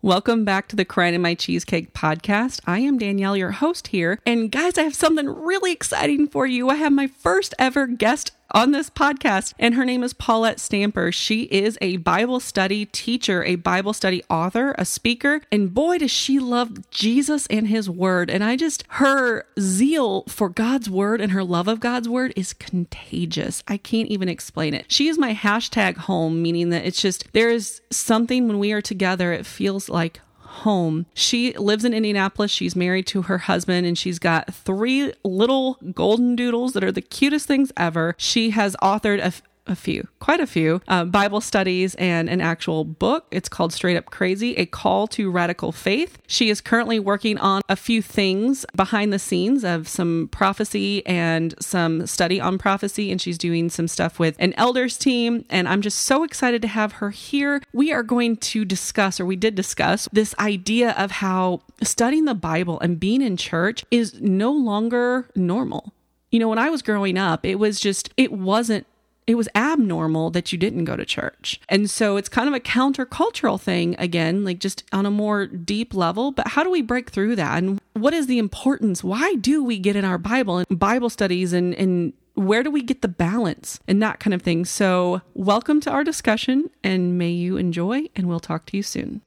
Welcome 0.00 0.44
back 0.44 0.68
to 0.68 0.76
the 0.76 0.84
Crying 0.84 1.14
in 1.14 1.22
My 1.22 1.34
Cheesecake 1.34 1.92
podcast. 1.92 2.60
I 2.68 2.78
am 2.78 2.98
Danielle, 2.98 3.36
your 3.36 3.50
host 3.50 3.88
here. 3.88 4.20
And 4.24 4.48
guys, 4.48 4.78
I 4.78 4.82
have 4.82 4.94
something 4.94 5.26
really 5.26 5.72
exciting 5.72 6.28
for 6.28 6.46
you. 6.46 6.70
I 6.70 6.76
have 6.76 6.92
my 6.92 7.08
first 7.08 7.52
ever 7.58 7.88
guest 7.88 8.30
on 8.52 8.70
this 8.70 8.88
podcast, 8.88 9.52
and 9.58 9.74
her 9.74 9.84
name 9.84 10.02
is 10.02 10.14
Paulette 10.14 10.58
Stamper. 10.58 11.12
She 11.12 11.42
is 11.44 11.76
a 11.80 11.98
Bible 11.98 12.40
study 12.40 12.86
teacher, 12.86 13.44
a 13.44 13.56
Bible 13.56 13.92
study 13.92 14.22
author, 14.30 14.74
a 14.78 14.84
speaker, 14.84 15.42
and 15.52 15.74
boy, 15.74 15.98
does 15.98 16.10
she 16.10 16.38
love 16.38 16.90
Jesus 16.90 17.46
and 17.48 17.68
his 17.68 17.90
word. 17.90 18.30
And 18.30 18.42
I 18.42 18.56
just, 18.56 18.84
her 18.88 19.44
zeal 19.60 20.24
for 20.28 20.48
God's 20.48 20.88
word 20.88 21.20
and 21.20 21.32
her 21.32 21.44
love 21.44 21.68
of 21.68 21.80
God's 21.80 22.08
word 22.08 22.32
is 22.36 22.52
contagious. 22.52 23.62
I 23.68 23.76
can't 23.76 24.08
even 24.08 24.28
explain 24.28 24.74
it. 24.74 24.86
She 24.88 25.08
is 25.08 25.18
my 25.18 25.34
hashtag 25.34 25.96
home, 25.96 26.40
meaning 26.40 26.70
that 26.70 26.86
it's 26.86 27.02
just, 27.02 27.32
there 27.32 27.50
is 27.50 27.82
something 27.90 28.48
when 28.48 28.58
we 28.58 28.72
are 28.72 28.82
together, 28.82 29.32
it 29.32 29.46
feels 29.46 29.88
like 29.88 30.20
home. 30.48 31.06
She 31.14 31.52
lives 31.52 31.84
in 31.84 31.94
Indianapolis. 31.94 32.50
She's 32.50 32.74
married 32.74 33.06
to 33.08 33.22
her 33.22 33.38
husband 33.38 33.86
and 33.86 33.96
she's 33.96 34.18
got 34.18 34.52
three 34.52 35.12
little 35.24 35.78
golden 35.94 36.34
doodles 36.36 36.72
that 36.72 36.82
are 36.82 36.92
the 36.92 37.00
cutest 37.02 37.46
things 37.46 37.70
ever. 37.76 38.14
She 38.18 38.50
has 38.50 38.74
authored 38.82 39.24
a, 39.24 39.32
a 39.68 39.76
few, 39.76 40.08
quite 40.18 40.40
a 40.40 40.46
few 40.46 40.80
uh, 40.88 41.04
Bible 41.04 41.40
studies 41.40 41.94
and 41.96 42.28
an 42.28 42.40
actual 42.40 42.84
book. 42.84 43.26
It's 43.30 43.48
called 43.48 43.72
Straight 43.72 43.96
Up 43.96 44.06
Crazy 44.06 44.54
A 44.56 44.66
Call 44.66 45.06
to 45.08 45.30
Radical 45.30 45.72
Faith. 45.72 46.18
She 46.26 46.50
is 46.50 46.60
currently 46.60 46.98
working 46.98 47.38
on 47.38 47.62
a 47.68 47.76
few 47.76 48.02
things 48.02 48.64
behind 48.74 49.12
the 49.12 49.18
scenes 49.18 49.64
of 49.64 49.88
some 49.88 50.28
prophecy 50.32 51.04
and 51.06 51.54
some 51.60 52.06
study 52.06 52.40
on 52.40 52.58
prophecy. 52.58 53.10
And 53.10 53.20
she's 53.20 53.38
doing 53.38 53.70
some 53.70 53.88
stuff 53.88 54.18
with 54.18 54.36
an 54.38 54.54
elders 54.56 54.96
team. 54.96 55.44
And 55.50 55.68
I'm 55.68 55.82
just 55.82 56.00
so 56.00 56.24
excited 56.24 56.62
to 56.62 56.68
have 56.68 56.92
her 56.92 57.10
here. 57.10 57.62
We 57.72 57.92
are 57.92 58.02
going 58.02 58.36
to 58.36 58.64
discuss, 58.64 59.20
or 59.20 59.26
we 59.26 59.36
did 59.36 59.54
discuss, 59.54 60.08
this 60.12 60.34
idea 60.38 60.92
of 60.92 61.10
how 61.10 61.62
studying 61.82 62.24
the 62.24 62.34
Bible 62.34 62.80
and 62.80 62.98
being 62.98 63.22
in 63.22 63.36
church 63.36 63.84
is 63.90 64.20
no 64.20 64.52
longer 64.52 65.28
normal. 65.34 65.92
You 66.30 66.38
know, 66.38 66.48
when 66.48 66.58
I 66.58 66.68
was 66.68 66.82
growing 66.82 67.16
up, 67.16 67.46
it 67.46 67.58
was 67.58 67.80
just, 67.80 68.10
it 68.16 68.32
wasn't 68.32 68.86
it 69.28 69.36
was 69.36 69.48
abnormal 69.54 70.30
that 70.30 70.52
you 70.52 70.58
didn't 70.58 70.86
go 70.86 70.96
to 70.96 71.04
church. 71.04 71.60
And 71.68 71.90
so 71.90 72.16
it's 72.16 72.30
kind 72.30 72.48
of 72.48 72.54
a 72.54 72.60
countercultural 72.60 73.60
thing 73.60 73.94
again, 73.98 74.42
like 74.42 74.58
just 74.58 74.84
on 74.90 75.04
a 75.04 75.10
more 75.10 75.46
deep 75.46 75.92
level. 75.92 76.32
But 76.32 76.48
how 76.48 76.64
do 76.64 76.70
we 76.70 76.80
break 76.80 77.10
through 77.10 77.36
that? 77.36 77.58
And 77.58 77.78
what 77.92 78.14
is 78.14 78.26
the 78.26 78.38
importance? 78.38 79.04
Why 79.04 79.34
do 79.34 79.62
we 79.62 79.78
get 79.78 79.96
in 79.96 80.04
our 80.06 80.16
Bible 80.16 80.58
and 80.58 80.78
Bible 80.78 81.10
studies 81.10 81.52
and, 81.52 81.74
and 81.74 82.14
where 82.36 82.62
do 82.62 82.70
we 82.70 82.80
get 82.80 83.02
the 83.02 83.08
balance 83.08 83.80
and 83.86 84.02
that 84.02 84.18
kind 84.18 84.32
of 84.32 84.40
thing? 84.40 84.64
So, 84.64 85.20
welcome 85.34 85.80
to 85.82 85.90
our 85.90 86.04
discussion 86.04 86.70
and 86.82 87.18
may 87.18 87.30
you 87.30 87.58
enjoy, 87.58 88.04
and 88.16 88.28
we'll 88.28 88.40
talk 88.40 88.64
to 88.66 88.78
you 88.78 88.82
soon. 88.82 89.20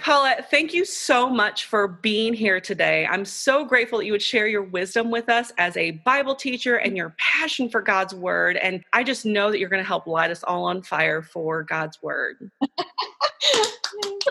Paulette, 0.00 0.50
thank 0.50 0.72
you 0.72 0.84
so 0.84 1.28
much 1.28 1.66
for 1.66 1.86
being 1.86 2.32
here 2.32 2.60
today. 2.60 3.06
I'm 3.06 3.24
so 3.24 3.64
grateful 3.64 3.98
that 3.98 4.06
you 4.06 4.12
would 4.12 4.22
share 4.22 4.46
your 4.46 4.62
wisdom 4.62 5.10
with 5.10 5.28
us 5.28 5.52
as 5.58 5.76
a 5.76 5.92
Bible 6.04 6.34
teacher 6.34 6.76
and 6.76 6.96
your 6.96 7.14
passion 7.18 7.68
for 7.68 7.82
God's 7.82 8.14
word. 8.14 8.56
And 8.56 8.82
I 8.92 9.04
just 9.04 9.26
know 9.26 9.50
that 9.50 9.58
you're 9.58 9.68
going 9.68 9.82
to 9.82 9.86
help 9.86 10.06
light 10.06 10.30
us 10.30 10.42
all 10.42 10.64
on 10.64 10.82
fire 10.82 11.22
for 11.22 11.62
God's 11.62 12.00
word. 12.02 12.50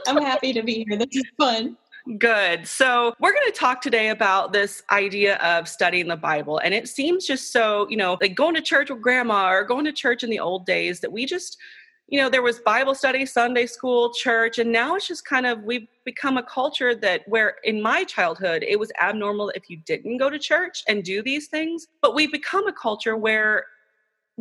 I'm 0.08 0.22
happy 0.24 0.54
to 0.54 0.64
be 0.64 0.86
here. 0.88 0.98
This 0.98 1.10
is 1.12 1.26
fun. 1.38 1.78
Good. 2.18 2.66
So, 2.66 3.14
we're 3.20 3.34
going 3.34 3.46
to 3.46 3.52
talk 3.52 3.82
today 3.82 4.10
about 4.10 4.52
this 4.52 4.82
idea 4.90 5.36
of 5.38 5.68
studying 5.68 6.08
the 6.08 6.16
Bible. 6.16 6.58
And 6.60 6.74
it 6.74 6.88
seems 6.88 7.28
just 7.28 7.52
so, 7.52 7.88
you 7.90 7.98
know, 7.98 8.18
like 8.20 8.34
going 8.36 8.56
to 8.56 8.62
church 8.62 8.90
with 8.90 9.02
grandma 9.02 9.52
or 9.52 9.64
going 9.64 9.86
to 9.86 9.92
church 9.92 10.24
in 10.24 10.30
the 10.30 10.40
old 10.40 10.66
days 10.66 11.02
that 11.02 11.12
we 11.12 11.26
just 11.26 11.58
you 12.10 12.20
know 12.20 12.30
there 12.30 12.42
was 12.42 12.60
bible 12.60 12.96
study 12.96 13.26
sunday 13.26 13.66
school 13.66 14.12
church 14.14 14.58
and 14.58 14.72
now 14.72 14.96
it's 14.96 15.08
just 15.08 15.26
kind 15.26 15.46
of 15.46 15.64
we've 15.64 15.88
become 16.06 16.38
a 16.38 16.44
culture 16.44 16.96
that 16.96 17.22
where 17.28 17.56
in 17.64 17.82
my 17.82 18.04
childhood 18.04 18.64
it 18.68 18.78
was 18.78 18.92
abnormal 19.02 19.50
if 19.56 19.70
you 19.70 19.78
didn't 19.78 20.18
go 20.18 20.30
to 20.30 20.40
church 20.40 20.84
and 20.88 21.04
do 21.04 21.22
these 21.22 21.48
things 21.48 21.88
but 22.02 22.16
we've 22.16 22.32
become 22.32 22.68
a 22.68 22.74
culture 22.74 23.16
where 23.16 23.66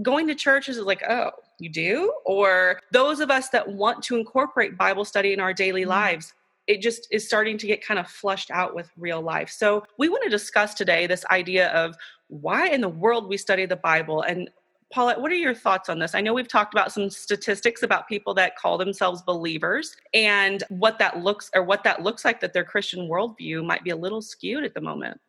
going 0.02 0.26
to 0.26 0.34
church 0.34 0.68
is 0.68 0.78
like 0.78 1.02
oh 1.08 1.30
you 1.58 1.68
do 1.68 2.12
or 2.24 2.80
those 2.92 3.20
of 3.20 3.30
us 3.30 3.50
that 3.50 3.68
want 3.68 4.02
to 4.02 4.16
incorporate 4.16 4.78
bible 4.78 5.04
study 5.04 5.32
in 5.32 5.40
our 5.40 5.52
daily 5.52 5.82
mm-hmm. 5.82 5.90
lives 5.90 6.32
it 6.66 6.82
just 6.82 7.08
is 7.10 7.26
starting 7.26 7.56
to 7.56 7.66
get 7.66 7.84
kind 7.84 7.98
of 7.98 8.06
flushed 8.06 8.50
out 8.50 8.74
with 8.74 8.90
real 8.96 9.20
life 9.20 9.50
so 9.50 9.84
we 9.98 10.08
want 10.08 10.22
to 10.22 10.30
discuss 10.30 10.72
today 10.72 11.06
this 11.06 11.24
idea 11.30 11.68
of 11.70 11.96
why 12.28 12.68
in 12.68 12.80
the 12.80 12.88
world 12.88 13.28
we 13.28 13.36
study 13.36 13.66
the 13.66 13.76
bible 13.76 14.22
and 14.22 14.48
Paulette, 14.92 15.20
what 15.20 15.30
are 15.30 15.36
your 15.36 15.54
thoughts 15.54 15.88
on 15.88 15.98
this? 15.98 16.14
I 16.14 16.20
know 16.22 16.32
we've 16.32 16.48
talked 16.48 16.72
about 16.72 16.92
some 16.92 17.10
statistics 17.10 17.82
about 17.82 18.08
people 18.08 18.32
that 18.34 18.56
call 18.56 18.78
themselves 18.78 19.20
believers 19.22 19.94
and 20.14 20.64
what 20.70 20.98
that 20.98 21.18
looks 21.18 21.50
or 21.54 21.62
what 21.62 21.84
that 21.84 22.02
looks 22.02 22.24
like 22.24 22.40
that 22.40 22.54
their 22.54 22.64
Christian 22.64 23.08
worldview 23.08 23.64
might 23.64 23.84
be 23.84 23.90
a 23.90 23.96
little 23.96 24.22
skewed 24.22 24.64
at 24.64 24.72
the 24.72 24.80
moment. 24.80 25.20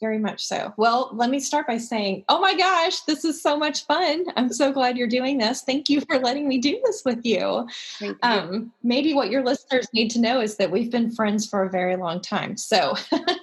Very 0.00 0.18
much 0.18 0.44
so. 0.44 0.72
Well, 0.76 1.10
let 1.12 1.28
me 1.28 1.40
start 1.40 1.66
by 1.66 1.76
saying, 1.78 2.24
oh 2.28 2.40
my 2.40 2.56
gosh, 2.56 3.00
this 3.00 3.24
is 3.24 3.42
so 3.42 3.56
much 3.56 3.84
fun. 3.86 4.24
I'm 4.36 4.52
so 4.52 4.72
glad 4.72 4.96
you're 4.96 5.08
doing 5.08 5.38
this. 5.38 5.62
Thank 5.62 5.88
you 5.88 6.00
for 6.02 6.18
letting 6.18 6.46
me 6.46 6.58
do 6.58 6.80
this 6.84 7.02
with 7.04 7.24
you. 7.24 7.66
you. 8.00 8.16
Um, 8.22 8.72
maybe 8.84 9.12
what 9.12 9.30
your 9.30 9.44
listeners 9.44 9.88
need 9.92 10.10
to 10.10 10.20
know 10.20 10.40
is 10.40 10.56
that 10.56 10.70
we've 10.70 10.90
been 10.90 11.10
friends 11.10 11.48
for 11.48 11.64
a 11.64 11.70
very 11.70 11.96
long 11.96 12.20
time. 12.20 12.56
So 12.56 12.94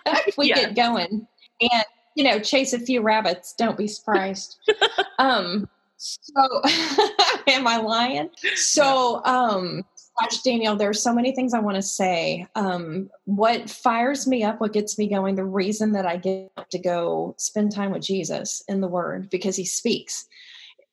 if 0.05 0.37
we 0.37 0.47
get 0.53 0.75
going 0.75 1.27
and 1.59 1.85
you 2.15 2.23
know, 2.23 2.39
chase 2.39 2.73
a 2.73 2.79
few 2.79 3.01
rabbits. 3.01 3.53
Don't 3.53 3.77
be 3.77 3.87
surprised. 3.87 4.57
um, 5.19 5.67
so 5.97 6.61
am 7.47 7.67
I 7.67 7.77
lying? 7.77 8.29
So, 8.55 9.23
um, 9.25 9.83
gosh, 10.19 10.41
Danielle, 10.41 10.75
there's 10.75 11.01
so 11.01 11.13
many 11.13 11.33
things 11.33 11.53
I 11.53 11.59
want 11.59 11.75
to 11.75 11.81
say. 11.81 12.47
Um, 12.55 13.09
what 13.25 13.69
fires 13.69 14.27
me 14.27 14.43
up, 14.43 14.59
what 14.59 14.73
gets 14.73 14.97
me 14.97 15.07
going, 15.07 15.35
the 15.35 15.45
reason 15.45 15.91
that 15.93 16.05
I 16.05 16.17
get 16.17 16.51
to 16.71 16.79
go 16.79 17.35
spend 17.37 17.73
time 17.73 17.91
with 17.91 18.03
Jesus 18.03 18.63
in 18.67 18.81
the 18.81 18.87
Word 18.87 19.29
because 19.29 19.55
He 19.55 19.65
speaks. 19.65 20.27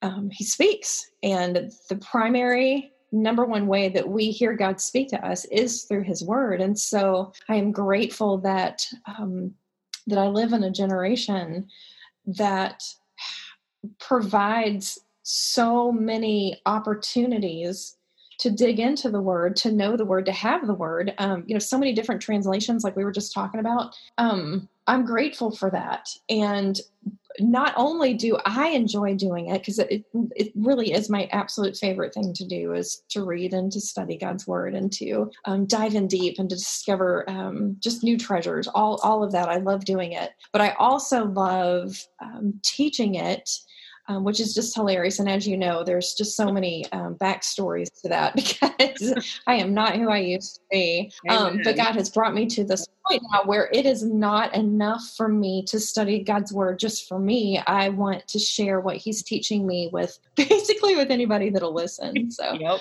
Um, 0.02 0.30
he 0.32 0.42
speaks, 0.44 1.12
and 1.22 1.70
the 1.88 1.96
primary 1.96 2.90
number 3.12 3.44
one 3.44 3.68
way 3.68 3.88
that 3.90 4.08
we 4.08 4.32
hear 4.32 4.56
God 4.56 4.80
speak 4.80 5.08
to 5.10 5.24
us 5.24 5.44
is 5.44 5.84
through 5.84 6.02
His 6.02 6.24
Word. 6.24 6.60
And 6.60 6.76
so, 6.76 7.32
I 7.48 7.56
am 7.56 7.70
grateful 7.70 8.38
that 8.38 8.84
um, 9.06 9.54
that 10.06 10.18
I 10.18 10.26
live 10.26 10.52
in 10.52 10.64
a 10.64 10.70
generation 10.70 11.68
that 12.26 12.82
provides 13.98 14.98
so 15.22 15.92
many 15.92 16.60
opportunities 16.66 17.96
to 18.38 18.50
dig 18.50 18.80
into 18.80 19.08
the 19.08 19.20
word 19.20 19.54
to 19.54 19.70
know 19.70 19.96
the 19.96 20.04
word 20.04 20.26
to 20.26 20.32
have 20.32 20.66
the 20.66 20.74
word. 20.74 21.14
Um, 21.18 21.44
you 21.46 21.54
know 21.54 21.60
so 21.60 21.78
many 21.78 21.92
different 21.92 22.20
translations 22.20 22.82
like 22.82 22.96
we 22.96 23.04
were 23.04 23.12
just 23.12 23.32
talking 23.32 23.60
about. 23.60 23.94
Um, 24.18 24.68
i'm 24.86 25.04
grateful 25.04 25.50
for 25.50 25.70
that. 25.70 26.08
And 26.28 26.80
not 27.38 27.72
only 27.76 28.14
do 28.14 28.38
I 28.44 28.68
enjoy 28.68 29.14
doing 29.14 29.48
it 29.48 29.60
because 29.60 29.78
it, 29.78 30.04
it 30.34 30.52
really 30.54 30.92
is 30.92 31.08
my 31.08 31.28
absolute 31.32 31.76
favorite 31.76 32.14
thing 32.14 32.32
to 32.34 32.46
do 32.46 32.72
is 32.72 33.02
to 33.10 33.24
read 33.24 33.54
and 33.54 33.70
to 33.72 33.80
study 33.80 34.16
God's 34.16 34.46
word 34.46 34.74
and 34.74 34.92
to 34.94 35.30
um, 35.44 35.66
dive 35.66 35.94
in 35.94 36.06
deep 36.06 36.38
and 36.38 36.48
to 36.50 36.56
discover 36.56 37.28
um, 37.28 37.76
just 37.80 38.04
new 38.04 38.18
treasures. 38.18 38.68
All 38.68 39.00
all 39.02 39.22
of 39.22 39.32
that 39.32 39.48
I 39.48 39.56
love 39.56 39.84
doing 39.84 40.12
it, 40.12 40.30
but 40.52 40.60
I 40.60 40.70
also 40.78 41.24
love 41.24 41.96
um, 42.20 42.60
teaching 42.62 43.14
it 43.14 43.48
um, 44.12 44.24
which 44.24 44.40
is 44.40 44.54
just 44.54 44.74
hilarious. 44.74 45.18
And 45.18 45.28
as 45.28 45.46
you 45.46 45.56
know, 45.56 45.82
there's 45.82 46.14
just 46.14 46.36
so 46.36 46.52
many 46.52 46.90
um, 46.92 47.14
backstories 47.16 47.88
to 48.02 48.08
that 48.08 48.34
because 48.36 49.32
I 49.46 49.54
am 49.54 49.74
not 49.74 49.96
who 49.96 50.10
I 50.10 50.18
used 50.18 50.56
to 50.56 50.60
be. 50.70 51.12
Um, 51.28 51.60
but 51.64 51.76
God 51.76 51.94
has 51.94 52.10
brought 52.10 52.34
me 52.34 52.46
to 52.46 52.64
this 52.64 52.86
point 53.08 53.22
now 53.32 53.42
where 53.44 53.70
it 53.72 53.86
is 53.86 54.04
not 54.04 54.54
enough 54.54 55.02
for 55.16 55.28
me 55.28 55.64
to 55.68 55.80
study 55.80 56.22
God's 56.22 56.52
word 56.52 56.78
just 56.78 57.08
for 57.08 57.18
me. 57.18 57.62
I 57.66 57.88
want 57.88 58.26
to 58.28 58.38
share 58.38 58.80
what 58.80 58.96
He's 58.96 59.22
teaching 59.22 59.66
me 59.66 59.88
with 59.92 60.18
basically 60.36 60.96
with 60.96 61.10
anybody 61.10 61.50
that'll 61.50 61.74
listen. 61.74 62.30
So, 62.30 62.52
yep. 62.54 62.80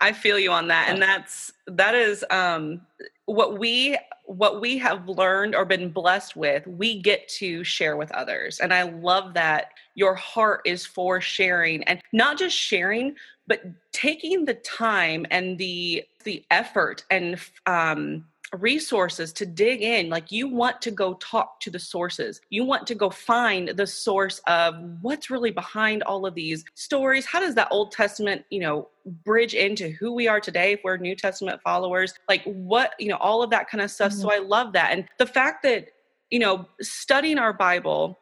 I 0.00 0.12
feel 0.12 0.38
you 0.38 0.50
on 0.50 0.66
that. 0.68 0.88
And 0.88 1.00
that's, 1.00 1.52
that 1.68 1.94
is, 1.94 2.24
um, 2.30 2.80
what 3.26 3.58
we 3.58 3.96
what 4.24 4.60
we 4.60 4.78
have 4.78 5.08
learned 5.08 5.54
or 5.54 5.64
been 5.64 5.90
blessed 5.90 6.36
with 6.36 6.66
we 6.66 7.00
get 7.00 7.28
to 7.28 7.62
share 7.64 7.96
with 7.96 8.10
others 8.12 8.60
and 8.60 8.72
i 8.72 8.82
love 8.82 9.34
that 9.34 9.72
your 9.94 10.14
heart 10.14 10.60
is 10.64 10.86
for 10.86 11.20
sharing 11.20 11.82
and 11.84 12.00
not 12.12 12.38
just 12.38 12.56
sharing 12.56 13.14
but 13.46 13.62
taking 13.92 14.44
the 14.44 14.54
time 14.54 15.26
and 15.30 15.58
the 15.58 16.04
the 16.24 16.44
effort 16.50 17.04
and 17.10 17.38
um 17.66 18.24
resources 18.58 19.32
to 19.32 19.46
dig 19.46 19.82
in. 19.82 20.08
Like 20.08 20.30
you 20.30 20.48
want 20.48 20.82
to 20.82 20.90
go 20.90 21.14
talk 21.14 21.60
to 21.60 21.70
the 21.70 21.78
sources. 21.78 22.40
You 22.50 22.64
want 22.64 22.86
to 22.88 22.94
go 22.94 23.08
find 23.10 23.68
the 23.68 23.86
source 23.86 24.40
of 24.46 24.74
what's 25.00 25.30
really 25.30 25.50
behind 25.50 26.02
all 26.02 26.26
of 26.26 26.34
these 26.34 26.64
stories. 26.74 27.24
How 27.24 27.40
does 27.40 27.54
that 27.54 27.68
old 27.70 27.92
testament 27.92 28.44
you 28.50 28.60
know 28.60 28.88
bridge 29.24 29.54
into 29.54 29.88
who 29.90 30.12
we 30.12 30.28
are 30.28 30.40
today 30.40 30.72
if 30.72 30.80
we're 30.84 30.96
new 30.96 31.16
testament 31.16 31.60
followers? 31.62 32.14
Like 32.28 32.44
what 32.44 32.94
you 32.98 33.08
know 33.08 33.16
all 33.16 33.42
of 33.42 33.50
that 33.50 33.68
kind 33.68 33.82
of 33.82 33.90
stuff 33.90 34.12
mm-hmm. 34.12 34.22
so 34.22 34.32
i 34.32 34.38
love 34.38 34.72
that. 34.74 34.92
And 34.92 35.06
the 35.18 35.26
fact 35.26 35.62
that 35.62 35.88
you 36.30 36.38
know 36.38 36.66
studying 36.80 37.38
our 37.38 37.52
bible 37.52 38.18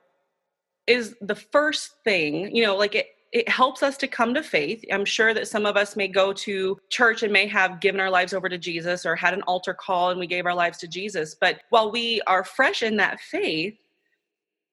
is 0.91 1.17
the 1.21 1.35
first 1.35 1.93
thing 2.05 2.55
you 2.55 2.65
know 2.65 2.77
like 2.77 2.95
it 2.95 3.09
it 3.33 3.49
helps 3.49 3.83
us 3.83 3.97
to 3.99 4.09
come 4.09 4.35
to 4.35 4.43
faith. 4.43 4.85
I'm 4.93 5.05
sure 5.05 5.33
that 5.35 5.47
some 5.47 5.65
of 5.65 5.77
us 5.77 5.95
may 5.95 6.09
go 6.09 6.33
to 6.33 6.79
church 6.89 7.23
and 7.23 7.33
may 7.33 7.47
have 7.47 7.81
given 7.81 8.01
our 8.01 8.11
lives 8.11 8.33
over 8.33 8.49
to 8.49 8.59
Jesus 8.59 9.07
or 9.07 9.15
had 9.15 9.35
an 9.35 9.43
altar 9.43 9.73
call 9.73 10.11
and 10.11 10.19
we 10.19 10.27
gave 10.27 10.47
our 10.47 10.55
lives 10.55 10.79
to 10.79 10.89
Jesus. 10.89 11.37
But 11.41 11.61
while 11.71 11.93
we 11.93 12.21
are 12.27 12.43
fresh 12.43 12.83
in 12.83 12.97
that 12.97 13.21
faith, 13.21 13.77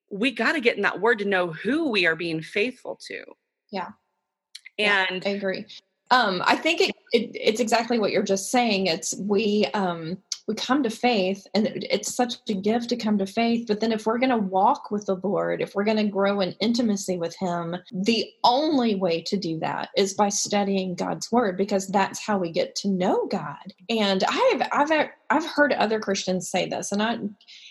we 0.09 0.31
got 0.31 0.53
to 0.53 0.61
get 0.61 0.75
in 0.75 0.81
that 0.83 0.99
word 0.99 1.19
to 1.19 1.25
know 1.25 1.51
who 1.51 1.89
we 1.89 2.07
are 2.07 2.15
being 2.15 2.41
faithful 2.41 2.97
to. 3.07 3.23
Yeah. 3.71 3.89
And 4.79 5.23
yeah, 5.23 5.31
I 5.31 5.33
agree. 5.33 5.65
Um, 6.09 6.41
I 6.45 6.55
think 6.55 6.81
it, 6.81 6.95
it, 7.11 7.31
it's 7.35 7.59
exactly 7.59 7.99
what 7.99 8.11
you're 8.11 8.23
just 8.23 8.49
saying. 8.49 8.87
It's 8.87 9.15
we 9.19 9.67
um, 9.73 10.17
we 10.47 10.55
come 10.55 10.81
to 10.83 10.89
faith 10.89 11.45
and 11.53 11.67
it's 11.89 12.13
such 12.13 12.35
a 12.49 12.53
gift 12.53 12.89
to 12.89 12.95
come 12.95 13.17
to 13.17 13.25
faith 13.25 13.65
but 13.67 13.79
then 13.79 13.91
if 13.91 14.05
we're 14.05 14.17
going 14.17 14.29
to 14.29 14.37
walk 14.37 14.91
with 14.91 15.05
the 15.05 15.15
lord 15.15 15.61
if 15.61 15.75
we're 15.75 15.83
going 15.83 15.97
to 15.97 16.03
grow 16.03 16.41
in 16.41 16.53
intimacy 16.59 17.17
with 17.17 17.35
him 17.37 17.75
the 17.91 18.25
only 18.43 18.95
way 18.95 19.21
to 19.21 19.37
do 19.37 19.59
that 19.59 19.89
is 19.95 20.13
by 20.13 20.29
studying 20.29 20.95
god's 20.95 21.31
word 21.31 21.57
because 21.57 21.87
that's 21.87 22.19
how 22.19 22.37
we 22.37 22.51
get 22.51 22.75
to 22.75 22.87
know 22.87 23.27
god. 23.27 23.73
And 23.89 24.23
i've 24.29 24.61
i've 24.71 25.09
i've 25.29 25.45
heard 25.45 25.73
other 25.73 25.99
christians 25.99 26.49
say 26.49 26.67
this 26.67 26.91
and 26.91 27.01
i 27.01 27.17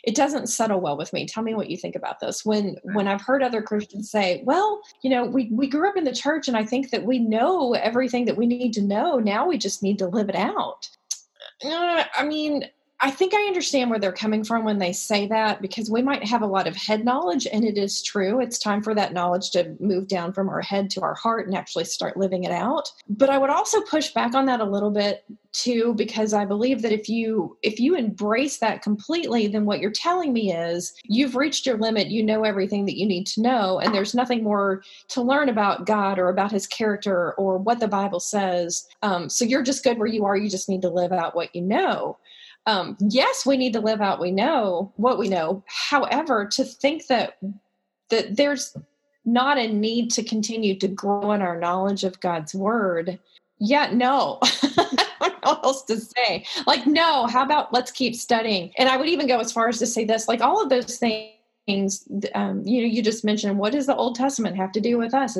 it 0.04 0.14
doesn't 0.14 0.48
settle 0.48 0.80
well 0.80 0.96
with 0.96 1.12
me. 1.12 1.26
Tell 1.26 1.42
me 1.42 1.54
what 1.54 1.70
you 1.70 1.76
think 1.76 1.96
about 1.96 2.20
this. 2.20 2.44
When 2.44 2.76
when 2.82 3.08
i've 3.08 3.22
heard 3.22 3.42
other 3.42 3.62
christians 3.62 4.10
say 4.10 4.42
well 4.44 4.80
you 5.02 5.10
know 5.10 5.24
we 5.24 5.48
we 5.52 5.66
grew 5.66 5.88
up 5.88 5.96
in 5.96 6.04
the 6.04 6.12
church 6.12 6.48
and 6.48 6.56
i 6.56 6.64
think 6.64 6.90
that 6.90 7.04
we 7.04 7.18
know 7.18 7.74
everything 7.74 8.24
that 8.26 8.36
we 8.36 8.46
need 8.46 8.72
to 8.74 8.82
know. 8.82 9.18
Now 9.18 9.46
we 9.46 9.58
just 9.58 9.82
need 9.82 9.98
to 9.98 10.06
live 10.06 10.28
it 10.28 10.34
out 10.34 10.88
uh, 11.64 12.04
I 12.16 12.24
mean, 12.24 12.64
I 13.00 13.10
think 13.10 13.34
I 13.34 13.42
understand 13.46 13.90
where 13.90 13.98
they're 13.98 14.12
coming 14.12 14.42
from 14.42 14.64
when 14.64 14.78
they 14.78 14.92
say 14.92 15.26
that 15.26 15.60
because 15.60 15.90
we 15.90 16.00
might 16.00 16.24
have 16.24 16.40
a 16.40 16.46
lot 16.46 16.66
of 16.66 16.74
head 16.74 17.04
knowledge, 17.04 17.46
and 17.46 17.62
it 17.62 17.76
is 17.76 18.02
true. 18.02 18.40
It's 18.40 18.58
time 18.58 18.82
for 18.82 18.94
that 18.94 19.12
knowledge 19.12 19.50
to 19.50 19.76
move 19.80 20.08
down 20.08 20.32
from 20.32 20.48
our 20.48 20.62
head 20.62 20.88
to 20.90 21.02
our 21.02 21.14
heart 21.14 21.46
and 21.46 21.54
actually 21.54 21.84
start 21.84 22.16
living 22.16 22.44
it 22.44 22.52
out. 22.52 22.90
But 23.08 23.28
I 23.28 23.36
would 23.36 23.50
also 23.50 23.82
push 23.82 24.12
back 24.12 24.34
on 24.34 24.46
that 24.46 24.60
a 24.60 24.64
little 24.64 24.90
bit 24.90 25.24
too 25.52 25.94
because 25.94 26.32
I 26.34 26.44
believe 26.44 26.82
that 26.82 26.92
if 26.92 27.08
you 27.08 27.56
if 27.62 27.80
you 27.80 27.96
embrace 27.96 28.58
that 28.58 28.82
completely, 28.82 29.46
then 29.46 29.66
what 29.66 29.80
you're 29.80 29.90
telling 29.90 30.32
me 30.32 30.54
is 30.54 30.94
you've 31.04 31.36
reached 31.36 31.66
your 31.66 31.78
limit. 31.78 32.08
You 32.08 32.22
know 32.22 32.44
everything 32.44 32.86
that 32.86 32.98
you 32.98 33.06
need 33.06 33.26
to 33.28 33.42
know, 33.42 33.78
and 33.78 33.94
there's 33.94 34.14
nothing 34.14 34.42
more 34.42 34.82
to 35.08 35.20
learn 35.20 35.50
about 35.50 35.86
God 35.86 36.18
or 36.18 36.28
about 36.28 36.52
His 36.52 36.66
character 36.66 37.34
or 37.34 37.58
what 37.58 37.80
the 37.80 37.88
Bible 37.88 38.20
says. 38.20 38.86
Um, 39.02 39.28
so 39.28 39.44
you're 39.44 39.62
just 39.62 39.84
good 39.84 39.98
where 39.98 40.08
you 40.08 40.24
are. 40.24 40.36
You 40.36 40.48
just 40.48 40.68
need 40.70 40.82
to 40.82 40.88
live 40.88 41.12
out 41.12 41.36
what 41.36 41.54
you 41.54 41.60
know 41.60 42.16
um, 42.66 42.96
yes, 43.00 43.46
we 43.46 43.56
need 43.56 43.72
to 43.74 43.80
live 43.80 44.00
out 44.00 44.20
we 44.20 44.30
know 44.30 44.92
what 44.96 45.18
we 45.18 45.28
know. 45.28 45.62
However, 45.66 46.46
to 46.46 46.64
think 46.64 47.06
that 47.06 47.38
that 48.10 48.36
there's 48.36 48.76
not 49.24 49.58
a 49.58 49.66
need 49.66 50.10
to 50.12 50.22
continue 50.22 50.78
to 50.78 50.88
grow 50.88 51.32
in 51.32 51.42
our 51.42 51.58
knowledge 51.58 52.04
of 52.04 52.20
God's 52.20 52.54
word. 52.54 53.18
Yeah, 53.58 53.90
no. 53.92 54.40
What 55.18 55.64
else 55.64 55.82
to 55.84 55.98
say. 55.98 56.44
Like, 56.66 56.86
no, 56.86 57.26
how 57.26 57.42
about 57.42 57.72
let's 57.72 57.90
keep 57.90 58.14
studying? 58.14 58.70
And 58.76 58.88
I 58.88 58.98
would 58.98 59.08
even 59.08 59.26
go 59.26 59.40
as 59.40 59.50
far 59.50 59.68
as 59.68 59.78
to 59.78 59.86
say 59.86 60.04
this 60.04 60.28
like, 60.28 60.42
all 60.42 60.62
of 60.62 60.68
those 60.68 60.98
things, 60.98 62.06
um, 62.34 62.62
you 62.66 62.82
know, 62.82 62.86
you 62.86 63.02
just 63.02 63.24
mentioned, 63.24 63.58
what 63.58 63.72
does 63.72 63.86
the 63.86 63.96
Old 63.96 64.14
Testament 64.14 64.56
have 64.56 64.72
to 64.72 64.80
do 64.80 64.98
with 64.98 65.14
us 65.14 65.38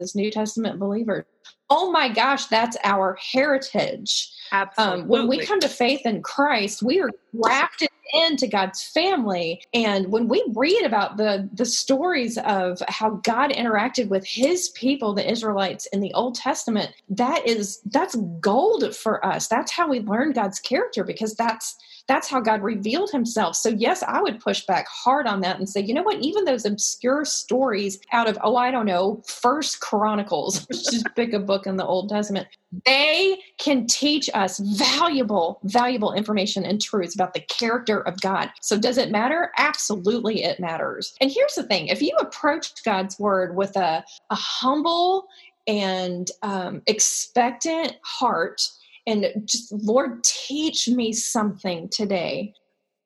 as 0.00 0.14
New 0.14 0.30
Testament 0.30 0.78
believers? 0.78 1.24
Oh 1.68 1.90
my 1.90 2.08
gosh, 2.08 2.46
that's 2.46 2.76
our 2.84 3.16
heritage. 3.20 4.30
Absolutely. 4.52 5.02
Um, 5.02 5.08
when 5.08 5.26
we 5.26 5.44
come 5.44 5.58
to 5.60 5.68
faith 5.68 6.06
in 6.06 6.22
Christ, 6.22 6.82
we 6.82 7.00
are 7.00 7.10
grafted 7.40 7.88
into 8.14 8.46
God's 8.46 8.84
family. 8.84 9.62
And 9.74 10.12
when 10.12 10.28
we 10.28 10.44
read 10.54 10.84
about 10.84 11.16
the 11.16 11.48
the 11.52 11.64
stories 11.64 12.38
of 12.38 12.80
how 12.88 13.20
God 13.24 13.50
interacted 13.50 14.08
with 14.08 14.24
his 14.24 14.68
people, 14.70 15.12
the 15.12 15.28
Israelites 15.28 15.86
in 15.86 16.00
the 16.00 16.12
Old 16.14 16.36
Testament, 16.36 16.92
that 17.08 17.46
is 17.46 17.80
that's 17.86 18.14
gold 18.40 18.94
for 18.94 19.24
us. 19.26 19.48
That's 19.48 19.72
how 19.72 19.88
we 19.88 20.00
learn 20.00 20.32
God's 20.32 20.60
character 20.60 21.02
because 21.02 21.34
that's 21.34 21.76
that's 22.08 22.28
how 22.28 22.40
God 22.40 22.62
revealed 22.62 23.10
himself. 23.10 23.56
So, 23.56 23.68
yes, 23.68 24.02
I 24.02 24.22
would 24.22 24.40
push 24.40 24.64
back 24.64 24.86
hard 24.88 25.26
on 25.26 25.40
that 25.40 25.58
and 25.58 25.68
say, 25.68 25.80
you 25.80 25.92
know 25.92 26.02
what, 26.02 26.20
even 26.20 26.44
those 26.44 26.64
obscure 26.64 27.24
stories 27.24 27.98
out 28.12 28.28
of, 28.28 28.38
oh, 28.42 28.56
I 28.56 28.70
don't 28.70 28.86
know, 28.86 29.22
First 29.26 29.80
Chronicles, 29.80 30.66
just 30.72 31.06
pick 31.16 31.32
a 31.32 31.38
book 31.38 31.66
in 31.66 31.76
the 31.76 31.86
Old 31.86 32.08
Testament, 32.08 32.46
they 32.84 33.38
can 33.58 33.86
teach 33.86 34.28
us 34.34 34.58
valuable, 34.58 35.60
valuable 35.64 36.12
information 36.12 36.64
and 36.64 36.80
truths 36.80 37.14
about 37.14 37.34
the 37.34 37.40
character 37.40 38.00
of 38.00 38.20
God. 38.20 38.50
So, 38.60 38.78
does 38.78 38.98
it 38.98 39.10
matter? 39.10 39.50
Absolutely, 39.58 40.44
it 40.44 40.60
matters. 40.60 41.14
And 41.20 41.30
here's 41.30 41.54
the 41.54 41.64
thing 41.64 41.88
if 41.88 42.02
you 42.02 42.16
approach 42.20 42.84
God's 42.84 43.18
word 43.18 43.56
with 43.56 43.76
a, 43.76 44.04
a 44.30 44.34
humble 44.34 45.26
and 45.66 46.30
um, 46.42 46.82
expectant 46.86 47.96
heart, 48.02 48.62
and 49.06 49.26
just, 49.44 49.72
Lord, 49.72 50.24
teach 50.24 50.88
me 50.88 51.12
something 51.12 51.88
today. 51.88 52.54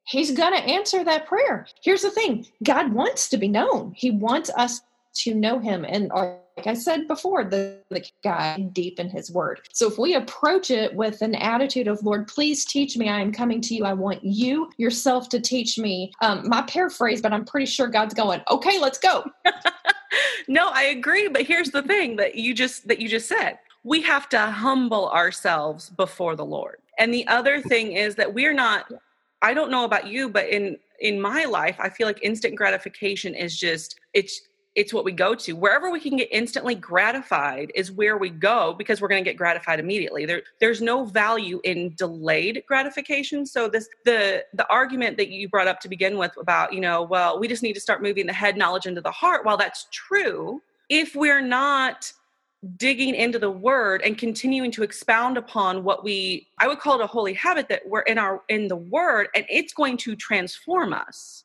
He's 0.07 0.33
going 0.33 0.53
to 0.53 0.69
answer 0.69 1.05
that 1.05 1.27
prayer. 1.27 1.67
Here's 1.83 2.03
the 2.03 2.11
thing 2.11 2.47
God 2.65 2.93
wants 2.93 3.29
to 3.29 3.37
be 3.37 3.49
known, 3.49 3.93
He 3.97 4.11
wants 4.11 4.51
us 4.57 4.81
to 5.17 5.35
know 5.35 5.59
Him. 5.59 5.85
And 5.85 6.09
like 6.09 6.67
I 6.67 6.75
said 6.75 7.09
before, 7.09 7.45
the, 7.45 7.81
the 7.91 8.05
guy 8.23 8.59
deep 8.73 8.99
in 8.99 9.09
His 9.09 9.31
Word. 9.31 9.61
So 9.73 9.89
if 9.89 9.99
we 9.99 10.15
approach 10.15 10.71
it 10.71 10.95
with 10.95 11.21
an 11.23 11.35
attitude 11.35 11.89
of, 11.89 12.03
Lord, 12.03 12.29
please 12.29 12.65
teach 12.65 12.97
me, 12.97 13.09
I 13.09 13.21
am 13.21 13.33
coming 13.33 13.61
to 13.63 13.75
you. 13.75 13.85
I 13.85 13.93
want 13.93 14.25
you 14.25 14.71
yourself 14.79 15.29
to 15.31 15.41
teach 15.41 15.79
me. 15.79 16.13
Um, 16.23 16.49
my 16.49 16.63
paraphrase, 16.63 17.21
but 17.21 17.33
I'm 17.33 17.45
pretty 17.45 17.67
sure 17.67 17.89
God's 17.89 18.15
going, 18.15 18.41
okay, 18.51 18.79
let's 18.79 18.99
go. 18.99 19.25
no, 20.49 20.71
I 20.71 20.85
agree. 20.85 21.29
But 21.29 21.43
here's 21.43 21.71
the 21.71 21.83
thing 21.83 22.17
that 22.17 22.37
you 22.37 22.55
just 22.55 22.89
that 22.89 23.01
you 23.01 23.09
just 23.09 23.29
said 23.29 23.59
we 23.85 24.03
have 24.03 24.29
to 24.31 24.39
humble 24.39 25.11
ourselves 25.11 25.91
before 25.91 26.37
the 26.37 26.45
Lord. 26.45 26.79
And 26.99 27.13
the 27.13 27.27
other 27.29 27.61
mm. 27.61 27.65
thing 27.65 27.93
is 27.93 28.15
that 28.17 28.35
we're 28.35 28.55
not 28.55 28.91
I 29.43 29.55
don't 29.55 29.71
know 29.71 29.85
about 29.85 30.07
you, 30.07 30.29
but 30.29 30.49
in 30.49 30.77
in 31.01 31.21
my 31.21 31.45
life, 31.45 31.77
I 31.79 31.89
feel 31.89 32.07
like 32.07 32.23
instant 32.23 32.57
gratification 32.57 33.35
is 33.35 33.59
just 33.59 33.99
it's 34.13 34.41
it's 34.77 34.95
what 34.95 35.05
we 35.05 35.13
go 35.13 35.35
to. 35.35 35.55
Wherever 35.55 35.91
we 35.91 35.99
can 35.99 36.17
get 36.17 36.29
instantly 36.31 36.77
gratified 36.77 37.73
is 37.75 37.91
where 37.91 38.17
we 38.17 38.31
go 38.31 38.73
because 38.79 39.01
we're 39.01 39.09
going 39.09 39.23
to 39.25 39.29
get 39.29 39.37
gratified 39.37 39.81
immediately. 39.81 40.27
There 40.27 40.43
there's 40.61 40.81
no 40.81 41.05
value 41.05 41.61
in 41.65 41.95
delayed 41.97 42.63
gratification. 42.69 43.47
So 43.47 43.69
this 43.69 43.89
the 44.05 44.45
the 44.55 44.69
argument 44.69 45.17
that 45.17 45.31
you 45.31 45.49
brought 45.49 45.69
up 45.69 45.81
to 45.81 45.89
begin 45.89 46.19
with 46.19 46.33
about, 46.39 46.73
you 46.73 46.81
know, 46.81 47.03
well, 47.03 47.41
we 47.41 47.49
just 47.49 47.63
need 47.63 47.75
to 47.75 47.81
start 47.81 48.03
moving 48.03 48.27
the 48.27 48.33
head 48.33 48.57
knowledge 48.57 48.87
into 48.87 49.01
the 49.01 49.11
heart. 49.11 49.45
While 49.45 49.57
that's 49.57 49.87
true, 49.91 50.63
if 50.89 51.17
we're 51.17 51.43
not 51.43 52.13
digging 52.77 53.15
into 53.15 53.39
the 53.39 53.51
word 53.51 54.03
and 54.03 54.19
continuing 54.19 54.71
to 54.71 54.83
expound 54.83 55.39
upon 55.39 55.83
what 55.83 56.05
we 56.05 56.47
i 56.59 56.69
would 56.69 56.79
call 56.79 57.01
it 57.01 57.03
a 57.03 57.07
holy 57.07 57.33
habit 57.33 57.71
that 57.71 57.81
we're 57.87 58.03
in 58.03 58.19
our 58.19 58.43
in 58.51 58.69
the 58.69 58.77
word 58.77 59.29
and 59.35 59.47
it's 59.49 59.73
going 59.73 59.97
to 59.97 60.15
transform 60.15 60.93
us. 60.93 61.45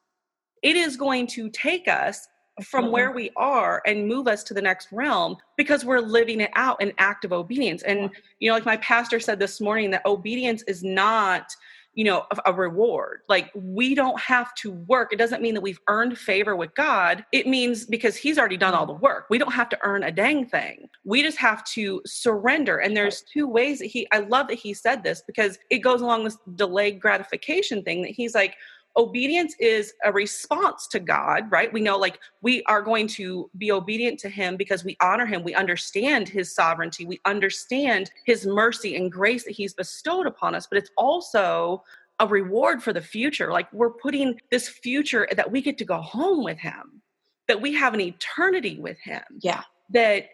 It 0.62 0.76
is 0.76 0.98
going 0.98 1.28
to 1.28 1.50
take 1.50 1.88
us 1.88 2.28
from 2.64 2.90
where 2.92 3.12
we 3.12 3.32
are 3.36 3.82
and 3.86 4.08
move 4.08 4.28
us 4.28 4.44
to 4.46 4.54
the 4.54 4.62
next 4.62 4.88
realm 4.92 5.38
because 5.58 5.86
we're 5.86 6.00
living 6.00 6.42
it 6.42 6.52
out 6.56 6.82
in 6.82 6.92
active 6.98 7.32
obedience. 7.32 7.84
And 7.84 8.10
you 8.40 8.50
know 8.50 8.56
like 8.56 8.66
my 8.66 8.78
pastor 8.78 9.20
said 9.20 9.40
this 9.40 9.62
morning 9.62 9.92
that 9.92 10.06
obedience 10.06 10.64
is 10.64 10.84
not 10.84 11.56
you 11.96 12.04
know 12.04 12.26
a, 12.32 12.52
a, 12.52 12.54
reward. 12.54 13.22
Like 13.28 13.52
we 13.56 13.96
don't 13.96 14.20
have 14.20 14.54
to 14.56 14.72
work. 14.72 15.12
It 15.12 15.18
doesn't 15.18 15.42
mean 15.42 15.54
that 15.56 15.62
we've 15.62 15.80
earned 15.88 16.18
favor 16.18 16.56
with 16.56 16.76
god. 16.76 17.26
It 17.32 17.48
means 17.48 17.86
because 17.86 18.16
he's 18.16 18.38
already 18.38 18.58
done 18.58 18.74
all 18.74 18.86
the 18.86 18.94
work. 18.94 19.26
We 19.30 19.38
don't 19.38 19.54
have 19.54 19.70
to 19.70 19.80
earn 19.84 20.04
a 20.04 20.12
dang 20.12 20.46
thing. 20.46 20.90
We 21.04 21.24
just 21.24 21.38
have 21.38 21.64
to 21.66 22.02
surrender. 22.06 22.78
And 22.78 22.96
there's 22.96 23.24
two 23.24 23.48
ways 23.48 23.80
that 23.80 23.86
he 23.86 24.08
i 24.12 24.20
love 24.20 24.48
that 24.48 24.56
he 24.56 24.74
said 24.74 25.04
this 25.04 25.24
because 25.26 25.58
it 25.70 25.80
goes 25.80 26.02
along 26.02 26.26
this 26.26 26.38
delayed 26.56 27.00
gratification 27.00 27.82
thing 27.84 28.02
that 28.02 28.12
he's 28.12 28.36
like 28.36 28.56
obedience 28.98 29.56
is 29.60 29.94
a 30.04 30.12
response 30.12 30.88
to 30.88 31.00
God, 31.00 31.52
right? 31.52 31.72
We 31.72 31.82
know 31.82 31.98
like 31.98 32.20
we 32.42 32.64
are 32.64 32.82
going 32.82 33.08
to 33.10 33.50
be 33.58 33.72
obedient 33.72 34.20
to 34.20 34.30
him 34.30 34.56
because 34.56 34.84
we 34.84 34.96
honor 35.02 35.26
him. 35.26 35.44
We 35.44 35.54
understand 35.54 36.30
his 36.30 36.54
sovereignty. 36.54 37.06
We 37.06 37.20
understand 37.26 38.12
his 38.26 38.46
mercy 38.46 38.96
and 38.96 39.12
grace 39.12 39.44
that 39.46 39.52
he's 39.52 39.74
bestowed 39.74 40.28
upon 40.28 40.56
us, 40.56 40.68
but 40.68 40.78
it's 40.78 40.92
also 40.98 41.84
a 42.20 42.28
reward 42.28 42.82
for 42.82 42.94
the 42.94 43.02
future. 43.02 43.52
Like 43.52 43.72
we're 43.74 43.92
putting 43.92 44.40
this 44.52 44.70
future 44.70 45.28
that 45.36 45.52
we 45.52 45.62
get 45.62 45.78
to 45.80 45.86
go 45.86 45.98
home 45.98 46.44
with 46.44 46.58
him, 46.58 47.02
that 47.48 47.62
we 47.62 47.74
have 47.74 47.94
an 47.94 48.02
eternity 48.02 48.80
with 48.80 48.98
him. 49.00 49.22
Yeah. 49.42 49.64
That 49.92 50.30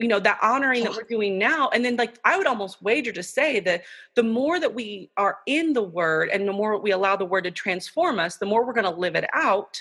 you 0.00 0.08
know 0.08 0.18
that 0.18 0.38
honoring 0.42 0.82
that 0.82 0.92
we're 0.92 1.02
doing 1.02 1.38
now 1.38 1.68
and 1.68 1.84
then 1.84 1.96
like 1.96 2.18
i 2.24 2.36
would 2.36 2.46
almost 2.46 2.82
wager 2.82 3.12
to 3.12 3.22
say 3.22 3.60
that 3.60 3.82
the 4.14 4.22
more 4.22 4.58
that 4.58 4.74
we 4.74 5.10
are 5.16 5.38
in 5.46 5.72
the 5.72 5.82
word 5.82 6.30
and 6.30 6.48
the 6.48 6.52
more 6.52 6.78
we 6.78 6.90
allow 6.90 7.14
the 7.14 7.24
word 7.24 7.44
to 7.44 7.50
transform 7.50 8.18
us 8.18 8.36
the 8.36 8.46
more 8.46 8.66
we're 8.66 8.72
going 8.72 8.84
to 8.84 8.90
live 8.90 9.14
it 9.14 9.28
out 9.34 9.80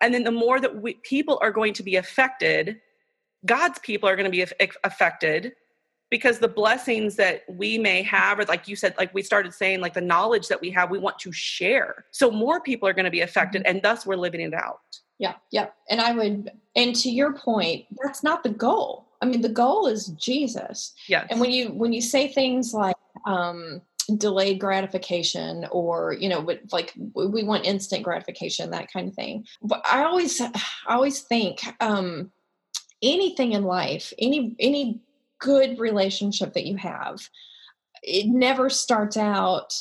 and 0.00 0.12
then 0.12 0.24
the 0.24 0.30
more 0.30 0.60
that 0.60 0.82
we, 0.82 0.94
people 1.02 1.38
are 1.42 1.50
going 1.50 1.74
to 1.74 1.82
be 1.82 1.96
affected 1.96 2.80
god's 3.44 3.78
people 3.80 4.08
are 4.08 4.16
going 4.16 4.30
to 4.30 4.30
be 4.30 4.46
affected 4.84 5.52
because 6.10 6.38
the 6.38 6.46
blessings 6.46 7.16
that 7.16 7.42
we 7.48 7.76
may 7.76 8.00
have 8.00 8.38
or 8.38 8.44
like 8.44 8.68
you 8.68 8.76
said 8.76 8.94
like 8.98 9.12
we 9.14 9.20
started 9.20 9.52
saying 9.52 9.80
like 9.80 9.94
the 9.94 10.00
knowledge 10.00 10.46
that 10.46 10.60
we 10.60 10.70
have 10.70 10.88
we 10.88 10.98
want 10.98 11.18
to 11.18 11.32
share. 11.32 12.04
So 12.12 12.30
more 12.30 12.60
people 12.60 12.88
are 12.88 12.92
going 12.92 13.04
to 13.04 13.10
be 13.10 13.22
affected 13.22 13.62
mm-hmm. 13.62 13.76
and 13.76 13.82
thus 13.82 14.06
we're 14.06 14.14
living 14.14 14.40
it 14.40 14.54
out. 14.54 14.80
Yeah 15.18 15.34
yeah 15.50 15.68
and 15.90 16.00
i 16.00 16.12
would 16.12 16.50
and 16.76 16.94
to 16.96 17.10
your 17.10 17.34
point 17.34 17.86
that's 18.02 18.22
not 18.22 18.42
the 18.42 18.50
goal 18.50 19.03
i 19.24 19.26
mean 19.26 19.40
the 19.40 19.48
goal 19.48 19.86
is 19.86 20.08
jesus. 20.08 20.92
Yeah 21.08 21.26
and 21.30 21.40
when 21.40 21.50
you 21.50 21.72
when 21.72 21.92
you 21.92 22.02
say 22.02 22.28
things 22.28 22.74
like 22.74 22.96
um 23.26 23.80
delayed 24.18 24.60
gratification 24.60 25.66
or 25.70 26.12
you 26.12 26.28
know 26.28 26.46
like 26.72 26.92
we 27.14 27.42
want 27.42 27.64
instant 27.64 28.02
gratification 28.02 28.70
that 28.70 28.92
kind 28.92 29.08
of 29.08 29.14
thing. 29.14 29.46
But 29.62 29.82
i 29.90 30.04
always 30.04 30.40
i 30.40 30.50
always 30.88 31.20
think 31.20 31.62
um 31.80 32.30
anything 33.02 33.52
in 33.52 33.64
life 33.64 34.12
any 34.18 34.54
any 34.58 35.00
good 35.38 35.78
relationship 35.78 36.52
that 36.54 36.66
you 36.66 36.76
have 36.76 37.28
it 38.02 38.26
never 38.26 38.68
starts 38.68 39.16
out 39.16 39.74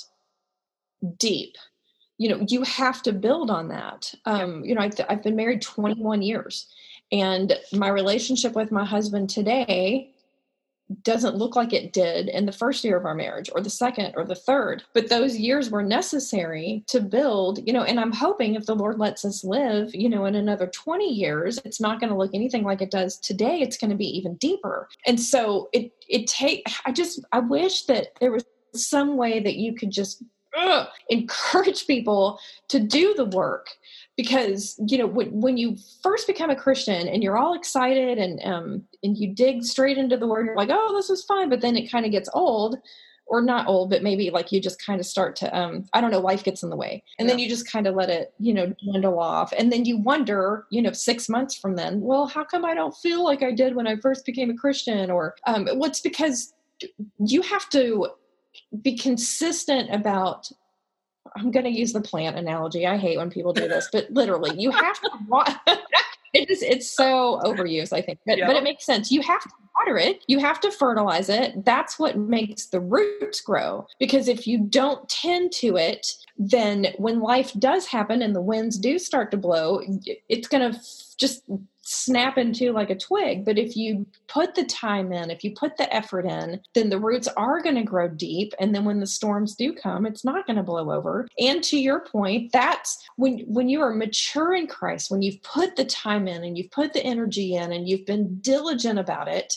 deep. 1.17 1.57
You 2.17 2.29
know 2.29 2.45
you 2.47 2.63
have 2.63 3.01
to 3.03 3.11
build 3.11 3.51
on 3.51 3.67
that. 3.69 4.13
Um, 4.25 4.63
you 4.63 4.75
know 4.75 4.81
I've, 4.81 4.93
I've 5.09 5.23
been 5.23 5.35
married 5.35 5.61
21 5.61 6.21
years 6.21 6.67
and 7.13 7.57
my 7.71 7.87
relationship 7.87 8.55
with 8.55 8.71
my 8.71 8.83
husband 8.83 9.29
today 9.29 10.09
doesn't 11.03 11.37
look 11.37 11.55
like 11.55 11.71
it 11.71 11.93
did 11.93 12.27
in 12.27 12.45
the 12.45 12.51
first 12.51 12.83
year 12.83 12.97
of 12.97 13.05
our 13.05 13.15
marriage 13.15 13.49
or 13.55 13.61
the 13.61 13.69
second 13.69 14.13
or 14.17 14.25
the 14.25 14.35
third 14.35 14.83
but 14.93 15.09
those 15.09 15.37
years 15.37 15.71
were 15.71 15.81
necessary 15.81 16.83
to 16.87 16.99
build 16.99 17.59
you 17.65 17.71
know 17.71 17.83
and 17.83 17.99
i'm 17.99 18.11
hoping 18.11 18.53
if 18.53 18.65
the 18.65 18.75
lord 18.75 18.99
lets 18.99 19.23
us 19.23 19.43
live 19.43 19.95
you 19.95 20.09
know 20.09 20.25
in 20.25 20.35
another 20.35 20.67
20 20.67 21.07
years 21.07 21.57
it's 21.63 21.79
not 21.79 21.99
going 21.99 22.09
to 22.09 22.17
look 22.17 22.31
anything 22.33 22.63
like 22.63 22.81
it 22.81 22.91
does 22.91 23.17
today. 23.17 23.61
It's 23.61 23.77
going 23.77 23.91
to 23.91 23.95
be 23.95 24.05
even 24.05 24.35
deeper. 24.35 24.89
And 25.05 25.19
so 25.19 25.69
it 25.71 25.91
it 26.09 26.27
take 26.27 26.67
i 26.85 26.91
just 26.91 27.23
i 27.31 27.39
wish 27.39 27.85
that 27.85 28.07
there 28.19 28.31
was 28.31 28.43
some 28.75 29.17
way 29.17 29.39
that 29.39 29.55
you 29.55 29.73
could 29.73 29.91
just 29.91 30.23
encourage 31.09 31.87
people 31.87 32.39
to 32.67 32.79
do 32.79 33.13
the 33.15 33.25
work 33.25 33.69
because 34.15 34.79
you 34.87 34.97
know 34.97 35.07
when, 35.07 35.29
when 35.31 35.57
you 35.57 35.75
first 36.01 36.27
become 36.27 36.49
a 36.49 36.55
christian 36.55 37.07
and 37.07 37.23
you're 37.23 37.37
all 37.37 37.53
excited 37.53 38.17
and 38.17 38.39
um 38.43 38.83
and 39.01 39.17
you 39.17 39.33
dig 39.33 39.63
straight 39.63 39.97
into 39.97 40.17
the 40.17 40.27
word 40.27 40.45
you're 40.45 40.55
like 40.55 40.69
oh 40.71 40.93
this 40.95 41.09
is 41.09 41.23
fine 41.25 41.49
but 41.49 41.61
then 41.61 41.75
it 41.75 41.91
kind 41.91 42.05
of 42.05 42.11
gets 42.11 42.29
old 42.33 42.77
or 43.25 43.41
not 43.41 43.67
old 43.67 43.89
but 43.89 44.03
maybe 44.03 44.29
like 44.29 44.51
you 44.51 44.59
just 44.59 44.83
kind 44.83 44.99
of 44.99 45.05
start 45.05 45.35
to 45.35 45.57
um 45.57 45.85
i 45.93 46.01
don't 46.01 46.11
know 46.11 46.19
life 46.19 46.43
gets 46.43 46.63
in 46.63 46.69
the 46.69 46.75
way. 46.75 47.03
And 47.17 47.27
yeah. 47.27 47.33
then 47.33 47.39
you 47.39 47.49
just 47.49 47.69
kind 47.69 47.87
of 47.87 47.95
let 47.95 48.09
it 48.09 48.33
you 48.39 48.53
know 48.53 48.73
dwindle 48.83 49.19
off. 49.19 49.53
And 49.57 49.71
then 49.71 49.85
you 49.85 49.97
wonder 49.97 50.65
you 50.69 50.81
know 50.81 50.91
six 50.91 51.29
months 51.29 51.55
from 51.55 51.75
then 51.75 52.01
well 52.01 52.27
how 52.27 52.43
come 52.43 52.65
i 52.65 52.73
don't 52.73 52.95
feel 52.97 53.23
like 53.23 53.41
i 53.41 53.51
did 53.51 53.75
when 53.75 53.87
i 53.87 53.95
first 53.97 54.25
became 54.25 54.49
a 54.49 54.55
christian? 54.55 55.09
Or 55.09 55.35
um 55.47 55.67
what's 55.73 56.01
because 56.01 56.53
you 57.19 57.41
have 57.41 57.69
to 57.69 58.09
be 58.81 58.97
consistent 58.97 59.93
about 59.93 60.49
I'm 61.35 61.51
going 61.51 61.65
to 61.65 61.71
use 61.71 61.93
the 61.93 62.01
plant 62.01 62.37
analogy. 62.37 62.85
I 62.85 62.97
hate 62.97 63.17
when 63.17 63.29
people 63.29 63.53
do 63.53 63.67
this, 63.67 63.89
but 63.91 64.09
literally, 64.11 64.59
you 64.59 64.71
have 64.71 64.99
to 65.01 65.09
water. 65.27 65.55
it 66.33 66.49
is, 66.49 66.61
it's 66.61 66.89
so 66.89 67.39
overused, 67.43 67.93
I 67.93 68.01
think, 68.01 68.19
but, 68.25 68.39
but 68.45 68.55
it 68.55 68.63
makes 68.63 68.85
sense. 68.85 69.11
You 69.11 69.21
have 69.21 69.43
to 69.43 69.49
water 69.79 69.97
it, 69.97 70.23
you 70.27 70.39
have 70.39 70.59
to 70.61 70.71
fertilize 70.71 71.29
it. 71.29 71.65
That's 71.65 71.99
what 71.99 72.17
makes 72.17 72.67
the 72.67 72.79
roots 72.79 73.41
grow. 73.41 73.87
Because 73.99 74.27
if 74.27 74.47
you 74.47 74.59
don't 74.59 75.07
tend 75.09 75.51
to 75.53 75.77
it, 75.77 76.07
then 76.37 76.87
when 76.97 77.21
life 77.21 77.53
does 77.59 77.85
happen 77.85 78.21
and 78.21 78.35
the 78.35 78.41
winds 78.41 78.77
do 78.77 78.97
start 78.97 79.31
to 79.31 79.37
blow, 79.37 79.81
it's 80.29 80.47
going 80.47 80.71
to 80.71 80.79
just 81.17 81.43
snap 81.85 82.37
into 82.37 82.71
like 82.71 82.89
a 82.89 82.97
twig. 82.97 83.43
But 83.43 83.59
if 83.59 83.75
you 83.75 84.05
put 84.27 84.55
the 84.55 84.63
time 84.63 85.11
in, 85.11 85.29
if 85.29 85.43
you 85.43 85.51
put 85.51 85.75
the 85.77 85.93
effort 85.93 86.25
in, 86.25 86.61
then 86.73 86.89
the 86.89 86.99
roots 86.99 87.27
are 87.35 87.61
going 87.61 87.75
to 87.75 87.83
grow 87.83 88.07
deep. 88.07 88.53
And 88.59 88.73
then 88.73 88.85
when 88.85 89.01
the 89.01 89.05
storms 89.05 89.53
do 89.55 89.73
come, 89.73 90.05
it's 90.05 90.23
not 90.23 90.47
going 90.47 90.55
to 90.55 90.63
blow 90.63 90.91
over. 90.91 91.27
And 91.39 91.61
to 91.65 91.77
your 91.77 91.99
point, 91.99 92.51
that's 92.53 93.05
when 93.17 93.39
when 93.47 93.67
you 93.67 93.81
are 93.81 93.93
mature 93.93 94.55
in 94.55 94.67
Christ, 94.67 95.11
when 95.11 95.21
you've 95.21 95.43
put 95.43 95.75
the 95.75 95.85
time 95.85 96.27
in 96.27 96.43
and 96.43 96.57
you've 96.57 96.71
put 96.71 96.93
the 96.93 97.03
energy 97.03 97.55
in 97.55 97.73
and 97.73 97.87
you've 97.87 98.05
been 98.05 98.39
diligent 98.39 98.97
about 98.97 99.27
it. 99.27 99.53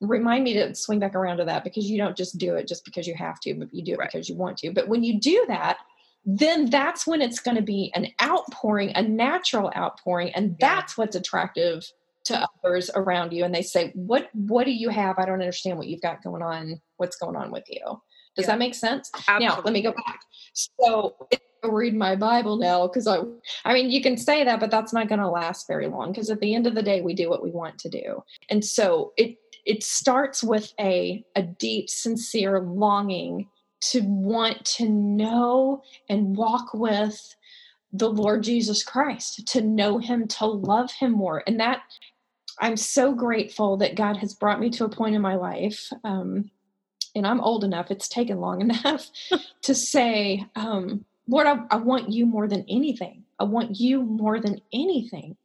Remind 0.00 0.44
me 0.44 0.52
to 0.54 0.74
swing 0.74 0.98
back 0.98 1.14
around 1.14 1.38
to 1.38 1.46
that 1.46 1.64
because 1.64 1.88
you 1.90 1.96
don't 1.96 2.16
just 2.16 2.36
do 2.36 2.54
it 2.54 2.68
just 2.68 2.84
because 2.84 3.06
you 3.06 3.14
have 3.14 3.40
to, 3.40 3.54
but 3.54 3.72
you 3.72 3.82
do 3.82 3.92
it 3.92 3.98
right. 3.98 4.10
because 4.12 4.28
you 4.28 4.36
want 4.36 4.58
to. 4.58 4.70
But 4.70 4.88
when 4.88 5.02
you 5.02 5.18
do 5.18 5.44
that, 5.48 5.78
then 6.26 6.68
that's 6.68 7.06
when 7.06 7.22
it's 7.22 7.38
going 7.38 7.56
to 7.56 7.62
be 7.62 7.92
an 7.94 8.08
outpouring, 8.20 8.90
a 8.96 9.02
natural 9.02 9.72
outpouring, 9.76 10.30
and 10.34 10.56
that's 10.58 10.98
what's 10.98 11.14
attractive 11.14 11.84
to 12.24 12.48
others 12.64 12.90
around 12.96 13.32
you. 13.32 13.44
And 13.44 13.54
they 13.54 13.62
say, 13.62 13.92
"What 13.94 14.28
what 14.34 14.64
do 14.64 14.72
you 14.72 14.88
have? 14.88 15.18
I 15.18 15.24
don't 15.24 15.40
understand 15.40 15.78
what 15.78 15.86
you've 15.86 16.02
got 16.02 16.24
going 16.24 16.42
on. 16.42 16.80
What's 16.96 17.16
going 17.16 17.36
on 17.36 17.52
with 17.52 17.64
you?" 17.68 18.02
Does 18.34 18.44
yeah. 18.44 18.46
that 18.46 18.58
make 18.58 18.74
sense? 18.74 19.10
Absolutely. 19.14 19.46
Now, 19.46 19.62
let 19.64 19.72
me 19.72 19.82
go 19.82 19.92
back. 19.92 20.20
So 20.52 21.16
I 21.32 21.68
read 21.68 21.94
my 21.94 22.16
Bible 22.16 22.56
now 22.56 22.86
because 22.86 23.06
I, 23.06 23.20
I 23.64 23.72
mean, 23.72 23.90
you 23.90 24.02
can 24.02 24.16
say 24.16 24.44
that, 24.44 24.60
but 24.60 24.70
that's 24.70 24.92
not 24.92 25.08
going 25.08 25.20
to 25.20 25.28
last 25.28 25.66
very 25.66 25.86
long 25.86 26.12
because 26.12 26.28
at 26.28 26.40
the 26.40 26.54
end 26.54 26.66
of 26.66 26.74
the 26.74 26.82
day, 26.82 27.00
we 27.00 27.14
do 27.14 27.30
what 27.30 27.42
we 27.42 27.50
want 27.50 27.78
to 27.78 27.88
do, 27.88 28.24
and 28.50 28.64
so 28.64 29.12
it 29.16 29.36
it 29.64 29.84
starts 29.84 30.42
with 30.42 30.72
a 30.80 31.24
a 31.36 31.42
deep, 31.42 31.88
sincere 31.88 32.60
longing 32.60 33.48
to 33.80 34.00
want 34.02 34.64
to 34.64 34.88
know 34.88 35.82
and 36.08 36.36
walk 36.36 36.72
with 36.74 37.36
the 37.92 38.10
Lord 38.10 38.42
Jesus 38.42 38.82
Christ, 38.82 39.46
to 39.48 39.60
know 39.62 39.98
him, 39.98 40.28
to 40.28 40.46
love 40.46 40.92
him 40.92 41.12
more. 41.12 41.42
And 41.46 41.60
that 41.60 41.82
I'm 42.58 42.76
so 42.76 43.12
grateful 43.12 43.76
that 43.78 43.96
God 43.96 44.16
has 44.18 44.34
brought 44.34 44.60
me 44.60 44.70
to 44.70 44.84
a 44.84 44.88
point 44.88 45.14
in 45.14 45.22
my 45.22 45.36
life. 45.36 45.90
Um, 46.04 46.50
and 47.14 47.26
I'm 47.26 47.40
old 47.40 47.64
enough, 47.64 47.90
it's 47.90 48.08
taken 48.08 48.40
long 48.40 48.60
enough 48.70 49.08
to 49.62 49.74
say, 49.74 50.46
um, 50.56 51.04
Lord, 51.28 51.46
I, 51.46 51.58
I 51.70 51.76
want 51.76 52.10
you 52.10 52.26
more 52.26 52.48
than 52.48 52.64
anything. 52.68 53.24
I 53.38 53.44
want 53.44 53.78
you 53.78 54.02
more 54.02 54.40
than 54.40 54.60
anything. 54.72 55.36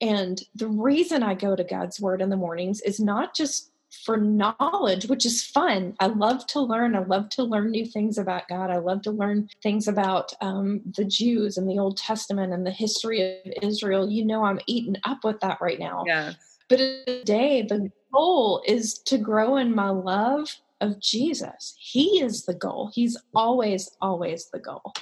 And 0.00 0.42
the 0.54 0.68
reason 0.68 1.22
I 1.22 1.34
go 1.34 1.54
to 1.54 1.64
God's 1.64 2.00
word 2.00 2.20
in 2.20 2.28
the 2.28 2.36
mornings 2.36 2.80
is 2.80 3.00
not 3.00 3.34
just 3.34 3.71
for 3.92 4.16
knowledge, 4.16 5.06
which 5.06 5.26
is 5.26 5.44
fun. 5.44 5.94
I 6.00 6.06
love 6.06 6.46
to 6.48 6.60
learn. 6.60 6.96
I 6.96 7.00
love 7.00 7.28
to 7.30 7.44
learn 7.44 7.70
new 7.70 7.86
things 7.86 8.18
about 8.18 8.48
God. 8.48 8.70
I 8.70 8.78
love 8.78 9.02
to 9.02 9.10
learn 9.10 9.48
things 9.62 9.86
about 9.86 10.32
um, 10.40 10.80
the 10.96 11.04
Jews 11.04 11.58
and 11.58 11.68
the 11.68 11.78
Old 11.78 11.98
Testament 11.98 12.52
and 12.52 12.66
the 12.66 12.70
history 12.70 13.20
of 13.20 13.52
Israel. 13.62 14.10
You 14.10 14.24
know, 14.24 14.44
I'm 14.44 14.60
eaten 14.66 14.96
up 15.04 15.24
with 15.24 15.40
that 15.40 15.60
right 15.60 15.78
now. 15.78 16.04
Yes. 16.06 16.36
But 16.68 16.78
today, 16.78 17.62
the 17.62 17.90
goal 18.12 18.62
is 18.66 18.94
to 19.00 19.18
grow 19.18 19.56
in 19.56 19.74
my 19.74 19.90
love 19.90 20.56
of 20.80 20.98
Jesus. 20.98 21.76
He 21.78 22.20
is 22.20 22.44
the 22.44 22.54
goal. 22.54 22.90
He's 22.94 23.16
always, 23.34 23.90
always 24.00 24.48
the 24.50 24.58
goal. 24.58 24.94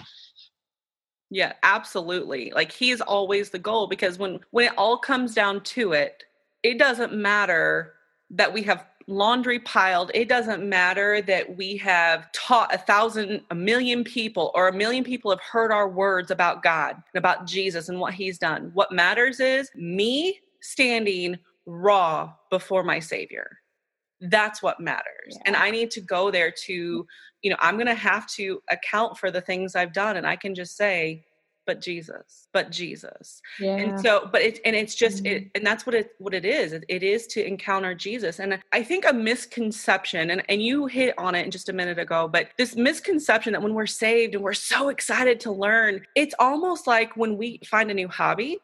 Yeah, 1.31 1.53
absolutely. 1.63 2.51
Like 2.53 2.73
he's 2.73 3.01
always 3.01 3.51
the 3.51 3.59
goal 3.61 3.87
because 3.87 4.19
when 4.19 4.41
when 4.51 4.67
it 4.67 4.77
all 4.77 4.99
comes 4.99 5.33
down 5.33 5.63
to 5.63 5.93
it, 5.93 6.25
it 6.65 6.77
doesn't 6.77 7.15
matter 7.15 7.95
that 8.31 8.53
we 8.53 8.63
have 8.63 8.87
laundry 9.07 9.59
piled. 9.59 10.11
It 10.15 10.29
doesn't 10.29 10.67
matter 10.67 11.21
that 11.23 11.57
we 11.57 11.77
have 11.79 12.31
taught 12.33 12.73
a 12.73 12.79
thousand, 12.79 13.43
a 13.51 13.55
million 13.55 14.05
people, 14.05 14.53
or 14.55 14.69
a 14.69 14.73
million 14.73 15.05
people 15.05 15.31
have 15.31 15.41
heard 15.41 15.73
our 15.73 15.89
words 15.89 16.31
about 16.31 16.63
God 16.63 16.95
and 16.95 17.19
about 17.19 17.47
Jesus 17.47 17.89
and 17.89 17.99
what 17.99 18.15
He's 18.15 18.39
done. 18.39 18.71
What 18.73 18.93
matters 18.93 19.41
is 19.41 19.71
me 19.75 20.41
standing 20.61 21.39
raw 21.67 22.33
before 22.51 22.85
my 22.85 23.01
Savior. 23.01 23.59
That's 24.21 24.63
what 24.63 24.81
matters. 24.81 25.31
Yeah. 25.31 25.43
And 25.47 25.57
I 25.57 25.71
need 25.71 25.91
to 25.93 26.01
go 26.01 26.31
there 26.31 26.53
to, 26.67 27.07
you 27.43 27.51
know, 27.51 27.57
I'm 27.59 27.77
going 27.77 27.87
to 27.87 27.95
have 27.95 28.27
to 28.33 28.63
account 28.71 29.17
for 29.19 29.31
the 29.31 29.41
things 29.41 29.75
I've 29.75 29.95
done. 29.95 30.17
And 30.17 30.27
I 30.27 30.37
can 30.37 30.55
just 30.55 30.77
say, 30.77 31.25
but 31.71 31.81
Jesus, 31.81 32.49
but 32.53 32.73
Jesus. 32.73 33.41
Yeah. 33.61 33.77
And 33.77 34.00
so, 34.00 34.29
but 34.33 34.43
it's 34.43 34.59
and 34.65 34.75
it's 34.75 34.97
just 34.97 35.19
mm-hmm. 35.19 35.45
it, 35.45 35.50
and 35.55 35.65
that's 35.65 35.87
what 35.87 35.95
it 35.95 36.17
what 36.19 36.35
it 36.35 36.45
is. 36.45 36.73
It, 36.73 36.85
it 36.89 37.05
is 37.05 37.29
to 37.29 37.47
encounter 37.47 37.95
Jesus. 37.95 38.41
And 38.41 38.59
I 38.73 38.83
think 38.83 39.05
a 39.09 39.12
misconception, 39.12 40.31
and, 40.31 40.43
and 40.49 40.61
you 40.61 40.87
hit 40.87 41.15
on 41.17 41.37
it 41.37 41.45
in 41.45 41.53
just 41.53 41.69
a 41.69 41.73
minute 41.73 42.00
ago, 42.00 42.27
but 42.27 42.49
this 42.59 42.75
misconception 42.75 43.53
that 43.53 43.62
when 43.62 43.75
we're 43.75 43.87
saved 43.87 44.35
and 44.35 44.43
we're 44.43 44.53
so 44.53 44.89
excited 44.89 45.39
to 45.41 45.53
learn, 45.53 46.05
it's 46.17 46.35
almost 46.41 46.89
like 46.89 47.17
when 47.17 47.37
we 47.37 47.61
find 47.65 47.89
a 47.89 47.95
new 47.95 48.09
hobby 48.09 48.59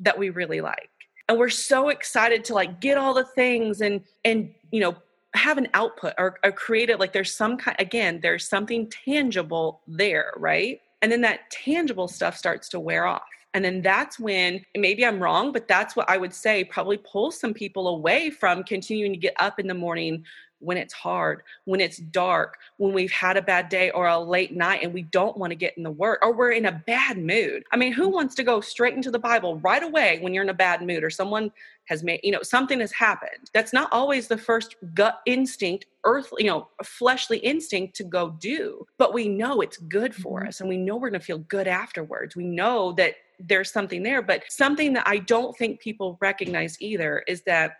that 0.00 0.18
we 0.18 0.30
really 0.30 0.60
like. 0.60 0.90
And 1.28 1.38
we're 1.38 1.50
so 1.50 1.90
excited 1.90 2.44
to 2.46 2.54
like 2.54 2.80
get 2.80 2.98
all 2.98 3.14
the 3.14 3.24
things 3.24 3.82
and 3.82 4.00
and 4.24 4.52
you 4.72 4.80
know 4.80 4.96
have 5.34 5.58
an 5.58 5.68
output 5.74 6.14
or, 6.18 6.40
or 6.42 6.50
create 6.50 6.90
it 6.90 6.98
like 6.98 7.12
there's 7.12 7.32
some 7.32 7.56
kind 7.56 7.76
again 7.78 8.18
there's 8.20 8.48
something 8.48 8.90
tangible 8.90 9.80
there 9.86 10.32
right 10.36 10.80
and 11.02 11.10
then 11.10 11.20
that 11.22 11.50
tangible 11.50 12.08
stuff 12.08 12.36
starts 12.36 12.68
to 12.70 12.80
wear 12.80 13.06
off. 13.06 13.22
And 13.54 13.64
then 13.64 13.80
that's 13.80 14.18
when, 14.18 14.64
maybe 14.76 15.04
I'm 15.04 15.22
wrong, 15.22 15.52
but 15.52 15.66
that's 15.66 15.96
what 15.96 16.08
I 16.08 16.18
would 16.18 16.34
say 16.34 16.64
probably 16.64 16.98
pulls 16.98 17.40
some 17.40 17.54
people 17.54 17.88
away 17.88 18.30
from 18.30 18.62
continuing 18.62 19.12
to 19.12 19.18
get 19.18 19.34
up 19.38 19.58
in 19.58 19.66
the 19.66 19.74
morning 19.74 20.24
when 20.60 20.76
it's 20.76 20.92
hard, 20.92 21.42
when 21.64 21.80
it's 21.80 21.98
dark, 21.98 22.58
when 22.76 22.92
we've 22.92 23.12
had 23.12 23.36
a 23.36 23.42
bad 23.42 23.68
day 23.68 23.90
or 23.90 24.06
a 24.06 24.18
late 24.18 24.56
night 24.56 24.82
and 24.82 24.92
we 24.92 25.02
don't 25.02 25.36
want 25.36 25.50
to 25.50 25.56
get 25.56 25.76
in 25.76 25.82
the 25.82 25.90
work 25.90 26.18
or 26.22 26.34
we're 26.34 26.52
in 26.52 26.66
a 26.66 26.82
bad 26.86 27.18
mood. 27.18 27.62
I 27.72 27.76
mean, 27.76 27.92
who 27.92 28.08
wants 28.08 28.34
to 28.36 28.42
go 28.42 28.60
straight 28.60 28.94
into 28.94 29.10
the 29.10 29.18
Bible 29.18 29.58
right 29.58 29.82
away 29.82 30.18
when 30.20 30.34
you're 30.34 30.44
in 30.44 30.50
a 30.50 30.54
bad 30.54 30.82
mood 30.82 31.04
or 31.04 31.10
someone 31.10 31.52
has 31.84 32.02
made, 32.02 32.20
you 32.22 32.32
know, 32.32 32.42
something 32.42 32.80
has 32.80 32.92
happened? 32.92 33.50
That's 33.54 33.72
not 33.72 33.88
always 33.92 34.28
the 34.28 34.38
first 34.38 34.76
gut 34.94 35.20
instinct, 35.26 35.86
earthly, 36.04 36.44
you 36.44 36.50
know, 36.50 36.68
fleshly 36.82 37.38
instinct 37.38 37.94
to 37.96 38.04
go 38.04 38.30
do. 38.30 38.84
But 38.98 39.14
we 39.14 39.28
know 39.28 39.60
it's 39.60 39.78
good 39.78 40.14
for 40.14 40.40
mm-hmm. 40.40 40.48
us 40.48 40.60
and 40.60 40.68
we 40.68 40.76
know 40.76 40.96
we're 40.96 41.10
going 41.10 41.20
to 41.20 41.26
feel 41.26 41.38
good 41.38 41.68
afterwards. 41.68 42.36
We 42.36 42.44
know 42.44 42.92
that 42.92 43.14
there's 43.38 43.72
something 43.72 44.02
there. 44.02 44.22
But 44.22 44.44
something 44.48 44.92
that 44.94 45.06
I 45.06 45.18
don't 45.18 45.56
think 45.56 45.80
people 45.80 46.18
recognize 46.20 46.80
either 46.80 47.22
is 47.26 47.42
that 47.42 47.76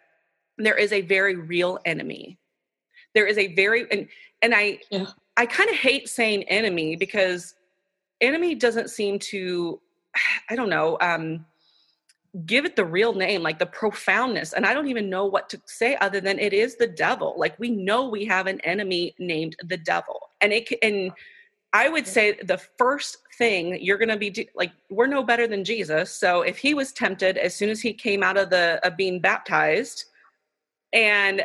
there 0.56 0.76
is 0.76 0.92
a 0.92 1.02
very 1.02 1.36
real 1.36 1.78
enemy 1.84 2.38
there 3.14 3.26
is 3.26 3.38
a 3.38 3.54
very 3.54 3.90
and 3.90 4.08
and 4.42 4.54
I 4.54 4.80
yeah. 4.90 5.06
I 5.36 5.46
kind 5.46 5.70
of 5.70 5.76
hate 5.76 6.08
saying 6.08 6.44
enemy 6.44 6.96
because 6.96 7.54
enemy 8.20 8.54
doesn't 8.54 8.90
seem 8.90 9.18
to 9.18 9.80
I 10.50 10.56
don't 10.56 10.70
know 10.70 10.98
um 11.00 11.44
give 12.44 12.64
it 12.64 12.76
the 12.76 12.84
real 12.84 13.14
name 13.14 13.42
like 13.42 13.58
the 13.58 13.66
profoundness 13.66 14.52
and 14.52 14.66
I 14.66 14.74
don't 14.74 14.88
even 14.88 15.08
know 15.08 15.24
what 15.24 15.48
to 15.50 15.60
say 15.64 15.96
other 15.96 16.20
than 16.20 16.38
it 16.38 16.52
is 16.52 16.76
the 16.76 16.86
devil 16.86 17.34
like 17.38 17.58
we 17.58 17.70
know 17.70 18.08
we 18.08 18.24
have 18.26 18.46
an 18.46 18.60
enemy 18.60 19.14
named 19.18 19.56
the 19.64 19.78
devil 19.78 20.30
and 20.40 20.52
it 20.52 20.68
and 20.82 21.10
I 21.72 21.88
would 21.88 22.06
say 22.06 22.38
the 22.42 22.58
first 22.58 23.18
thing 23.36 23.78
you're 23.82 23.98
going 23.98 24.08
to 24.08 24.16
be 24.16 24.48
like 24.54 24.72
we're 24.90 25.06
no 25.06 25.22
better 25.22 25.46
than 25.46 25.64
Jesus 25.64 26.10
so 26.10 26.42
if 26.42 26.58
he 26.58 26.74
was 26.74 26.92
tempted 26.92 27.38
as 27.38 27.54
soon 27.54 27.70
as 27.70 27.80
he 27.80 27.92
came 27.94 28.22
out 28.22 28.36
of 28.36 28.50
the 28.50 28.78
of 28.86 28.96
being 28.96 29.20
baptized 29.20 30.04
and 30.92 31.42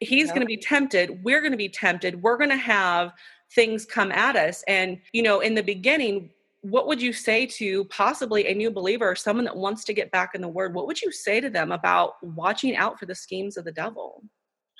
he's 0.00 0.28
going 0.28 0.40
to 0.40 0.46
be 0.46 0.56
tempted 0.56 1.22
we're 1.24 1.40
going 1.40 1.52
to 1.52 1.58
be 1.58 1.68
tempted 1.68 2.20
we're 2.22 2.36
going 2.36 2.50
to 2.50 2.56
have 2.56 3.12
things 3.54 3.84
come 3.84 4.12
at 4.12 4.36
us. 4.36 4.62
And 4.66 4.98
you 5.12 5.22
know 5.22 5.40
in 5.40 5.54
the 5.54 5.62
beginning 5.62 6.30
what 6.62 6.88
would 6.88 7.00
you 7.00 7.12
say 7.12 7.46
to 7.46 7.84
possibly 7.84 8.48
a 8.48 8.54
new 8.54 8.72
believer 8.72 9.08
or 9.08 9.14
someone 9.14 9.44
that 9.44 9.56
wants 9.56 9.84
to 9.84 9.92
get 9.92 10.10
back 10.10 10.34
in 10.34 10.40
the 10.40 10.48
word? 10.48 10.74
What 10.74 10.88
would 10.88 11.00
you 11.00 11.12
say 11.12 11.40
to 11.40 11.48
them 11.48 11.70
about 11.70 12.14
watching 12.22 12.74
out 12.74 12.98
for 12.98 13.06
the 13.06 13.14
schemes 13.14 13.56
of 13.56 13.64
the 13.64 13.72
devil? 13.72 14.22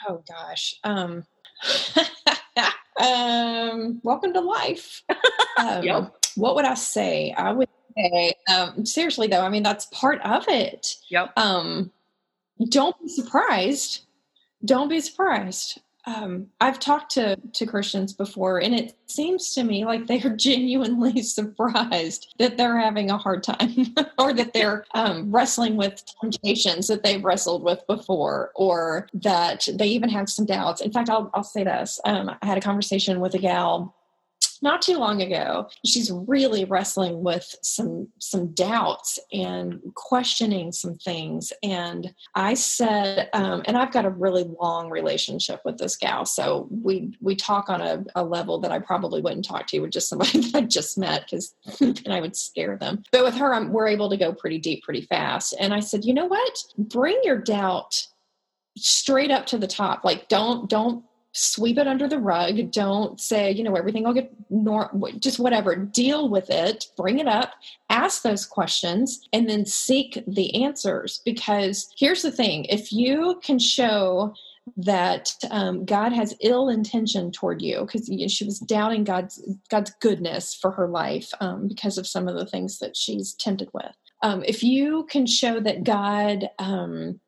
Oh 0.09 0.23
gosh 0.29 0.75
um 0.85 1.25
um 3.01 4.01
welcome 4.03 4.33
to 4.33 4.41
life. 4.41 5.03
Um, 5.59 5.83
yep. 5.83 6.15
what 6.35 6.55
would 6.57 6.65
i 6.65 6.75
say? 6.75 7.33
I 7.33 7.53
would 7.53 7.69
say 7.97 8.35
um 8.53 8.85
seriously 8.85 9.27
though 9.27 9.43
i 9.43 9.49
mean 9.49 9.63
that's 9.63 9.87
part 9.87 10.21
of 10.23 10.45
it. 10.49 10.97
Yep. 11.11 11.33
Um 11.37 11.93
don't 12.69 12.97
be 13.01 13.09
surprised 13.09 14.06
don't 14.65 14.89
be 14.89 15.01
surprised. 15.01 15.81
Um, 16.09 16.47
I've 16.61 16.79
talked 16.79 17.11
to 17.13 17.37
to 17.37 17.67
Christians 17.67 18.13
before, 18.13 18.61
and 18.63 18.73
it 18.73 18.97
seems 19.07 19.53
to 19.55 19.65
me 19.65 19.85
like 19.85 20.07
they 20.07 20.23
are 20.23 20.37
genuinely 20.37 21.21
surprised 21.23 22.33
that 22.39 22.57
they're 22.57 22.79
having 22.79 23.11
a 23.11 23.19
hard 23.19 23.43
time, 23.43 23.95
or 24.19 24.33
that 24.33 24.53
they're 24.53 24.85
um, 24.95 25.33
wrestling 25.33 25.77
with 25.77 26.05
temptations 26.21 26.87
that 26.87 27.03
they've 27.03 27.25
wrestled 27.25 27.65
with 27.65 27.85
before, 27.89 28.53
or 28.55 29.09
that 29.15 29.69
they 29.75 29.89
even 29.89 30.09
have 30.09 30.31
some 30.31 30.47
doubts. 30.47 30.81
In 30.81 30.93
fact, 30.93 31.11
I'll 31.11 31.29
I'll 31.35 31.43
say 31.43 31.65
this: 31.65 31.99
um, 32.05 32.31
I 32.41 32.47
had 32.47 32.59
a 32.59 32.61
conversation 32.61 33.19
with 33.19 33.35
a 33.35 33.39
gal 33.39 33.97
not 34.63 34.83
too 34.83 34.99
long 34.99 35.23
ago 35.23 35.69
she's 35.85 36.11
really 36.11 36.65
wrestling 36.65 37.23
with 37.23 37.55
some 37.63 38.09
some 38.19 38.49
doubts 38.55 39.19
and 39.33 39.81
questioning 39.95 40.73
some 40.73 40.95
things. 40.95 41.53
And 41.63 42.13
i 42.35 42.55
said 42.55 43.29
um, 43.33 43.63
and 43.67 43.77
i've 43.77 43.93
got 43.93 44.05
a 44.05 44.11
really 44.11 44.45
long 44.61 44.91
relationship 44.91 45.61
with 45.65 45.79
this 45.79 45.97
gal. 45.97 46.25
So 46.25 46.69
we 46.71 47.13
we 47.21 47.37
talk 47.37 47.69
on 47.69 47.81
a, 47.81 48.05
a 48.15 48.25
level 48.25 48.59
that 48.61 48.73
i 48.73 48.79
probably 48.79 49.21
wouldn't 49.21 49.45
talk 49.45 49.67
to 49.69 49.81
with 49.81 49.91
just 49.91 50.09
somebody 50.09 50.41
that 50.51 50.55
i 50.55 50.61
just 50.63 50.99
met 50.99 51.23
because 51.23 51.55
then 51.79 51.95
i 52.11 52.21
would 52.21 52.37
scare 52.37 52.77
them. 52.77 53.03
But 53.13 53.25
with 53.25 53.35
her 53.35 53.55
I'm, 53.55 53.73
we're 53.73 53.89
able 53.89 54.11
to 54.11 54.17
go 54.17 54.33
pretty 54.33 54.59
deep 54.59 54.83
pretty 54.83 55.03
fast. 55.03 55.55
And 55.59 55.73
i 55.73 55.81
said 55.81 56.05
you 56.05 56.15
know 56.15 56.27
what? 56.27 56.63
Bring 56.79 57.21
your 57.23 57.39
doubt 57.39 58.07
straight 58.77 59.31
up 59.31 59.47
to 59.47 59.59
the 59.59 59.67
top. 59.67 60.05
Like 60.05 60.29
don't 60.29 60.69
don't 60.69 61.05
sweep 61.37 61.79
it 61.79 61.87
under 61.87 62.09
the 62.09 62.19
rug. 62.19 62.71
Don't 62.71 63.21
say, 63.21 63.51
you 63.53 63.63
know, 63.63 63.75
everything 63.75 64.05
will 64.05 64.15
get 64.15 64.33
nor 64.51 64.91
just 65.19 65.39
whatever. 65.39 65.77
Deal 65.77 66.29
with 66.29 66.51
it, 66.51 66.87
bring 66.97 67.19
it 67.19 67.29
up, 67.29 67.53
ask 67.91 68.23
those 68.23 68.47
questions, 68.47 69.27
and 69.33 69.49
then 69.49 69.67
seek 69.67 70.23
the 70.27 70.65
answers. 70.65 71.21
Because 71.25 71.93
here's 71.97 72.23
the 72.23 72.33
thing 72.33 72.65
if 72.67 72.93
you 72.93 73.41
can 73.43 73.59
show 73.59 74.35
that 74.77 75.33
um, 75.51 75.85
God 75.85 76.13
has 76.13 76.35
ill 76.41 76.69
intention 76.69 77.31
toward 77.31 77.63
you 77.63 77.83
because 77.83 78.09
you 78.09 78.23
know, 78.23 78.29
she 78.29 78.45
was 78.45 78.59
doubting 78.59 79.05
God's 79.05 79.41
God's 79.71 79.93
goodness 80.01 80.55
for 80.55 80.73
her 80.73 80.89
life 80.89 81.33
um, 81.41 81.69
because 81.69 81.99
of 81.99 82.07
some 82.07 82.27
of 82.27 82.35
the 82.35 82.47
things 82.47 82.79
that 82.81 82.97
she's 82.97 83.35
tempted 83.35 83.69
with. 83.73 83.95
Um, 84.23 84.43
if 84.45 84.63
you 84.63 85.07
can 85.09 85.27
show 85.27 85.61
that 85.61 85.85
God 85.85 86.49
um, 86.59 87.21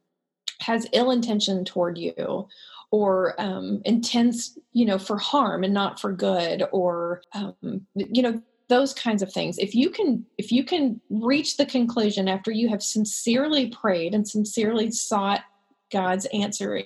has 0.61 0.89
ill 0.93 1.11
intention 1.11 1.65
toward 1.65 1.97
you, 1.97 2.49
or 2.91 3.41
um, 3.41 3.83
you 3.85 4.87
know 4.87 4.99
for 4.99 5.19
harm 5.19 5.65
and 5.65 5.75
not 5.75 6.01
for 6.01 6.13
good 6.13 6.65
or 6.73 7.23
um, 7.35 7.87
you 7.95 8.23
know 8.23 8.43
those 8.69 8.93
kinds 8.93 9.23
of 9.23 9.33
things. 9.33 9.59
If 9.59 9.75
you 9.75 9.91
can 9.91 10.25
if 10.37 10.53
you 10.53 10.65
can 10.65 11.01
reach 11.11 11.57
the 11.57 11.67
conclusion 11.67 12.29
after 12.29 12.51
you 12.51 12.69
have 12.69 12.83
sincerely 12.83 13.69
prayed 13.69 14.15
and 14.15 14.27
sincerely 14.27 14.91
sought 14.91 15.43
god's 15.91 16.27
answer 16.27 16.83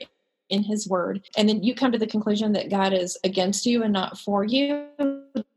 in 0.48 0.62
his 0.62 0.88
word 0.88 1.24
and 1.36 1.48
then 1.48 1.62
you 1.62 1.74
come 1.74 1.92
to 1.92 1.98
the 1.98 2.06
conclusion 2.06 2.52
that 2.52 2.70
god 2.70 2.92
is 2.92 3.18
against 3.24 3.66
you 3.66 3.82
and 3.82 3.92
not 3.92 4.18
for 4.18 4.44
you 4.44 4.86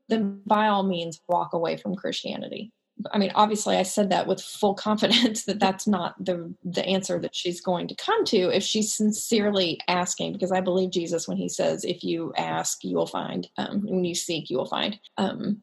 then 0.08 0.42
by 0.46 0.68
all 0.68 0.84
means 0.84 1.22
walk 1.28 1.54
away 1.54 1.78
from 1.78 1.96
christianity 1.96 2.72
I 3.12 3.18
mean, 3.18 3.32
obviously, 3.36 3.78
I 3.78 3.84
said 3.84 4.10
that 4.10 4.28
with 4.28 4.42
full 4.42 4.74
confidence 4.74 5.44
that 5.46 5.60
that's 5.60 5.88
not 5.88 6.16
the 6.24 6.54
the 6.64 6.86
answer 6.86 7.20
that 7.20 7.36
she's 7.36 7.62
going 7.62 7.88
to 7.90 7.96
come 7.96 8.24
to 8.26 8.56
if 8.56 8.64
she's 8.64 8.94
sincerely 8.94 9.80
asking. 9.88 10.34
Because 10.34 10.52
I 10.52 10.62
believe 10.62 10.92
Jesus 10.92 11.28
when 11.28 11.38
he 11.38 11.50
says, 11.50 11.84
"If 11.84 12.04
you 12.04 12.34
ask, 12.38 12.84
you 12.84 12.96
will 12.96 13.08
find; 13.08 13.48
um, 13.58 13.82
when 13.86 14.06
you 14.06 14.16
seek, 14.16 14.50
you 14.50 14.58
will 14.58 14.66
find." 14.66 15.00
Um, 15.18 15.62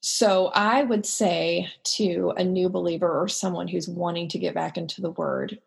so 0.00 0.48
I 0.54 0.84
would 0.84 1.04
say 1.04 1.68
to 1.96 2.32
a 2.36 2.44
new 2.44 2.68
believer 2.68 3.20
or 3.20 3.28
someone 3.28 3.66
who's 3.66 3.88
wanting 3.88 4.28
to 4.28 4.38
get 4.38 4.54
back 4.54 4.76
into 4.76 5.00
the 5.00 5.10
Word, 5.10 5.58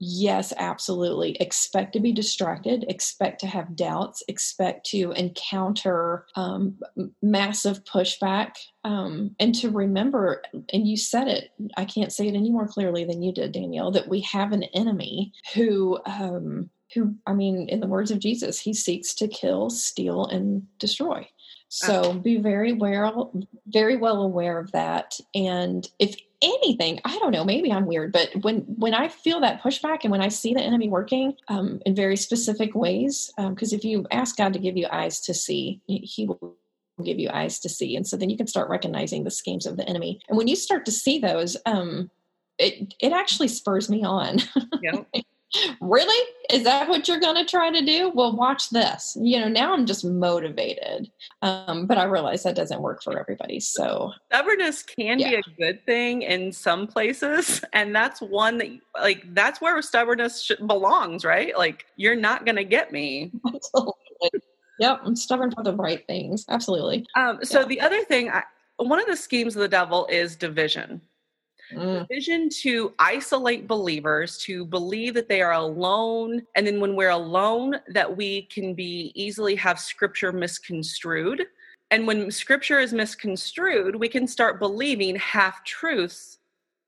Yes, 0.00 0.52
absolutely. 0.56 1.32
Expect 1.40 1.92
to 1.94 2.00
be 2.00 2.12
distracted, 2.12 2.84
expect 2.88 3.40
to 3.40 3.48
have 3.48 3.74
doubts, 3.74 4.22
expect 4.28 4.86
to 4.86 5.10
encounter 5.12 6.26
um, 6.36 6.78
massive 7.20 7.82
pushback, 7.82 8.52
um, 8.84 9.34
and 9.40 9.54
to 9.56 9.70
remember, 9.70 10.42
and 10.72 10.86
you 10.86 10.96
said 10.96 11.26
it, 11.26 11.50
I 11.76 11.84
can't 11.84 12.12
say 12.12 12.28
it 12.28 12.36
any 12.36 12.50
more 12.50 12.68
clearly 12.68 13.04
than 13.04 13.22
you 13.22 13.32
did, 13.32 13.52
Danielle, 13.52 13.90
that 13.90 14.08
we 14.08 14.20
have 14.20 14.52
an 14.52 14.64
enemy 14.64 15.32
who. 15.54 15.98
Um, 16.06 16.70
who, 16.94 17.14
I 17.26 17.34
mean, 17.34 17.68
in 17.68 17.80
the 17.80 17.86
words 17.86 18.10
of 18.10 18.18
Jesus, 18.18 18.58
he 18.58 18.72
seeks 18.72 19.12
to 19.16 19.28
kill, 19.28 19.68
steal, 19.68 20.24
and 20.24 20.66
destroy. 20.78 21.28
So 21.68 22.14
be 22.14 22.38
very 22.38 22.72
well, 22.72 23.30
very 23.66 23.96
well 23.96 24.22
aware 24.22 24.58
of 24.58 24.72
that. 24.72 25.20
And 25.34 25.86
if 25.98 26.16
anything, 26.42 27.00
I 27.04 27.18
don't 27.18 27.32
know, 27.32 27.44
maybe 27.44 27.72
I'm 27.72 27.86
weird, 27.86 28.12
but 28.12 28.30
when 28.42 28.60
when 28.76 28.94
I 28.94 29.08
feel 29.08 29.40
that 29.40 29.62
pushback 29.62 30.00
and 30.02 30.10
when 30.10 30.20
I 30.20 30.28
see 30.28 30.54
the 30.54 30.62
enemy 30.62 30.88
working 30.88 31.34
um, 31.48 31.80
in 31.84 31.94
very 31.94 32.16
specific 32.16 32.74
ways, 32.74 33.32
because 33.36 33.72
um, 33.72 33.78
if 33.78 33.84
you 33.84 34.06
ask 34.10 34.36
God 34.36 34.52
to 34.52 34.58
give 34.58 34.76
you 34.76 34.86
eyes 34.90 35.20
to 35.22 35.34
see, 35.34 35.80
He 35.86 36.26
will 36.26 36.56
give 37.04 37.18
you 37.18 37.30
eyes 37.30 37.58
to 37.60 37.68
see, 37.68 37.96
and 37.96 38.06
so 38.06 38.16
then 38.16 38.30
you 38.30 38.36
can 38.36 38.46
start 38.46 38.68
recognizing 38.68 39.24
the 39.24 39.30
schemes 39.30 39.66
of 39.66 39.76
the 39.76 39.88
enemy. 39.88 40.20
And 40.28 40.36
when 40.36 40.48
you 40.48 40.56
start 40.56 40.84
to 40.86 40.92
see 40.92 41.18
those, 41.18 41.56
um, 41.66 42.10
it 42.58 42.94
it 43.00 43.12
actually 43.12 43.48
spurs 43.48 43.88
me 43.88 44.04
on. 44.04 44.38
Yeah. 44.82 45.02
really? 45.80 46.28
Is 46.50 46.64
that 46.64 46.88
what 46.88 47.08
you're 47.08 47.20
going 47.20 47.36
to 47.36 47.44
try 47.44 47.70
to 47.70 47.84
do? 47.84 48.10
Well, 48.14 48.36
watch 48.36 48.70
this. 48.70 49.16
You 49.20 49.40
know, 49.40 49.48
now 49.48 49.72
I'm 49.72 49.86
just 49.86 50.04
motivated. 50.04 51.10
Um, 51.42 51.86
but 51.86 51.98
I 51.98 52.04
realize 52.04 52.42
that 52.42 52.56
doesn't 52.56 52.82
work 52.82 53.02
for 53.02 53.18
everybody. 53.18 53.60
So 53.60 54.12
stubbornness 54.26 54.82
can 54.82 55.18
yeah. 55.18 55.30
be 55.30 55.36
a 55.36 55.42
good 55.58 55.84
thing 55.86 56.22
in 56.22 56.52
some 56.52 56.86
places. 56.86 57.64
And 57.72 57.94
that's 57.94 58.20
one 58.20 58.58
that, 58.58 58.68
like, 59.00 59.24
that's 59.34 59.60
where 59.60 59.80
stubbornness 59.82 60.50
belongs, 60.66 61.24
right? 61.24 61.56
Like, 61.56 61.86
you're 61.96 62.16
not 62.16 62.44
going 62.44 62.56
to 62.56 62.64
get 62.64 62.92
me. 62.92 63.32
Yep. 64.80 65.00
I'm 65.04 65.16
stubborn 65.16 65.50
for 65.50 65.64
the 65.64 65.74
right 65.74 66.06
things. 66.06 66.44
Absolutely. 66.48 67.06
Um, 67.16 67.40
so 67.42 67.60
yeah. 67.60 67.66
the 67.66 67.80
other 67.80 68.04
thing, 68.04 68.30
I, 68.30 68.42
one 68.76 69.00
of 69.00 69.06
the 69.06 69.16
schemes 69.16 69.56
of 69.56 69.62
the 69.62 69.68
devil 69.68 70.06
is 70.10 70.36
division. 70.36 71.00
Mm. 71.72 72.08
vision 72.08 72.48
to 72.62 72.94
isolate 72.98 73.68
believers, 73.68 74.38
to 74.38 74.64
believe 74.64 75.14
that 75.14 75.28
they 75.28 75.42
are 75.42 75.52
alone. 75.52 76.42
And 76.56 76.66
then 76.66 76.80
when 76.80 76.96
we're 76.96 77.10
alone, 77.10 77.76
that 77.88 78.16
we 78.16 78.42
can 78.42 78.74
be 78.74 79.12
easily 79.14 79.54
have 79.56 79.78
scripture 79.78 80.32
misconstrued. 80.32 81.46
And 81.90 82.06
when 82.06 82.30
scripture 82.30 82.78
is 82.80 82.92
misconstrued, 82.92 83.96
we 83.96 84.08
can 84.08 84.26
start 84.26 84.58
believing 84.58 85.16
half 85.16 85.64
truths 85.64 86.38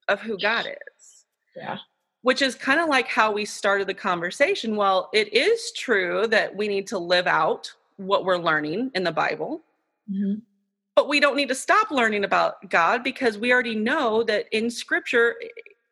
of 0.08 0.20
who 0.20 0.38
God 0.38 0.66
is. 0.66 1.24
Yeah. 1.56 1.78
Which 2.22 2.42
is 2.42 2.54
kind 2.54 2.80
of 2.80 2.88
like 2.88 3.08
how 3.08 3.32
we 3.32 3.44
started 3.44 3.86
the 3.86 3.94
conversation. 3.94 4.76
Well, 4.76 5.08
it 5.12 5.32
is 5.32 5.72
true 5.72 6.26
that 6.28 6.54
we 6.54 6.68
need 6.68 6.86
to 6.88 6.98
live 6.98 7.26
out 7.26 7.72
what 7.96 8.24
we're 8.24 8.38
learning 8.38 8.90
in 8.94 9.04
the 9.04 9.12
Bible. 9.12 9.62
Mm-hmm. 10.10 10.40
But 10.96 11.08
we 11.08 11.20
don't 11.20 11.36
need 11.36 11.48
to 11.48 11.54
stop 11.54 11.90
learning 11.90 12.24
about 12.24 12.68
God 12.68 13.02
because 13.02 13.38
we 13.38 13.52
already 13.52 13.74
know 13.74 14.22
that 14.24 14.46
in 14.52 14.70
scripture 14.70 15.36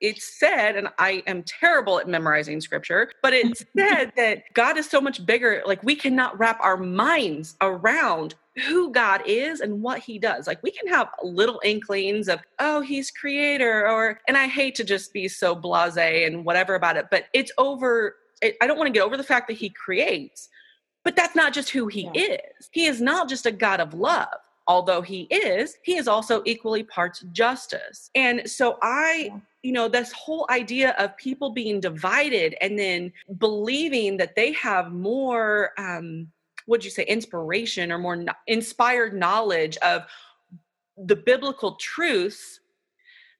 it's 0.00 0.38
said, 0.38 0.76
and 0.76 0.88
I 0.98 1.22
am 1.26 1.42
terrible 1.42 1.98
at 1.98 2.08
memorizing 2.08 2.60
scripture, 2.60 3.10
but 3.22 3.32
it's 3.32 3.64
said 3.76 4.12
that 4.16 4.44
God 4.54 4.76
is 4.76 4.88
so 4.88 5.00
much 5.00 5.24
bigger. 5.24 5.62
Like 5.66 5.82
we 5.82 5.96
cannot 5.96 6.38
wrap 6.38 6.58
our 6.60 6.76
minds 6.76 7.56
around 7.60 8.34
who 8.66 8.90
God 8.92 9.22
is 9.26 9.60
and 9.60 9.82
what 9.82 10.00
he 10.00 10.18
does. 10.18 10.46
Like 10.46 10.62
we 10.62 10.70
can 10.70 10.88
have 10.88 11.08
little 11.22 11.60
inklings 11.64 12.28
of, 12.28 12.40
oh, 12.58 12.80
he's 12.80 13.10
creator, 13.10 13.88
or, 13.88 14.20
and 14.28 14.36
I 14.36 14.46
hate 14.46 14.74
to 14.76 14.84
just 14.84 15.12
be 15.12 15.28
so 15.28 15.54
blase 15.54 15.96
and 15.96 16.44
whatever 16.44 16.74
about 16.74 16.96
it, 16.96 17.06
but 17.10 17.24
it's 17.32 17.52
over. 17.58 18.16
I 18.42 18.66
don't 18.66 18.78
want 18.78 18.86
to 18.86 18.92
get 18.92 19.04
over 19.04 19.16
the 19.16 19.24
fact 19.24 19.48
that 19.48 19.56
he 19.56 19.68
creates, 19.68 20.48
but 21.02 21.16
that's 21.16 21.34
not 21.34 21.52
just 21.52 21.70
who 21.70 21.88
he 21.88 22.08
yeah. 22.14 22.36
is. 22.36 22.68
He 22.70 22.86
is 22.86 23.00
not 23.00 23.28
just 23.28 23.46
a 23.46 23.52
God 23.52 23.80
of 23.80 23.94
love 23.94 24.28
although 24.68 25.02
he 25.02 25.22
is, 25.22 25.76
he 25.82 25.96
is 25.96 26.06
also 26.06 26.42
equally 26.44 26.84
parts 26.84 27.24
justice. 27.32 28.10
And 28.14 28.48
so 28.48 28.78
I 28.82 29.32
you 29.62 29.72
know 29.72 29.88
this 29.88 30.12
whole 30.12 30.46
idea 30.50 30.94
of 30.98 31.16
people 31.16 31.50
being 31.50 31.80
divided 31.80 32.54
and 32.60 32.78
then 32.78 33.12
believing 33.38 34.16
that 34.16 34.36
they 34.36 34.52
have 34.52 34.92
more 34.92 35.72
um 35.78 36.28
would 36.68 36.84
you 36.84 36.90
say 36.90 37.02
inspiration 37.04 37.90
or 37.90 37.98
more 37.98 38.14
no- 38.14 38.32
inspired 38.46 39.14
knowledge 39.14 39.76
of 39.78 40.02
the 40.96 41.16
biblical 41.16 41.72
truths 41.72 42.60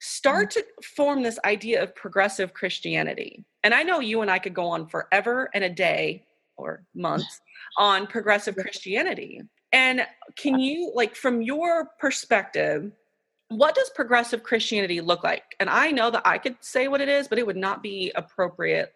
start 0.01 0.51
mm-hmm. 0.51 0.61
to 0.61 0.89
form 0.89 1.23
this 1.23 1.39
idea 1.45 1.81
of 1.83 1.95
progressive 1.95 2.53
christianity 2.53 3.45
and 3.63 3.73
i 3.73 3.85
know 3.85 4.01
you 4.01 4.21
and 4.21 4.31
i 4.31 4.41
could 4.41 4.55
go 4.55 4.67
on 4.67 4.89
forever 4.89 5.49
and 5.55 5.63
a 5.63 5.71
day 5.71 6.25
or 6.57 6.85
months 6.97 7.41
on 7.79 8.09
progressive 8.09 8.57
christianity 8.57 9.41
and 9.73 10.07
can 10.37 10.59
you 10.59 10.93
like 10.95 11.15
from 11.15 11.43
your 11.43 11.91
perspective 11.99 12.93
what 13.49 13.75
does 13.75 13.91
progressive 13.95 14.43
Christianity 14.43 15.01
look 15.01 15.25
like? 15.25 15.57
And 15.59 15.71
I 15.71 15.91
know 15.91 16.11
that 16.11 16.23
I 16.27 16.37
could 16.39 16.57
say 16.61 16.87
what 16.89 17.01
it 17.01 17.09
is, 17.09 17.29
but 17.29 17.39
it 17.39 17.47
would 17.47 17.57
not 17.57 17.83
be 17.83 18.13
appropriate 18.15 18.93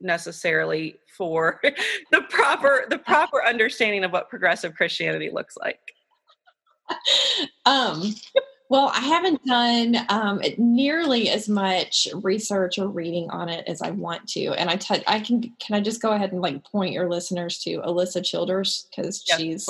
necessarily 0.00 0.96
for 1.16 1.60
the 2.12 2.22
proper 2.30 2.86
the 2.88 2.98
proper 2.98 3.44
understanding 3.44 4.04
of 4.04 4.12
what 4.12 4.30
progressive 4.30 4.74
Christianity 4.74 5.30
looks 5.32 5.56
like. 5.56 5.80
Um 7.66 8.14
well, 8.68 8.92
I 8.94 9.00
haven't 9.00 9.44
done 9.44 9.96
um, 10.10 10.42
nearly 10.58 11.30
as 11.30 11.48
much 11.48 12.06
research 12.22 12.78
or 12.78 12.88
reading 12.88 13.30
on 13.30 13.48
it 13.48 13.64
as 13.66 13.80
I 13.80 13.90
want 13.90 14.28
to, 14.30 14.48
and 14.50 14.68
I, 14.68 14.76
t- 14.76 15.02
I 15.06 15.20
can 15.20 15.52
can 15.58 15.74
I 15.74 15.80
just 15.80 16.02
go 16.02 16.12
ahead 16.12 16.32
and 16.32 16.42
like 16.42 16.64
point 16.64 16.92
your 16.92 17.08
listeners 17.08 17.58
to 17.60 17.78
Alisa 17.78 18.24
Childers? 18.24 18.86
Because 18.90 19.24
yes, 19.26 19.40
she's 19.40 19.68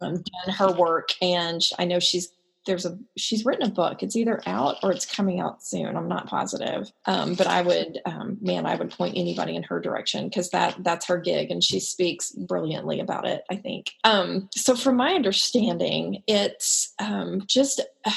um, 0.00 0.14
done 0.14 0.54
her 0.54 0.72
work, 0.72 1.08
and 1.22 1.62
I 1.78 1.86
know 1.86 2.00
she's 2.00 2.30
there's 2.66 2.84
a 2.84 2.98
she's 3.16 3.44
written 3.44 3.66
a 3.66 3.70
book. 3.70 4.02
It's 4.02 4.16
either 4.16 4.40
out 4.46 4.76
or 4.82 4.92
it's 4.92 5.06
coming 5.06 5.40
out 5.40 5.62
soon. 5.62 5.96
I'm 5.96 6.08
not 6.08 6.28
positive. 6.28 6.90
Um, 7.06 7.34
but 7.34 7.46
i 7.46 7.62
would 7.62 7.98
um, 8.04 8.38
man 8.40 8.66
i 8.66 8.74
would 8.74 8.90
point 8.90 9.16
anybody 9.16 9.56
in 9.56 9.62
her 9.64 9.80
direction 9.80 10.28
because 10.28 10.50
that 10.50 10.76
that's 10.82 11.06
her 11.06 11.18
gig 11.18 11.50
and 11.50 11.62
she 11.62 11.80
speaks 11.80 12.30
brilliantly 12.32 13.00
about 13.00 13.26
it 13.26 13.42
i 13.50 13.56
think. 13.56 13.90
Um, 14.04 14.48
so 14.54 14.74
from 14.74 14.96
my 14.96 15.12
understanding 15.12 16.22
it's 16.26 16.94
um, 16.98 17.44
just 17.46 17.80
uh, 18.04 18.10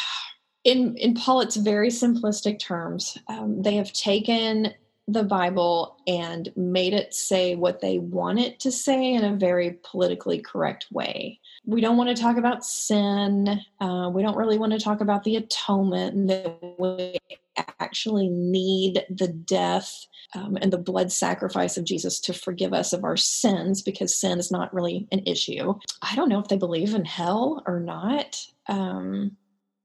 in 0.63 0.95
in 0.97 1.15
Paulette's 1.15 1.56
very 1.56 1.89
simplistic 1.89 2.60
terms. 2.60 3.17
Um, 3.27 3.62
they 3.62 3.75
have 3.75 3.91
taken 3.93 4.73
the 5.12 5.24
Bible 5.24 5.97
and 6.08 6.52
made 6.56 6.93
it 6.93 7.13
say 7.13 7.56
what 7.56 7.82
they 7.82 7.97
want 7.97 8.39
it 8.39 8.60
to 8.62 8.71
say 8.71 9.13
in 9.13 9.24
a 9.24 9.36
very 9.36 9.80
politically 9.84 10.39
correct 10.39 10.88
way. 10.91 11.39
We 11.65 11.82
don't 11.82 11.97
want 11.97 12.15
to 12.15 12.21
talk 12.21 12.38
about 12.38 12.65
sin. 12.65 13.62
Uh, 13.80 14.10
we 14.13 14.21
don't 14.21 14.38
really 14.38 14.58
want 14.58 14.74
to 14.74 14.80
talk 14.80 15.02
about 15.02 15.24
the 15.24 15.36
atonement 15.36 16.28
that 16.28 16.58
we 16.80 17.17
actually 17.80 18.30
need 18.30 19.06
the 19.10 19.28
death 19.28 20.08
um, 20.34 20.58
and 20.62 20.71
the 20.71 20.78
blood 20.78 21.12
sacrifice 21.12 21.78
of 21.78 21.84
Jesus 21.84 22.19
to 22.21 22.34
forgive 22.34 22.74
us 22.74 22.93
of 22.93 23.04
our 23.04 23.17
sins 23.17 23.82
because 23.82 24.17
sin 24.17 24.39
is 24.39 24.52
not 24.52 24.74
really 24.74 25.08
an 25.12 25.21
issue. 25.26 25.74
I 26.02 26.15
don't 26.15 26.30
know 26.30 26.39
if 26.39 26.47
they 26.47 26.58
believe 26.58 26.93
in 26.93 27.06
hell 27.06 27.63
or 27.67 27.80
not. 27.80 28.41
Um, 28.67 29.36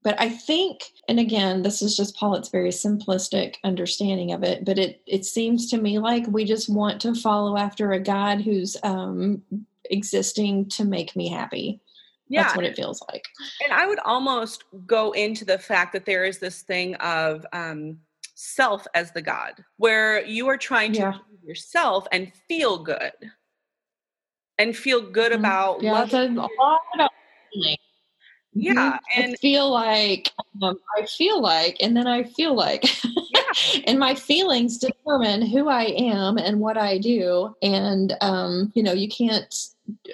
but 0.07 0.15
I 0.21 0.29
think, 0.29 0.83
and 1.09 1.19
again, 1.19 1.63
this 1.63 1.81
is 1.81 1.97
just 1.97 2.15
Paulette's 2.15 2.47
very 2.47 2.69
simplistic 2.69 3.55
understanding 3.65 4.31
of 4.31 4.41
it, 4.41 4.63
but 4.63 4.79
it 4.79 5.01
it 5.05 5.25
seems 5.25 5.69
to 5.71 5.81
me 5.81 5.99
like 5.99 6.25
we 6.27 6.45
just 6.45 6.69
want 6.69 7.01
to 7.01 7.13
follow 7.13 7.57
after 7.57 7.91
a 7.91 7.99
God 7.99 8.39
who's 8.39 8.77
um, 8.83 9.41
existing 9.89 10.69
to 10.69 10.85
make 10.85 11.13
me 11.17 11.27
happy. 11.27 11.81
Yeah. 12.29 12.43
That's 12.43 12.55
what 12.55 12.63
it 12.63 12.77
feels 12.77 13.03
like. 13.11 13.25
And 13.61 13.73
I 13.73 13.85
would 13.85 13.99
almost 13.99 14.63
go 14.85 15.11
into 15.11 15.43
the 15.43 15.57
fact 15.57 15.91
that 15.91 16.05
there 16.05 16.23
is 16.23 16.39
this 16.39 16.61
thing 16.61 16.95
of 16.95 17.45
um, 17.51 17.97
self 18.33 18.87
as 18.95 19.11
the 19.11 19.21
God, 19.21 19.61
where 19.75 20.25
you 20.25 20.47
are 20.47 20.57
trying 20.57 20.93
to 20.93 20.99
yeah. 20.99 21.17
yourself 21.45 22.07
and 22.13 22.31
feel 22.47 22.81
good 22.81 23.11
and 24.57 24.73
feel 24.73 25.01
good 25.01 25.33
mm-hmm. 25.33 25.41
about 25.41 25.83
yeah, 25.83 26.01
it's 26.01 26.13
a 26.13 26.29
lot 26.29 26.49
about 26.95 27.11
feeling 27.53 27.77
yeah 28.57 28.73
mm-hmm. 28.73 29.21
and 29.21 29.33
I 29.33 29.35
feel 29.35 29.71
like 29.71 30.31
um, 30.61 30.77
i 30.97 31.05
feel 31.05 31.41
like 31.41 31.77
and 31.79 31.95
then 31.95 32.07
i 32.07 32.23
feel 32.23 32.55
like 32.55 32.83
yeah. 33.03 33.41
and 33.85 33.99
my 33.99 34.15
feelings 34.15 34.77
determine 34.77 35.45
who 35.45 35.69
i 35.69 35.83
am 35.83 36.37
and 36.37 36.59
what 36.59 36.77
i 36.77 36.97
do 36.97 37.55
and 37.61 38.15
um, 38.21 38.71
you 38.75 38.83
know 38.83 38.93
you 38.93 39.07
can't 39.07 39.53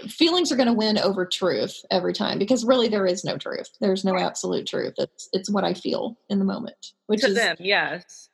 feelings 0.08 0.52
are 0.52 0.56
going 0.56 0.68
to 0.68 0.74
win 0.74 1.00
over 1.00 1.26
truth 1.26 1.84
every 1.90 2.14
time 2.14 2.38
because 2.38 2.64
really 2.64 2.88
there 2.88 3.08
is 3.08 3.24
no 3.24 3.40
truth. 3.40 3.72
There's 3.82 4.06
no 4.06 4.16
absolute 4.16 4.68
truth. 4.68 4.94
It's 4.98 5.30
it's 5.34 5.50
what 5.50 5.64
i 5.64 5.74
feel 5.74 6.16
in 6.30 6.38
the 6.38 6.46
moment 6.46 6.94
which 7.08 7.22
to 7.22 7.28
is 7.28 7.36
them 7.36 7.56
yes. 7.60 8.30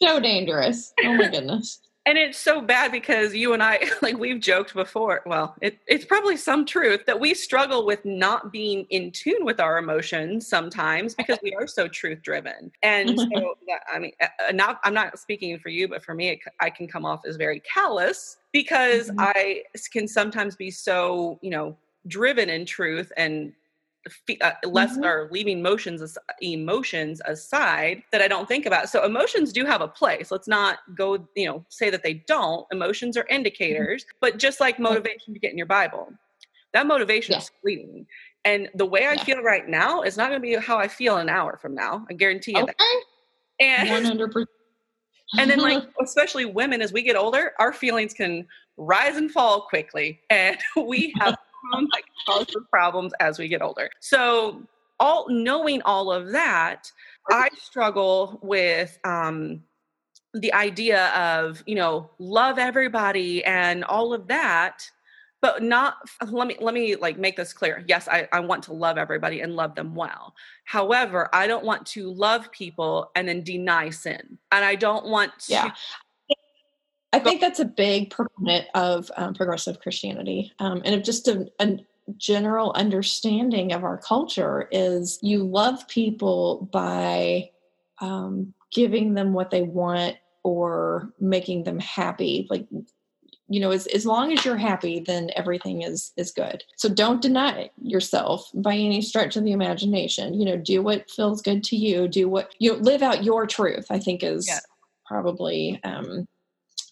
So 0.00 0.20
dangerous. 0.20 0.92
Oh 1.04 1.14
my 1.14 1.28
goodness 1.28 1.80
and 2.08 2.16
it's 2.16 2.38
so 2.38 2.62
bad 2.62 2.90
because 2.90 3.34
you 3.34 3.52
and 3.52 3.62
I, 3.62 3.86
like 4.02 4.16
we've 4.16 4.40
joked 4.40 4.72
before, 4.72 5.20
well, 5.26 5.54
it, 5.60 5.78
it's 5.86 6.06
probably 6.06 6.38
some 6.38 6.64
truth 6.64 7.04
that 7.04 7.20
we 7.20 7.34
struggle 7.34 7.84
with 7.84 8.02
not 8.06 8.50
being 8.50 8.86
in 8.88 9.10
tune 9.10 9.44
with 9.44 9.60
our 9.60 9.76
emotions 9.76 10.46
sometimes 10.46 11.14
because 11.14 11.38
we 11.42 11.52
are 11.54 11.66
so 11.66 11.86
truth 11.86 12.22
driven. 12.22 12.72
And 12.82 13.20
so, 13.20 13.54
I 13.92 13.98
mean, 13.98 14.12
uh, 14.22 14.26
uh, 14.48 14.52
not, 14.52 14.80
I'm 14.84 14.94
not 14.94 15.18
speaking 15.18 15.58
for 15.58 15.68
you, 15.68 15.86
but 15.86 16.02
for 16.02 16.14
me, 16.14 16.30
it, 16.30 16.38
I 16.60 16.70
can 16.70 16.88
come 16.88 17.04
off 17.04 17.26
as 17.26 17.36
very 17.36 17.60
callous 17.60 18.38
because 18.52 19.10
mm-hmm. 19.10 19.20
I 19.20 19.64
can 19.92 20.08
sometimes 20.08 20.56
be 20.56 20.70
so, 20.70 21.38
you 21.42 21.50
know, 21.50 21.76
driven 22.06 22.48
in 22.48 22.64
truth 22.64 23.12
and 23.18 23.52
uh, 24.40 24.52
less 24.64 24.92
mm-hmm. 24.92 25.04
or 25.04 25.28
leaving 25.30 25.58
emotions 25.58 26.16
emotions 26.40 27.20
aside 27.24 28.02
that 28.12 28.22
I 28.22 28.28
don't 28.28 28.48
think 28.48 28.66
about. 28.66 28.88
So 28.88 29.04
emotions 29.04 29.52
do 29.52 29.64
have 29.64 29.80
a 29.80 29.88
place. 29.88 30.30
Let's 30.30 30.48
not 30.48 30.78
go, 30.94 31.26
you 31.36 31.46
know, 31.46 31.64
say 31.68 31.90
that 31.90 32.02
they 32.02 32.24
don't. 32.26 32.66
Emotions 32.72 33.16
are 33.16 33.24
mm-hmm. 33.24 33.36
indicators, 33.36 34.04
mm-hmm. 34.04 34.18
but 34.20 34.38
just 34.38 34.60
like 34.60 34.78
motivation 34.78 35.34
to 35.34 35.40
get 35.40 35.52
in 35.52 35.58
your 35.58 35.66
Bible, 35.66 36.08
that 36.72 36.86
motivation 36.86 37.32
yeah. 37.32 37.38
is 37.38 37.50
fleeting. 37.60 38.06
And 38.44 38.68
the 38.74 38.86
way 38.86 39.06
I 39.06 39.14
yeah. 39.14 39.24
feel 39.24 39.42
right 39.42 39.68
now 39.68 40.02
is 40.02 40.16
not 40.16 40.30
going 40.30 40.40
to 40.40 40.46
be 40.46 40.54
how 40.54 40.78
I 40.78 40.88
feel 40.88 41.16
an 41.16 41.28
hour 41.28 41.58
from 41.60 41.74
now. 41.74 42.06
I 42.08 42.14
guarantee 42.14 42.52
you 42.52 42.62
okay. 42.62 42.72
that. 42.78 43.04
And 43.60 44.06
100%. 44.06 44.46
and 45.38 45.50
then 45.50 45.58
like 45.58 45.84
especially 46.02 46.44
women 46.44 46.80
as 46.80 46.92
we 46.92 47.02
get 47.02 47.16
older 47.16 47.52
our 47.58 47.72
feelings 47.72 48.14
can 48.14 48.46
rise 48.76 49.16
and 49.16 49.30
fall 49.30 49.62
quickly 49.62 50.20
and 50.30 50.56
we 50.86 51.12
have 51.18 51.36
that 51.72 52.02
cause 52.26 52.56
problems 52.70 53.12
as 53.20 53.38
we 53.38 53.48
get 53.48 53.62
older. 53.62 53.90
So, 54.00 54.62
all 55.00 55.26
knowing 55.28 55.80
all 55.82 56.10
of 56.10 56.32
that, 56.32 56.90
I 57.30 57.48
struggle 57.56 58.38
with 58.42 58.98
um, 59.04 59.62
the 60.34 60.52
idea 60.52 61.08
of 61.10 61.62
you 61.66 61.74
know 61.74 62.10
love 62.18 62.58
everybody 62.58 63.44
and 63.44 63.84
all 63.84 64.12
of 64.12 64.26
that 64.28 64.90
but 65.40 65.62
not 65.62 65.96
let 66.26 66.48
me 66.48 66.56
let 66.60 66.74
me 66.74 66.96
like 66.96 67.16
make 67.16 67.36
this 67.36 67.52
clear. 67.52 67.84
Yes 67.86 68.08
I, 68.08 68.28
I 68.32 68.40
want 68.40 68.64
to 68.64 68.72
love 68.72 68.98
everybody 68.98 69.40
and 69.40 69.54
love 69.54 69.74
them 69.74 69.94
well. 69.94 70.34
However 70.64 71.28
i 71.32 71.46
don't 71.46 71.64
want 71.64 71.86
to 71.86 72.10
love 72.10 72.50
people 72.52 73.10
and 73.14 73.28
then 73.28 73.42
deny 73.42 73.90
sin. 73.90 74.38
And 74.52 74.64
i 74.64 74.74
don't 74.74 75.06
want 75.06 75.38
to 75.40 75.52
yeah 75.52 75.70
I 77.12 77.18
think 77.20 77.40
that's 77.40 77.60
a 77.60 77.64
big 77.64 78.10
proponent 78.10 78.66
of 78.74 79.10
um, 79.16 79.34
progressive 79.34 79.80
Christianity, 79.80 80.52
um, 80.58 80.82
and 80.84 80.94
of 80.94 81.02
just 81.02 81.28
a, 81.28 81.50
a, 81.58 81.78
general 82.16 82.72
understanding 82.72 83.72
of 83.72 83.84
our 83.84 83.98
culture 83.98 84.66
is 84.72 85.18
you 85.20 85.44
love 85.44 85.86
people 85.88 86.66
by 86.72 87.50
um, 88.00 88.54
giving 88.72 89.12
them 89.12 89.34
what 89.34 89.50
they 89.50 89.60
want 89.60 90.16
or 90.42 91.12
making 91.20 91.64
them 91.64 91.78
happy. 91.78 92.46
Like 92.48 92.66
you 93.48 93.60
know 93.60 93.70
as, 93.70 93.86
as 93.88 94.06
long 94.06 94.32
as 94.32 94.44
you're 94.44 94.56
happy 94.56 95.00
then 95.00 95.30
everything 95.34 95.82
is 95.82 96.12
is 96.16 96.30
good 96.30 96.62
so 96.76 96.88
don't 96.88 97.22
deny 97.22 97.70
yourself 97.82 98.50
by 98.54 98.74
any 98.74 99.00
stretch 99.00 99.36
of 99.36 99.44
the 99.44 99.52
imagination 99.52 100.34
you 100.34 100.44
know 100.44 100.56
do 100.56 100.82
what 100.82 101.10
feels 101.10 101.40
good 101.40 101.64
to 101.64 101.76
you 101.76 102.06
do 102.06 102.28
what 102.28 102.54
you 102.58 102.72
know 102.72 102.78
live 102.78 103.02
out 103.02 103.24
your 103.24 103.46
truth 103.46 103.86
i 103.90 103.98
think 103.98 104.22
is 104.22 104.46
yeah. 104.46 104.58
probably 105.06 105.80
um 105.84 106.26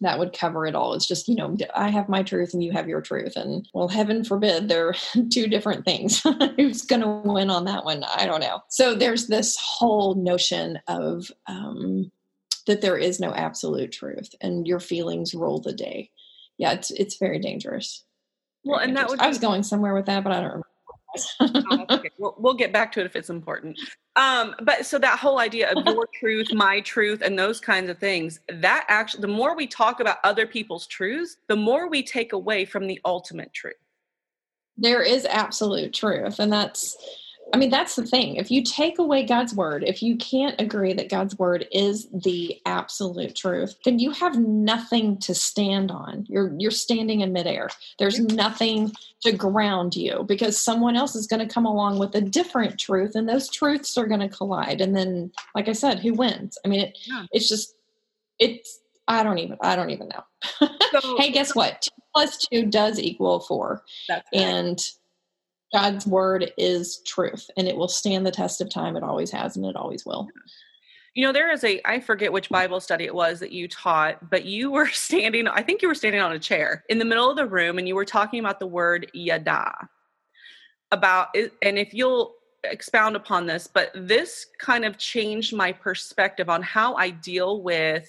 that 0.00 0.18
would 0.18 0.32
cover 0.32 0.66
it 0.66 0.74
all. 0.74 0.94
It's 0.94 1.06
just, 1.06 1.28
you 1.28 1.34
know, 1.34 1.56
I 1.74 1.90
have 1.90 2.08
my 2.08 2.22
truth 2.22 2.52
and 2.54 2.62
you 2.62 2.72
have 2.72 2.88
your 2.88 3.00
truth. 3.00 3.36
And 3.36 3.68
well, 3.72 3.88
heaven 3.88 4.24
forbid 4.24 4.68
they're 4.68 4.94
two 5.32 5.46
different 5.46 5.84
things. 5.84 6.22
Who's 6.56 6.82
going 6.82 7.02
to 7.02 7.22
win 7.24 7.50
on 7.50 7.64
that 7.64 7.84
one? 7.84 8.04
I 8.04 8.26
don't 8.26 8.40
know. 8.40 8.62
So 8.68 8.94
there's 8.94 9.26
this 9.26 9.56
whole 9.60 10.14
notion 10.14 10.78
of 10.88 11.30
um, 11.46 12.10
that 12.66 12.80
there 12.80 12.96
is 12.96 13.20
no 13.20 13.32
absolute 13.32 13.92
truth 13.92 14.34
and 14.40 14.66
your 14.66 14.80
feelings 14.80 15.34
rule 15.34 15.60
the 15.60 15.72
day 15.72 16.10
yeah, 16.58 16.72
it's 16.72 16.90
it's 16.90 17.16
very 17.16 17.38
dangerous. 17.38 18.04
Well, 18.64 18.78
very 18.78 18.88
and 18.88 18.96
dangerous. 18.96 19.12
that 19.12 19.18
would 19.18 19.26
I 19.26 19.28
was 19.28 19.38
going 19.38 19.62
somewhere 19.62 19.94
with 19.94 20.06
that, 20.06 20.24
but 20.24 20.32
I 20.32 20.36
don't 20.36 20.44
remember. 20.44 20.68
Oh, 21.40 21.86
okay. 21.90 22.10
we'll, 22.18 22.34
we'll 22.38 22.54
get 22.54 22.72
back 22.72 22.92
to 22.92 23.00
it 23.00 23.06
if 23.06 23.16
it's 23.16 23.30
important. 23.30 23.78
Um, 24.16 24.54
but 24.62 24.86
so 24.86 24.98
that 24.98 25.18
whole 25.18 25.38
idea 25.38 25.70
of 25.70 25.84
your 25.86 26.06
truth, 26.20 26.52
my 26.52 26.80
truth, 26.80 27.22
and 27.22 27.38
those 27.38 27.60
kinds 27.60 27.90
of 27.90 27.98
things, 27.98 28.40
that 28.48 28.84
actually, 28.88 29.22
the 29.22 29.28
more 29.28 29.56
we 29.56 29.66
talk 29.66 30.00
about 30.00 30.18
other 30.24 30.46
people's 30.46 30.86
truths, 30.86 31.36
the 31.48 31.56
more 31.56 31.88
we 31.88 32.02
take 32.02 32.32
away 32.32 32.64
from 32.64 32.86
the 32.86 33.00
ultimate 33.04 33.52
truth. 33.52 33.74
There 34.76 35.02
is 35.02 35.24
absolute 35.24 35.94
truth, 35.94 36.38
and 36.38 36.52
that's 36.52 36.96
I 37.54 37.58
mean, 37.58 37.70
that's 37.70 37.94
the 37.94 38.04
thing. 38.04 38.36
If 38.36 38.50
you 38.50 38.62
take 38.62 38.98
away 38.98 39.24
God's 39.24 39.54
word, 39.54 39.84
if 39.84 40.02
you 40.02 40.16
can't 40.16 40.60
agree 40.60 40.92
that 40.94 41.08
God's 41.08 41.38
word 41.38 41.66
is 41.70 42.08
the 42.12 42.60
absolute 42.66 43.36
truth, 43.36 43.76
then 43.84 44.00
you 44.00 44.10
have 44.10 44.36
nothing 44.36 45.18
to 45.18 45.34
stand 45.34 45.90
on. 45.90 46.26
You're 46.28 46.52
you're 46.58 46.72
standing 46.72 47.20
in 47.20 47.32
midair. 47.32 47.68
There's 47.98 48.18
nothing 48.18 48.92
to 49.22 49.32
ground 49.32 49.94
you 49.94 50.24
because 50.26 50.58
someone 50.60 50.96
else 50.96 51.14
is 51.14 51.28
going 51.28 51.46
to 51.46 51.52
come 51.52 51.66
along 51.66 51.98
with 51.98 52.14
a 52.16 52.20
different 52.20 52.80
truth, 52.80 53.14
and 53.14 53.28
those 53.28 53.48
truths 53.48 53.96
are 53.96 54.06
going 54.06 54.20
to 54.20 54.28
collide. 54.28 54.80
And 54.80 54.96
then, 54.96 55.30
like 55.54 55.68
I 55.68 55.72
said, 55.72 56.00
who 56.00 56.14
wins? 56.14 56.58
I 56.64 56.68
mean, 56.68 56.80
it, 56.80 56.98
yeah. 57.06 57.26
it's 57.32 57.48
just 57.48 57.74
it's. 58.38 58.80
I 59.08 59.22
don't 59.22 59.38
even. 59.38 59.56
I 59.60 59.76
don't 59.76 59.90
even 59.90 60.08
know. 60.08 60.68
So, 60.92 61.16
hey, 61.18 61.32
guess 61.32 61.52
what? 61.54 61.82
Two 61.82 61.90
plus 62.14 62.38
two 62.38 62.64
does 62.64 63.00
equal 63.00 63.40
four. 63.40 63.82
That's 64.08 64.28
and. 64.32 64.78
God's 65.76 66.06
word 66.06 66.52
is 66.56 67.02
truth 67.06 67.50
and 67.58 67.68
it 67.68 67.76
will 67.76 67.86
stand 67.86 68.24
the 68.24 68.30
test 68.30 68.62
of 68.62 68.70
time. 68.70 68.96
It 68.96 69.02
always 69.02 69.30
has 69.32 69.56
and 69.56 69.66
it 69.66 69.76
always 69.76 70.06
will. 70.06 70.26
You 71.14 71.22
know, 71.22 71.32
there 71.32 71.52
is 71.52 71.64
a, 71.64 71.82
I 71.84 72.00
forget 72.00 72.32
which 72.32 72.48
Bible 72.48 72.80
study 72.80 73.04
it 73.04 73.14
was 73.14 73.40
that 73.40 73.52
you 73.52 73.68
taught, 73.68 74.30
but 74.30 74.46
you 74.46 74.70
were 74.70 74.88
standing, 74.92 75.46
I 75.46 75.62
think 75.62 75.82
you 75.82 75.88
were 75.88 75.94
standing 75.94 76.22
on 76.22 76.32
a 76.32 76.38
chair 76.38 76.82
in 76.88 76.98
the 76.98 77.04
middle 77.04 77.30
of 77.30 77.36
the 77.36 77.44
room 77.44 77.76
and 77.76 77.86
you 77.86 77.94
were 77.94 78.06
talking 78.06 78.40
about 78.40 78.58
the 78.58 78.66
word 78.66 79.10
yada. 79.12 79.70
About 80.92 81.36
and 81.60 81.78
if 81.78 81.92
you'll 81.92 82.36
expound 82.64 83.14
upon 83.14 83.44
this, 83.44 83.66
but 83.66 83.90
this 83.94 84.46
kind 84.58 84.86
of 84.86 84.96
changed 84.96 85.54
my 85.54 85.72
perspective 85.72 86.48
on 86.48 86.62
how 86.62 86.94
I 86.94 87.10
deal 87.10 87.62
with 87.62 88.08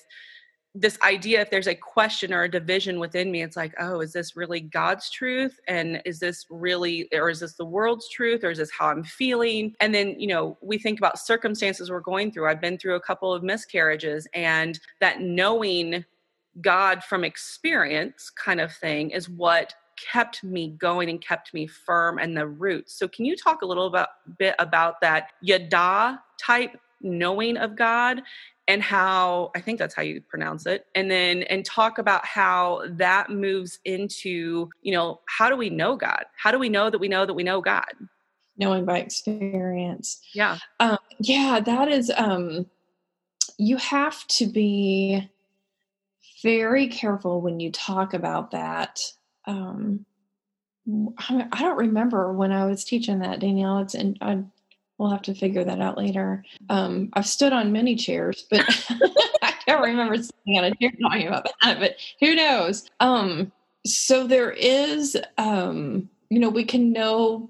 this 0.79 0.97
idea 1.01 1.41
if 1.41 1.49
there's 1.49 1.67
a 1.67 1.75
question 1.75 2.33
or 2.33 2.43
a 2.43 2.51
division 2.51 2.99
within 2.99 3.31
me 3.31 3.41
it's 3.41 3.57
like 3.57 3.73
oh 3.79 4.01
is 4.01 4.13
this 4.13 4.35
really 4.35 4.59
god's 4.59 5.09
truth? 5.09 5.59
And 5.67 6.01
is 6.05 6.19
this 6.19 6.45
really 6.49 7.07
or 7.13 7.29
is 7.29 7.39
this 7.39 7.55
the 7.55 7.65
world's 7.65 8.09
truth? 8.09 8.43
Or 8.43 8.51
is 8.51 8.57
this 8.57 8.71
how 8.71 8.87
i'm 8.87 9.03
feeling? 9.03 9.73
And 9.79 9.93
then 9.93 10.19
you 10.19 10.27
know 10.27 10.57
we 10.61 10.77
think 10.77 10.99
about 10.99 11.19
circumstances 11.19 11.89
we're 11.89 11.99
going 11.99 12.31
through. 12.31 12.47
I've 12.47 12.61
been 12.61 12.77
through 12.77 12.95
a 12.95 13.01
couple 13.01 13.33
of 13.33 13.43
miscarriages 13.43 14.27
and 14.33 14.79
that 14.99 15.21
knowing 15.21 16.05
god 16.61 17.03
from 17.03 17.23
experience 17.23 18.29
kind 18.29 18.59
of 18.59 18.73
thing 18.73 19.11
is 19.11 19.29
what 19.29 19.73
kept 20.11 20.43
me 20.43 20.75
going 20.77 21.09
and 21.09 21.21
kept 21.21 21.53
me 21.53 21.65
firm 21.65 22.19
and 22.19 22.37
the 22.37 22.47
roots. 22.47 22.93
So 22.93 23.07
can 23.07 23.25
you 23.25 23.35
talk 23.35 23.63
a 23.63 23.65
little 23.65 23.89
bit, 23.89 24.05
bit 24.37 24.55
about 24.59 25.01
that 25.01 25.31
yada 25.41 26.21
type 26.39 26.77
knowing 27.01 27.57
of 27.57 27.75
god 27.75 28.21
and 28.67 28.83
how 28.83 29.51
I 29.55 29.61
think 29.61 29.79
that's 29.79 29.95
how 29.95 30.01
you 30.01 30.21
pronounce 30.21 30.65
it. 30.65 30.85
And 30.93 31.09
then 31.09 31.43
and 31.43 31.65
talk 31.65 31.97
about 31.97 32.25
how 32.25 32.83
that 32.91 33.29
moves 33.29 33.79
into, 33.85 34.69
you 34.81 34.91
know, 34.91 35.21
how 35.27 35.49
do 35.49 35.55
we 35.55 35.69
know 35.69 35.95
God? 35.95 36.25
How 36.37 36.51
do 36.51 36.59
we 36.59 36.69
know 36.69 36.89
that 36.89 36.99
we 36.99 37.07
know 37.07 37.25
that 37.25 37.33
we 37.33 37.43
know 37.43 37.61
God? 37.61 37.91
Knowing 38.57 38.85
by 38.85 38.99
experience. 38.99 40.19
Yeah. 40.33 40.57
Um, 40.79 40.97
yeah, 41.19 41.59
that 41.63 41.87
is 41.87 42.11
um 42.15 42.65
you 43.57 43.77
have 43.77 44.27
to 44.27 44.45
be 44.45 45.29
very 46.43 46.87
careful 46.87 47.41
when 47.41 47.59
you 47.59 47.71
talk 47.71 48.13
about 48.13 48.51
that. 48.51 48.99
Um 49.45 50.05
I 51.19 51.59
don't 51.59 51.77
remember 51.77 52.31
when 52.31 52.51
I 52.51 52.65
was 52.65 52.85
teaching 52.85 53.19
that, 53.19 53.39
Danielle. 53.39 53.79
It's 53.79 53.95
in 53.95 54.17
I 54.21 54.43
We'll 54.97 55.11
have 55.11 55.21
to 55.23 55.35
figure 55.35 55.63
that 55.63 55.79
out 55.79 55.97
later. 55.97 56.43
Um, 56.69 57.09
I've 57.13 57.27
stood 57.27 57.53
on 57.53 57.71
many 57.71 57.95
chairs, 57.95 58.45
but 58.49 58.61
I 59.43 59.53
can't 59.65 59.81
remember 59.81 60.15
sitting 60.17 60.57
on 60.57 60.63
a 60.63 60.75
chair 60.75 60.91
talking 61.01 61.27
about 61.27 61.47
that. 61.61 61.79
But 61.79 61.95
who 62.19 62.35
knows? 62.35 62.89
Um, 62.99 63.51
so 63.85 64.25
there 64.25 64.51
is, 64.51 65.15
um, 65.37 66.09
you 66.29 66.39
know, 66.39 66.49
we 66.49 66.63
can 66.63 66.91
know, 66.91 67.49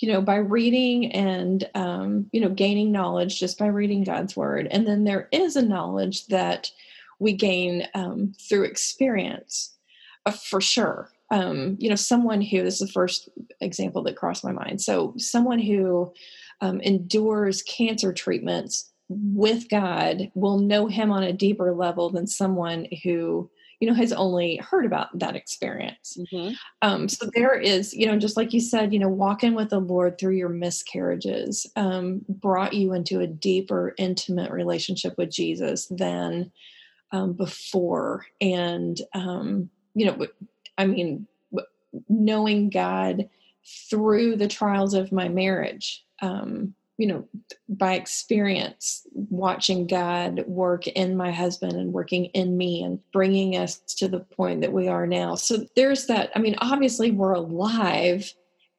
you 0.00 0.12
know, 0.12 0.20
by 0.20 0.36
reading 0.36 1.12
and 1.12 1.68
um, 1.74 2.26
you 2.32 2.40
know 2.40 2.48
gaining 2.48 2.90
knowledge 2.90 3.38
just 3.38 3.58
by 3.58 3.66
reading 3.66 4.02
God's 4.02 4.36
word, 4.36 4.66
and 4.70 4.86
then 4.86 5.04
there 5.04 5.28
is 5.30 5.56
a 5.56 5.62
knowledge 5.62 6.26
that 6.26 6.70
we 7.18 7.34
gain 7.34 7.86
um, 7.94 8.32
through 8.48 8.64
experience, 8.64 9.76
uh, 10.26 10.32
for 10.32 10.60
sure. 10.60 11.10
Um, 11.30 11.76
you 11.78 11.88
know, 11.88 11.96
someone 11.96 12.40
who 12.40 12.62
this 12.62 12.80
is 12.80 12.88
the 12.88 12.92
first 12.92 13.28
example 13.60 14.02
that 14.02 14.16
crossed 14.16 14.42
my 14.42 14.52
mind. 14.52 14.80
So 14.80 15.14
someone 15.16 15.60
who 15.60 16.12
um, 16.60 16.80
endures 16.80 17.62
cancer 17.62 18.12
treatments 18.12 18.90
with 19.08 19.68
God 19.68 20.30
will 20.34 20.58
know 20.58 20.86
Him 20.86 21.10
on 21.10 21.22
a 21.22 21.32
deeper 21.32 21.74
level 21.74 22.10
than 22.10 22.26
someone 22.26 22.86
who 23.02 23.50
you 23.80 23.88
know 23.88 23.94
has 23.94 24.12
only 24.12 24.56
heard 24.58 24.84
about 24.84 25.18
that 25.18 25.34
experience 25.34 26.18
mm-hmm. 26.32 26.52
um, 26.82 27.08
so 27.08 27.28
there 27.34 27.58
is 27.58 27.94
you 27.94 28.06
know 28.06 28.18
just 28.18 28.36
like 28.36 28.52
you 28.52 28.60
said 28.60 28.92
you 28.92 28.98
know 28.98 29.08
walking 29.08 29.54
with 29.54 29.70
the 29.70 29.80
lord 29.80 30.18
through 30.18 30.36
your 30.36 30.50
miscarriages 30.50 31.66
um, 31.76 32.20
brought 32.28 32.74
you 32.74 32.92
into 32.92 33.20
a 33.20 33.26
deeper 33.26 33.94
intimate 33.98 34.52
relationship 34.52 35.14
with 35.16 35.30
jesus 35.30 35.86
than 35.86 36.52
um, 37.12 37.32
before 37.32 38.26
and 38.40 39.00
um, 39.14 39.68
you 39.94 40.06
know 40.06 40.26
i 40.78 40.86
mean 40.86 41.26
knowing 42.08 42.70
god 42.70 43.28
through 43.88 44.36
the 44.36 44.48
trials 44.48 44.94
of 44.94 45.10
my 45.10 45.28
marriage 45.28 46.04
um, 46.20 46.74
you 46.98 47.06
know, 47.06 47.26
by 47.66 47.94
experience, 47.94 49.06
watching 49.14 49.86
God 49.86 50.44
work 50.46 50.86
in 50.86 51.16
my 51.16 51.30
husband 51.30 51.72
and 51.72 51.94
working 51.94 52.26
in 52.26 52.58
me 52.58 52.82
and 52.82 52.98
bringing 53.10 53.56
us 53.56 53.78
to 53.96 54.06
the 54.06 54.20
point 54.20 54.60
that 54.60 54.74
we 54.74 54.86
are 54.86 55.06
now. 55.06 55.34
So 55.34 55.66
there's 55.76 56.06
that. 56.08 56.30
I 56.34 56.40
mean, 56.40 56.56
obviously, 56.58 57.10
we're 57.10 57.32
alive 57.32 58.30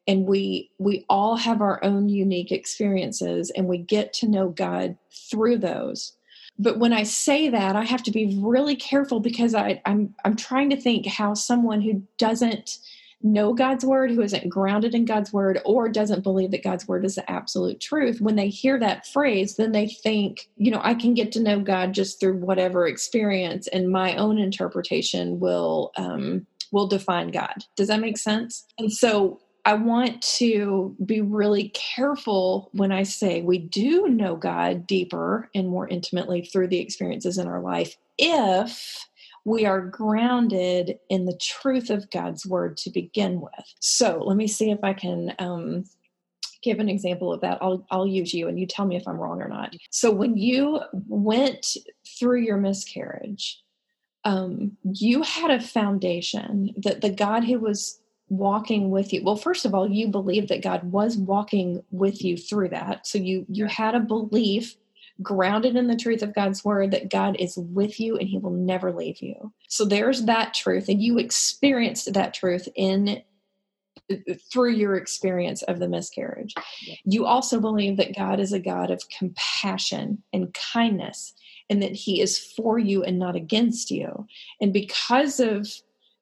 and 0.08 0.26
we 0.26 0.70
we 0.78 1.06
all 1.10 1.36
have 1.36 1.62
our 1.62 1.84
own 1.84 2.10
unique 2.10 2.52
experiences 2.52 3.50
and 3.52 3.68
we 3.68 3.80
get 3.80 4.14
to 4.14 4.28
know 4.28 4.50
God 4.50 4.98
through 5.32 5.58
those. 5.58 6.14
But 6.60 6.78
when 6.78 6.94
I 6.94 7.02
say 7.02 7.50
that, 7.50 7.76
I 7.76 7.86
have 7.86 8.04
to 8.04 8.12
be 8.12 8.40
really 8.40 8.76
careful 8.76 9.20
because 9.20 9.56
I, 9.56 9.82
I'm 9.86 10.14
I'm 10.26 10.36
trying 10.36 10.70
to 10.70 10.78
think 10.78 11.08
how 11.08 11.34
someone 11.34 11.82
who 11.82 12.04
doesn't 12.20 12.78
know 13.24 13.54
God's 13.54 13.86
word, 13.86 14.12
who 14.12 14.22
isn't 14.22 14.50
grounded 14.50 14.96
in 14.96 15.06
God's 15.06 15.32
word, 15.32 15.60
or 15.66 15.90
doesn't 15.90 16.24
believe 16.24 16.52
that 16.52 16.64
God's 16.64 16.88
word 16.88 17.06
is 17.06 17.16
the 17.16 17.30
absolute 17.30 17.80
truth, 17.80 18.22
when 18.22 18.36
they 18.36 18.50
hear 18.50 18.80
that 18.80 19.08
phrase, 19.08 19.56
then 19.56 19.72
they 19.72 19.88
think, 19.88 20.50
you 20.58 20.72
know, 20.72 20.82
I 20.84 20.94
can 20.94 21.14
get 21.14 21.32
to 21.34 21.44
know 21.44 21.60
God 21.60 21.94
just 21.94 22.20
through 22.20 22.38
whatever 22.38 22.88
experience, 22.88 23.68
and 23.68 23.92
my 23.92 24.16
own 24.16 24.38
interpretation 24.38 25.40
will 25.40 25.92
um, 25.98 26.46
will 26.72 26.88
define 26.88 27.30
God. 27.30 27.66
Does 27.76 27.90
that 27.90 28.00
make 28.00 28.18
sense? 28.18 28.66
And 28.80 28.92
so 28.92 29.40
I 29.66 29.76
want 29.76 30.22
to 30.38 30.96
be 31.06 31.22
really 31.22 31.70
careful 31.70 32.70
when 32.74 32.92
I 32.92 33.04
say 33.04 33.42
we 33.42 33.60
do 33.60 34.08
know 34.08 34.36
God 34.36 34.88
deeper 34.88 35.50
and 35.54 35.68
more 35.68 35.88
intimately 35.88 36.42
through 36.42 36.70
the 36.70 36.80
experiences 36.80 37.38
in 37.38 37.48
our 37.48 37.62
life 37.62 37.96
if 38.18 39.08
we 39.46 39.66
are 39.66 39.82
grounded 39.82 41.00
in 41.10 41.26
the 41.26 41.38
truth 41.38 41.90
of 41.90 42.10
God's 42.12 42.46
word 42.46 42.78
to 42.78 42.90
begin 42.90 43.42
with. 43.42 43.74
So 43.80 44.22
let 44.24 44.38
me 44.38 44.48
see 44.48 44.72
if 44.72 44.84
I 44.84 44.94
can 44.94 45.34
um, 45.40 45.86
give 46.62 46.80
an 46.80 46.90
example 46.90 47.34
of 47.34 47.42
that. 47.42 47.58
I'll, 47.62 47.86
I'll 47.90 48.08
use 48.08 48.34
you 48.34 48.48
and 48.48 48.60
you 48.60 48.68
tell 48.68 48.86
me 48.86 48.96
if 48.96 49.08
I'm 49.08 49.18
wrong 49.18 49.42
or 49.42 49.48
not. 49.48 49.76
So 49.90 50.12
when 50.12 50.38
you 50.38 50.82
went 51.08 51.78
through 52.20 52.42
your 52.42 52.58
miscarriage, 52.58 53.62
um, 54.24 54.78
you 54.84 55.24
had 55.24 55.50
a 55.50 55.60
foundation 55.60 56.74
that 56.78 57.02
the 57.02 57.10
God 57.10 57.44
who 57.44 57.60
was 57.60 58.02
walking 58.32 58.90
with 58.90 59.12
you 59.12 59.22
well 59.26 59.36
first 59.36 59.66
of 59.66 59.76
all 59.76 59.92
you 59.92 60.08
believed 60.08 60.48
that 60.48 60.64
god 60.64 60.82
was 60.90 61.18
walking 61.18 61.84
with 61.92 62.24
you 62.24 62.38
through 62.38 62.70
that 62.70 63.06
so 63.06 63.18
you 63.18 63.46
you 63.50 63.66
had 63.66 63.94
a 63.94 64.00
belief 64.00 64.78
grounded 65.22 65.76
in 65.76 65.88
the 65.88 65.96
truth 65.96 66.22
of 66.22 66.36
God's 66.36 66.64
word 66.64 66.92
that 66.92 67.10
God 67.10 67.36
is 67.40 67.58
with 67.58 68.00
you 68.00 68.18
and 68.18 68.28
he 68.28 68.38
will 68.38 68.52
never 68.52 68.92
leave 68.92 69.22
you. 69.22 69.54
So 69.68 69.86
there's 69.86 70.26
that 70.26 70.54
truth 70.54 70.90
and 70.90 71.02
you 71.02 71.18
experienced 71.18 72.14
that 72.14 72.34
truth 72.34 72.68
in 72.76 73.22
through 74.52 74.72
your 74.72 74.96
experience 74.96 75.62
of 75.64 75.80
the 75.80 75.88
miscarriage. 75.88 76.54
You 77.04 77.26
also 77.26 77.60
believe 77.60 77.98
that 77.98 78.16
God 78.16 78.40
is 78.40 78.54
a 78.54 78.60
God 78.60 78.92
of 78.92 79.04
compassion 79.18 80.24
and 80.34 80.54
kindness 80.54 81.34
and 81.70 81.82
that 81.82 81.94
he 81.94 82.22
is 82.22 82.38
for 82.38 82.78
you 82.78 83.04
and 83.04 83.18
not 83.18 83.36
against 83.36 83.92
you. 83.92 84.28
And 84.60 84.74
because 84.74 85.40
of 85.40 85.68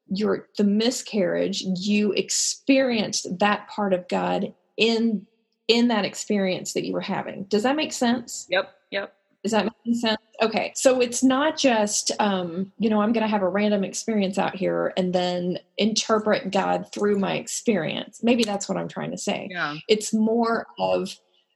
your 0.07 0.47
the 0.57 0.63
miscarriage, 0.63 1.61
you 1.61 2.11
experienced 2.13 3.39
that 3.39 3.67
part 3.67 3.93
of 3.93 4.07
God 4.07 4.53
in 4.77 5.25
in 5.67 5.87
that 5.89 6.05
experience 6.05 6.73
that 6.73 6.85
you 6.85 6.93
were 6.93 7.01
having. 7.01 7.43
Does 7.43 7.63
that 7.63 7.75
make 7.75 7.93
sense? 7.93 8.47
Yep. 8.49 8.73
Yep. 8.91 9.13
Is 9.43 9.51
that 9.51 9.65
making 9.65 9.99
sense? 9.99 10.21
Okay. 10.41 10.73
So 10.75 10.99
it's 10.99 11.23
not 11.23 11.57
just, 11.57 12.11
um, 12.19 12.73
you 12.77 12.89
know, 12.89 13.01
I'm 13.01 13.13
going 13.13 13.23
to 13.23 13.29
have 13.29 13.41
a 13.41 13.47
random 13.47 13.85
experience 13.85 14.37
out 14.37 14.55
here 14.55 14.93
and 14.97 15.13
then 15.13 15.59
interpret 15.77 16.51
God 16.51 16.91
through 16.93 17.19
my 17.19 17.35
experience. 17.35 18.19
Maybe 18.21 18.43
that's 18.43 18.67
what 18.67 18.77
I'm 18.77 18.89
trying 18.89 19.11
to 19.11 19.17
say. 19.17 19.47
Yeah. 19.49 19.77
It's 19.87 20.13
more 20.13 20.67
of 20.77 21.15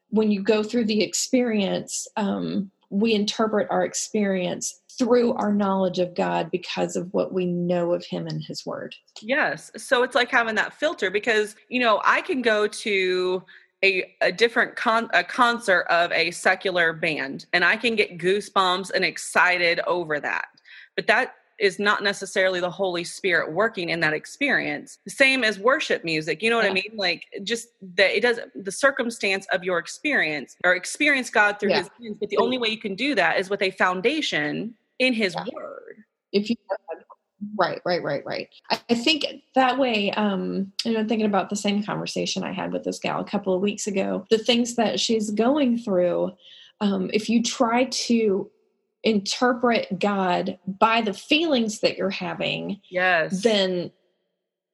when 0.10 0.32
you 0.32 0.42
go 0.42 0.64
through 0.64 0.86
the 0.86 1.02
experience, 1.02 2.08
um, 2.16 2.72
we 2.90 3.16
interpret 3.16 3.68
our 3.70 3.84
experience 3.84 4.80
through 4.98 5.34
our 5.34 5.52
knowledge 5.52 6.00
of 6.00 6.14
God 6.14 6.52
because 6.52 6.96
of 6.96 7.12
what 7.14 7.34
we 7.34 7.48
know 7.48 7.94
of 7.94 8.06
Him 8.06 8.28
and 8.28 8.44
His 8.44 8.66
Word. 8.66 8.96
Yes. 9.22 9.72
So 9.76 10.04
it's 10.04 10.16
like 10.16 10.30
having 10.30 10.56
that 10.56 10.74
filter 10.74 11.10
because, 11.10 11.56
you 11.68 11.80
know, 11.80 12.02
I 12.06 12.22
can 12.22 12.42
go 12.42 12.68
to 12.68 13.44
a, 13.84 14.16
a 14.22 14.32
different 14.32 14.76
con 14.76 15.10
a 15.14 15.24
concert 15.24 15.86
of 15.90 16.12
a 16.14 16.32
secular 16.32 16.94
band 16.94 17.46
and 17.54 17.64
I 17.66 17.76
can 17.76 17.96
get 17.96 18.18
goosebumps 18.18 18.92
and 18.92 19.04
excited 19.04 19.80
over 19.86 20.20
that. 20.20 20.46
But 20.96 21.08
that 21.08 21.36
is 21.60 21.80
not 21.80 22.02
necessarily 22.02 22.60
the 22.60 22.70
Holy 22.70 23.04
Spirit 23.04 23.52
working 23.54 23.90
in 23.90 24.00
that 24.00 24.14
experience. 24.14 24.98
Same 25.08 25.44
as 25.44 25.60
worship 25.60 26.04
music. 26.04 26.42
You 26.42 26.50
know 26.50 26.58
what 26.58 26.66
yeah. 26.66 26.72
I 26.72 26.74
mean? 26.74 26.92
Like 26.96 27.26
just 27.44 27.70
that 27.96 28.16
it 28.16 28.22
doesn't 28.22 28.66
the 28.66 28.72
circumstance 28.72 29.46
of 29.52 29.64
your 29.64 29.78
experience 29.78 30.56
or 30.64 30.76
experience 30.76 31.30
God 31.30 31.60
through 31.60 31.72
yeah. 31.72 31.80
his 31.80 31.90
hands. 32.02 32.18
But 32.20 32.30
the 32.30 32.38
only 32.38 32.58
way 32.58 32.70
you 32.70 32.80
can 32.80 32.96
do 32.96 33.16
that 33.16 33.38
is 33.40 33.50
with 33.50 33.62
a 33.62 33.72
foundation 33.72 34.74
in 35.00 35.14
his 35.14 35.36
yeah. 35.36 35.46
word. 35.54 35.98
If 36.32 36.50
you 36.50 36.56
Right, 37.56 37.82
right, 37.86 38.02
right, 38.04 38.26
right. 38.26 38.50
I, 38.70 38.96
think 38.96 39.26
that 39.56 39.78
way, 39.78 40.12
um, 40.12 40.72
and 40.86 40.98
I'm 40.98 41.08
thinking 41.08 41.26
about 41.26 41.50
the 41.50 41.56
same 41.56 41.84
conversation 41.84 42.44
I 42.44 42.52
had 42.52 42.72
with 42.72 42.84
this 42.84 43.00
gal 43.00 43.20
a 43.20 43.26
couple 43.26 43.54
of 43.54 43.62
weeks 43.62 43.88
ago. 43.88 44.26
The 44.30 44.38
things 44.38 44.76
that 44.76 45.00
she's 45.00 45.32
going 45.32 45.78
through, 45.78 46.34
um, 46.82 47.10
if 47.14 47.30
you 47.30 47.44
try 47.44 47.86
to 47.86 48.50
interpret 49.04 50.00
God 50.00 50.58
by 50.66 51.02
the 51.02 51.14
feelings 51.14 51.80
that 51.80 51.98
you're 51.98 52.10
having, 52.10 52.80
yes, 52.90 53.44
then 53.44 53.92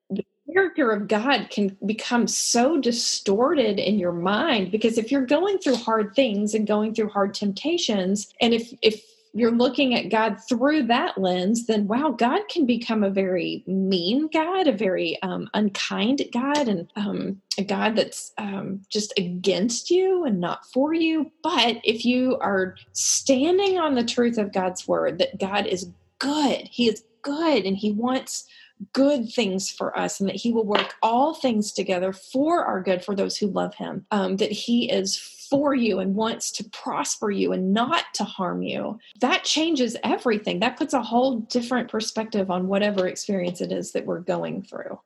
the 0.09 0.23
character 0.53 0.91
of 0.91 1.07
God 1.07 1.49
can 1.49 1.77
become 1.85 2.27
so 2.27 2.79
distorted 2.79 3.79
in 3.79 3.99
your 3.99 4.11
mind 4.11 4.71
because 4.71 4.97
if 4.97 5.11
you're 5.11 5.25
going 5.25 5.57
through 5.59 5.75
hard 5.75 6.15
things 6.15 6.53
and 6.53 6.67
going 6.67 6.93
through 6.93 7.09
hard 7.09 7.33
temptations, 7.33 8.33
and 8.41 8.53
if 8.53 8.73
if 8.81 9.03
you're 9.33 9.51
looking 9.51 9.93
at 9.93 10.09
God 10.09 10.37
through 10.47 10.83
that 10.87 11.17
lens, 11.17 11.67
then 11.67 11.87
wow, 11.87 12.11
God 12.11 12.41
can 12.49 12.65
become 12.65 13.03
a 13.03 13.09
very 13.09 13.63
mean 13.67 14.27
God, 14.33 14.67
a 14.67 14.71
very 14.71 15.21
um, 15.21 15.49
unkind 15.53 16.23
God, 16.33 16.67
and 16.67 16.91
um, 16.95 17.41
a 17.57 17.63
God 17.63 17.95
that's 17.95 18.33
um, 18.37 18.81
just 18.89 19.13
against 19.17 19.91
you 19.91 20.25
and 20.25 20.39
not 20.39 20.65
for 20.73 20.93
you. 20.93 21.31
But 21.43 21.77
if 21.83 22.05
you 22.05 22.37
are 22.39 22.75
standing 22.93 23.77
on 23.79 23.95
the 23.95 24.03
truth 24.03 24.37
of 24.37 24.53
God's 24.53 24.87
word, 24.87 25.19
that 25.19 25.39
God 25.39 25.67
is 25.67 25.89
good, 26.17 26.67
He 26.71 26.89
is 26.89 27.03
good, 27.21 27.65
and 27.65 27.77
He 27.77 27.91
wants 27.91 28.47
good 28.93 29.29
things 29.29 29.69
for 29.69 29.97
us 29.97 30.19
and 30.19 30.29
that 30.29 30.37
he 30.37 30.53
will 30.53 30.65
work 30.65 30.95
all 31.01 31.33
things 31.33 31.73
together 31.73 32.13
for 32.13 32.63
our 32.63 32.81
good 32.81 33.03
for 33.03 33.13
those 33.13 33.35
who 33.35 33.47
love 33.47 33.75
him 33.75 34.05
um, 34.11 34.37
that 34.37 34.51
he 34.51 34.89
is 34.89 35.17
for 35.49 35.73
you 35.73 35.99
and 35.99 36.15
wants 36.15 36.51
to 36.53 36.63
prosper 36.69 37.31
you 37.31 37.51
and 37.51 37.73
not 37.73 38.05
to 38.15 38.23
harm 38.23 38.61
you, 38.61 38.99
that 39.21 39.43
changes 39.43 39.97
everything. 40.03 40.59
That 40.59 40.77
puts 40.77 40.93
a 40.93 41.01
whole 41.01 41.39
different 41.39 41.89
perspective 41.89 42.51
on 42.51 42.67
whatever 42.67 43.07
experience 43.07 43.61
it 43.61 43.71
is 43.71 43.91
that 43.93 44.05
we're 44.05 44.19
going 44.19 44.63
through. 44.63 44.99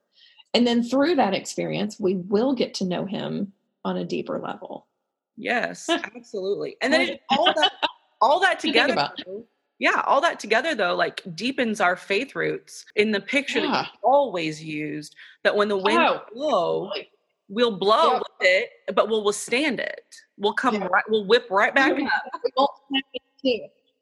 And 0.54 0.68
then 0.68 0.84
through 0.84 1.16
that 1.16 1.34
experience, 1.34 2.00
we 2.00 2.16
will 2.16 2.54
get 2.54 2.74
to 2.76 2.86
know 2.86 3.06
him 3.06 3.54
on 3.86 3.98
a 3.98 4.06
deeper 4.06 4.40
level. 4.40 4.88
Yes, 5.36 5.90
absolutely. 6.16 6.78
And 6.82 6.94
then 6.94 7.18
all 7.30 7.54
that 7.54 7.72
all 8.22 8.40
that 8.42 8.60
together 8.60 9.10
yeah, 9.84 10.02
all 10.06 10.22
that 10.22 10.40
together 10.40 10.76
though, 10.76 10.96
like 10.96 11.22
deepens 11.36 11.82
our 11.82 11.98
faith 11.98 12.36
roots 12.36 12.86
in 12.96 13.12
the 13.12 13.20
picture 13.20 13.60
yeah. 13.60 13.72
that 13.72 13.90
always 14.02 14.64
used 14.64 15.14
that 15.44 15.58
when 15.58 15.68
the 15.68 15.78
wind 15.78 16.00
oh. 16.00 16.22
blow, 16.34 16.92
we'll 17.54 17.78
blow 17.78 18.16
with 18.16 18.24
it, 18.42 18.70
but 18.96 19.10
we'll 19.10 19.24
withstand 19.24 19.80
it. 19.80 20.02
We'll 20.38 20.54
come 20.54 20.76
yeah. 20.76 20.88
right, 20.88 21.04
we'll 21.08 21.26
whip 21.26 21.48
right 21.50 21.74
back 21.74 21.94
up. 22.58 22.70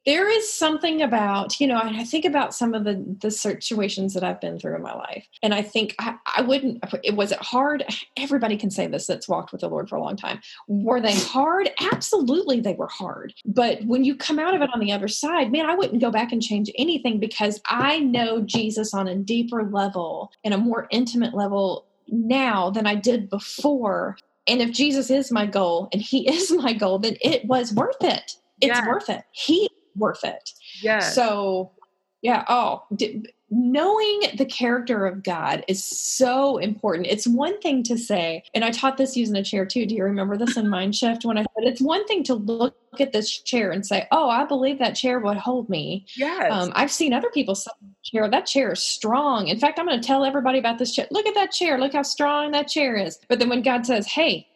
There 0.03 0.27
is 0.27 0.51
something 0.51 1.03
about, 1.03 1.59
you 1.59 1.67
know, 1.67 1.79
I 1.79 2.03
think 2.03 2.25
about 2.25 2.55
some 2.55 2.73
of 2.73 2.85
the 2.85 3.05
the 3.21 3.29
situations 3.29 4.15
that 4.15 4.23
I've 4.23 4.41
been 4.41 4.57
through 4.57 4.75
in 4.75 4.81
my 4.81 4.95
life. 4.95 5.27
And 5.43 5.53
I 5.53 5.61
think 5.61 5.93
I, 5.99 6.15
I 6.37 6.41
wouldn't 6.41 6.83
it 7.03 7.15
was 7.15 7.31
it 7.31 7.39
hard? 7.39 7.85
Everybody 8.17 8.57
can 8.57 8.71
say 8.71 8.87
this 8.87 9.05
that's 9.05 9.27
walked 9.27 9.51
with 9.51 9.61
the 9.61 9.69
Lord 9.69 9.89
for 9.89 9.97
a 9.97 10.01
long 10.01 10.15
time. 10.15 10.41
Were 10.67 10.99
they 11.01 11.13
hard? 11.13 11.69
Absolutely 11.79 12.61
they 12.61 12.73
were 12.73 12.87
hard. 12.87 13.35
But 13.45 13.83
when 13.85 14.03
you 14.03 14.15
come 14.15 14.39
out 14.39 14.55
of 14.55 14.63
it 14.63 14.71
on 14.73 14.79
the 14.79 14.91
other 14.91 15.07
side, 15.07 15.51
man, 15.51 15.67
I 15.67 15.75
wouldn't 15.75 16.01
go 16.01 16.09
back 16.09 16.31
and 16.31 16.41
change 16.41 16.71
anything 16.79 17.19
because 17.19 17.61
I 17.67 17.99
know 17.99 18.41
Jesus 18.41 18.95
on 18.95 19.07
a 19.07 19.15
deeper 19.15 19.69
level 19.69 20.31
and 20.43 20.55
a 20.55 20.57
more 20.57 20.87
intimate 20.89 21.35
level 21.35 21.85
now 22.11 22.69
than 22.69 22.85
I 22.85 22.95
did 22.95 23.29
before. 23.29 24.17
And 24.47 24.61
if 24.61 24.71
Jesus 24.71 25.09
is 25.09 25.31
my 25.31 25.45
goal 25.45 25.89
and 25.91 26.01
he 26.01 26.29
is 26.33 26.51
my 26.51 26.73
goal, 26.73 26.99
then 26.99 27.15
it 27.21 27.45
was 27.45 27.73
worth 27.73 28.03
it. 28.03 28.35
It's 28.59 28.77
yes. 28.77 28.87
worth 28.87 29.09
it. 29.09 29.23
He 29.31 29.69
worth 29.95 30.23
it. 30.23 30.51
Yeah. 30.81 30.99
So, 30.99 31.71
yeah. 32.21 32.45
Oh, 32.47 32.83
did, 32.95 33.31
knowing 33.51 34.21
the 34.37 34.45
character 34.45 35.05
of 35.05 35.23
God 35.23 35.65
is 35.67 35.83
so 35.83 36.57
important. 36.57 37.07
It's 37.07 37.27
one 37.27 37.59
thing 37.59 37.83
to 37.83 37.97
say, 37.97 38.43
and 38.53 38.63
I 38.63 38.71
taught 38.71 38.95
this 38.95 39.17
using 39.17 39.35
a 39.35 39.43
chair 39.43 39.65
too. 39.65 39.85
Do 39.85 39.93
you 39.93 40.05
remember 40.05 40.37
this 40.37 40.55
in 40.55 40.69
Mind 40.69 40.95
Shift 40.95 41.25
when 41.25 41.37
I 41.37 41.41
said 41.41 41.67
it's 41.67 41.81
one 41.81 42.07
thing 42.07 42.23
to 42.23 42.35
look 42.35 42.77
at 42.99 43.11
this 43.11 43.29
chair 43.29 43.71
and 43.71 43.85
say, 43.85 44.07
"Oh, 44.11 44.29
I 44.29 44.45
believe 44.45 44.79
that 44.79 44.95
chair 44.95 45.19
would 45.19 45.37
hold 45.37 45.69
me." 45.69 46.05
Yes. 46.15 46.51
Um, 46.51 46.71
I've 46.75 46.91
seen 46.91 47.11
other 47.11 47.29
people 47.29 47.53
say, 47.55 47.71
"Chair, 48.03 48.29
that 48.29 48.45
chair 48.45 48.71
is 48.71 48.81
strong." 48.81 49.49
In 49.49 49.59
fact, 49.59 49.77
I'm 49.77 49.85
going 49.85 49.99
to 49.99 50.07
tell 50.07 50.23
everybody 50.23 50.57
about 50.57 50.77
this 50.77 50.95
chair. 50.95 51.07
Look 51.11 51.27
at 51.27 51.35
that 51.35 51.51
chair. 51.51 51.77
Look 51.77 51.93
how 51.93 52.03
strong 52.03 52.51
that 52.51 52.69
chair 52.69 52.95
is. 52.95 53.19
But 53.27 53.39
then 53.39 53.49
when 53.49 53.63
God 53.63 53.85
says, 53.85 54.07
"Hey, 54.07 54.47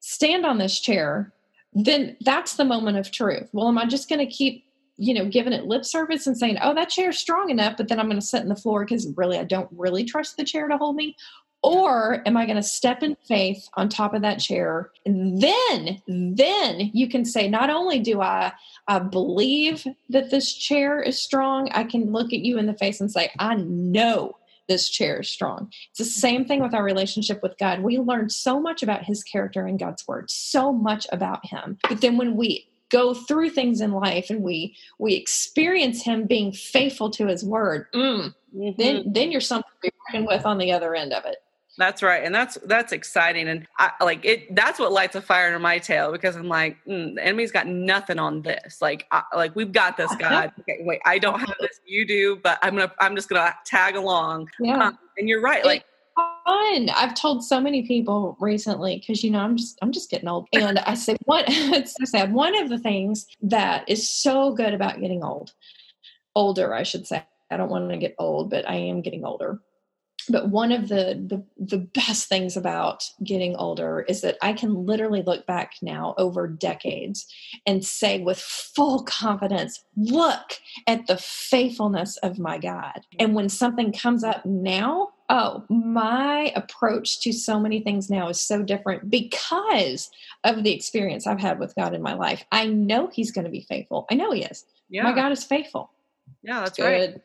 stand 0.00 0.46
on 0.46 0.56
this 0.56 0.80
chair," 0.80 1.32
then 1.74 2.16
that's 2.22 2.56
the 2.56 2.64
moment 2.64 2.96
of 2.96 3.10
truth. 3.10 3.50
Well, 3.52 3.68
am 3.68 3.76
I 3.76 3.84
just 3.84 4.08
going 4.08 4.26
to 4.26 4.26
keep 4.26 4.64
you 5.00 5.14
know, 5.14 5.24
giving 5.24 5.54
it 5.54 5.64
lip 5.64 5.84
service 5.84 6.26
and 6.26 6.36
saying, 6.36 6.58
oh, 6.60 6.74
that 6.74 6.90
chair's 6.90 7.18
strong 7.18 7.48
enough, 7.48 7.76
but 7.78 7.88
then 7.88 7.98
I'm 7.98 8.06
going 8.06 8.20
to 8.20 8.26
sit 8.26 8.42
in 8.42 8.50
the 8.50 8.54
floor 8.54 8.84
because 8.84 9.08
really 9.16 9.38
I 9.38 9.44
don't 9.44 9.68
really 9.72 10.04
trust 10.04 10.36
the 10.36 10.44
chair 10.44 10.68
to 10.68 10.76
hold 10.76 10.94
me? 10.94 11.16
Or 11.62 12.22
am 12.26 12.36
I 12.36 12.44
going 12.44 12.56
to 12.56 12.62
step 12.62 13.02
in 13.02 13.16
faith 13.26 13.66
on 13.74 13.88
top 13.88 14.12
of 14.12 14.22
that 14.22 14.40
chair? 14.40 14.90
And 15.06 15.40
then, 15.40 16.02
then 16.06 16.90
you 16.92 17.08
can 17.08 17.24
say, 17.24 17.48
not 17.48 17.70
only 17.70 17.98
do 17.98 18.20
I, 18.20 18.52
I 18.88 18.98
believe 18.98 19.86
that 20.10 20.30
this 20.30 20.54
chair 20.54 21.00
is 21.00 21.22
strong, 21.22 21.70
I 21.72 21.84
can 21.84 22.12
look 22.12 22.32
at 22.34 22.40
you 22.40 22.58
in 22.58 22.66
the 22.66 22.74
face 22.74 23.00
and 23.00 23.10
say, 23.10 23.30
I 23.38 23.54
know 23.56 24.36
this 24.68 24.88
chair 24.88 25.20
is 25.20 25.30
strong. 25.30 25.72
It's 25.90 25.98
the 25.98 26.04
same 26.04 26.44
thing 26.44 26.62
with 26.62 26.74
our 26.74 26.84
relationship 26.84 27.42
with 27.42 27.58
God. 27.58 27.80
We 27.80 27.98
learn 27.98 28.28
so 28.30 28.60
much 28.60 28.82
about 28.82 29.04
his 29.04 29.22
character 29.22 29.66
in 29.66 29.78
God's 29.78 30.06
word, 30.06 30.30
so 30.30 30.72
much 30.72 31.06
about 31.10 31.44
him. 31.44 31.78
But 31.88 32.02
then 32.02 32.16
when 32.16 32.36
we 32.36 32.66
go 32.90 33.14
through 33.14 33.50
things 33.50 33.80
in 33.80 33.92
life 33.92 34.30
and 34.30 34.42
we 34.42 34.76
we 34.98 35.14
experience 35.14 36.02
him 36.02 36.26
being 36.26 36.52
faithful 36.52 37.10
to 37.10 37.26
his 37.26 37.44
word 37.44 37.86
mm, 37.94 38.32
mm-hmm. 38.54 38.70
then 38.76 39.04
then 39.06 39.30
you're 39.30 39.40
something 39.40 39.70
to 39.82 39.90
be 39.90 39.96
reckoned 40.08 40.26
with 40.26 40.44
on 40.44 40.58
the 40.58 40.72
other 40.72 40.94
end 40.94 41.12
of 41.12 41.24
it. 41.24 41.36
That's 41.78 42.02
right 42.02 42.22
and 42.22 42.34
that's 42.34 42.58
that's 42.66 42.92
exciting 42.92 43.48
and 43.48 43.66
i 43.78 43.90
like 44.02 44.22
it 44.24 44.54
that's 44.54 44.78
what 44.78 44.92
lights 44.92 45.16
a 45.16 45.22
fire 45.22 45.46
under 45.46 45.58
my 45.58 45.78
tail 45.78 46.12
because 46.12 46.36
i'm 46.36 46.48
like 46.48 46.76
mm, 46.86 47.14
the 47.14 47.24
enemy's 47.24 47.52
got 47.52 47.66
nothing 47.66 48.18
on 48.18 48.42
this 48.42 48.82
like 48.82 49.06
I, 49.10 49.22
like 49.34 49.56
we've 49.56 49.72
got 49.72 49.96
this 49.96 50.14
god 50.18 50.52
okay 50.60 50.80
wait 50.80 51.00
i 51.06 51.18
don't 51.18 51.40
have 51.40 51.54
this 51.58 51.80
you 51.86 52.06
do 52.06 52.36
but 52.42 52.58
i'm 52.60 52.74
gonna 52.74 52.92
i'm 52.98 53.14
just 53.16 53.30
gonna 53.30 53.54
tag 53.64 53.96
along. 53.96 54.50
Yeah. 54.58 54.88
Um, 54.88 54.98
and 55.16 55.28
you're 55.28 55.40
right 55.40 55.64
like 55.64 55.86
fun. 56.46 56.90
I've 56.90 57.14
told 57.14 57.44
so 57.44 57.60
many 57.60 57.86
people 57.86 58.36
recently 58.40 58.98
because 58.98 59.22
you 59.24 59.30
know 59.30 59.40
I'm 59.40 59.56
just 59.56 59.78
I'm 59.82 59.92
just 59.92 60.10
getting 60.10 60.28
old, 60.28 60.48
and 60.52 60.78
I 60.80 60.94
say 60.94 61.16
what 61.24 61.44
it's 61.48 61.92
so 61.92 62.04
sad. 62.04 62.32
One 62.32 62.56
of 62.60 62.68
the 62.68 62.78
things 62.78 63.26
that 63.42 63.88
is 63.88 64.08
so 64.08 64.52
good 64.52 64.74
about 64.74 65.00
getting 65.00 65.22
old, 65.24 65.52
older, 66.34 66.74
I 66.74 66.82
should 66.82 67.06
say. 67.06 67.24
I 67.50 67.56
don't 67.56 67.70
want 67.70 67.90
to 67.90 67.96
get 67.96 68.14
old, 68.18 68.50
but 68.50 68.68
I 68.68 68.76
am 68.76 69.02
getting 69.02 69.24
older. 69.24 69.60
but 70.28 70.48
one 70.50 70.70
of 70.72 70.88
the, 70.88 71.20
the 71.26 71.44
the 71.58 71.78
best 71.78 72.28
things 72.28 72.56
about 72.56 73.04
getting 73.24 73.56
older 73.56 74.04
is 74.08 74.20
that 74.20 74.36
I 74.42 74.52
can 74.52 74.86
literally 74.86 75.22
look 75.22 75.46
back 75.46 75.72
now 75.82 76.14
over 76.18 76.46
decades 76.46 77.26
and 77.66 77.84
say 77.84 78.20
with 78.20 78.38
full 78.38 79.02
confidence, 79.04 79.82
look 79.96 80.58
at 80.86 81.06
the 81.06 81.16
faithfulness 81.16 82.16
of 82.18 82.38
my 82.38 82.58
God. 82.58 83.00
And 83.18 83.34
when 83.34 83.48
something 83.48 83.92
comes 83.92 84.22
up 84.22 84.44
now, 84.46 85.08
oh, 85.30 85.64
my 85.68 86.52
approach 86.56 87.20
to 87.20 87.32
so 87.32 87.58
many 87.58 87.80
things 87.80 88.10
now 88.10 88.28
is 88.28 88.40
so 88.40 88.62
different 88.62 89.08
because 89.08 90.10
of 90.44 90.64
the 90.64 90.72
experience 90.72 91.26
I've 91.26 91.40
had 91.40 91.58
with 91.58 91.74
God 91.76 91.94
in 91.94 92.02
my 92.02 92.14
life. 92.14 92.44
I 92.52 92.66
know 92.66 93.06
He's 93.06 93.30
going 93.30 93.44
to 93.44 93.50
be 93.50 93.62
faithful. 93.62 94.06
I 94.10 94.14
know 94.14 94.32
He 94.32 94.42
is. 94.42 94.66
Yeah. 94.90 95.04
My 95.04 95.14
God 95.14 95.32
is 95.32 95.44
faithful. 95.44 95.90
Yeah, 96.42 96.60
that's 96.60 96.78
right. 96.78 97.20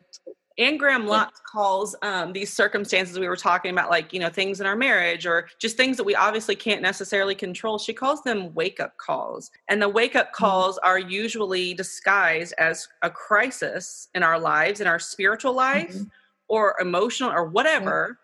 And 0.58 0.80
Graham 0.80 1.06
Lotz 1.06 1.42
calls 1.52 1.98
um, 2.02 2.32
these 2.32 2.54
circumstances 2.54 3.20
we 3.20 3.28
were 3.28 3.36
talking 3.36 3.72
about, 3.72 3.90
like, 3.90 4.14
you 4.14 4.20
know, 4.20 4.30
things 4.30 4.62
in 4.62 4.66
our 4.66 4.76
marriage 4.76 5.26
or 5.26 5.50
just 5.60 5.76
things 5.76 5.98
that 5.98 6.06
we 6.06 6.16
obviously 6.16 6.56
can't 6.56 6.82
necessarily 6.82 7.36
control. 7.36 7.78
She 7.78 7.92
calls 7.92 8.24
them 8.24 8.54
wake 8.54 8.80
up 8.80 8.98
calls. 8.98 9.52
And 9.68 9.82
the 9.82 9.90
wake 9.90 10.16
up 10.16 10.28
mm-hmm. 10.28 10.46
calls 10.46 10.76
mm-hmm. 10.78 10.88
are 10.88 11.00
usually 11.00 11.74
disguised 11.74 12.54
as 12.58 12.88
a 13.02 13.10
crisis 13.10 14.08
in 14.16 14.24
our 14.24 14.40
lives, 14.40 14.80
in 14.80 14.88
our 14.88 15.00
spiritual 15.00 15.54
life 15.54 15.94
mm-hmm. 15.94 16.04
Or 16.48 16.76
emotional 16.80 17.32
or 17.32 17.46
whatever. 17.46 18.20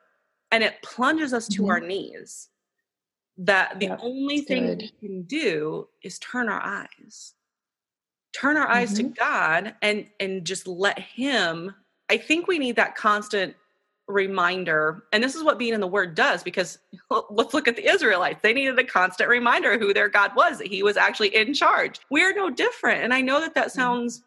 And 0.52 0.64
it 0.64 0.82
plunges 0.82 1.34
us 1.34 1.48
to 1.50 1.62
mm-hmm. 1.62 1.72
our 1.72 1.80
knees. 1.80 2.50
That 3.38 3.80
the 3.80 3.98
only 4.00 4.42
thing 4.42 4.68
good. 4.68 4.82
we 4.82 5.08
can 5.08 5.22
do 5.24 5.88
is 6.04 6.20
turn 6.20 6.50
our 6.50 6.62
eyes 6.62 7.34
turn 8.34 8.56
our 8.56 8.68
eyes 8.68 8.94
mm-hmm. 8.94 9.10
to 9.10 9.14
God 9.14 9.76
and 9.82 10.06
and 10.20 10.46
just 10.46 10.68
let 10.68 11.00
him 11.00 11.74
I 12.10 12.18
think 12.18 12.48
we 12.48 12.60
need 12.60 12.76
that 12.76 12.96
constant 12.96 13.56
reminder. 14.06 15.06
And 15.14 15.24
this 15.24 15.34
is 15.34 15.44
what 15.44 15.58
being 15.58 15.74
in 15.74 15.80
the 15.80 15.88
word 15.88 16.14
does 16.14 16.44
because 16.44 16.78
let's 17.30 17.54
look 17.54 17.70
at 17.70 17.78
the 17.78 17.90
Israelites. 17.90 18.42
They 18.42 18.52
needed 18.52 18.78
a 18.78 18.84
constant 18.84 19.30
reminder 19.30 19.80
who 19.80 19.94
their 19.94 20.10
God 20.10 20.36
was, 20.36 20.58
that 20.58 20.68
he 20.68 20.84
was 20.84 20.98
actually 20.98 21.34
in 21.34 21.54
charge. 21.54 22.02
We're 22.10 22.36
no 22.36 22.50
different. 22.50 23.02
And 23.02 23.14
I 23.14 23.22
know 23.22 23.40
that 23.40 23.56
that 23.56 23.68
mm. 23.68 23.72
sounds 23.72 24.24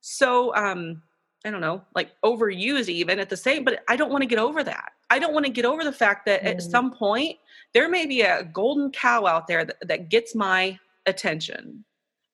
so 0.00 0.54
um 0.56 1.02
I 1.46 1.50
don't 1.50 1.60
know, 1.60 1.82
like 1.94 2.10
overuse 2.24 2.88
even 2.88 3.18
at 3.18 3.30
the 3.30 3.36
same, 3.36 3.64
but 3.64 3.82
I 3.88 3.96
don't 3.96 4.10
want 4.10 4.22
to 4.22 4.26
get 4.26 4.38
over 4.38 4.64
that. 4.64 4.92
I 5.08 5.18
don't 5.18 5.32
want 5.32 5.46
to 5.46 5.52
get 5.52 5.64
over 5.64 5.84
the 5.84 5.92
fact 5.92 6.26
that 6.26 6.42
mm. 6.42 6.46
at 6.46 6.62
some 6.62 6.90
point 6.90 7.38
there 7.72 7.88
may 7.88 8.04
be 8.04 8.22
a 8.22 8.44
golden 8.44 8.90
cow 8.90 9.26
out 9.26 9.46
there 9.46 9.64
that, 9.64 9.76
that 9.86 10.08
gets 10.08 10.34
my 10.34 10.78
attention 11.06 11.84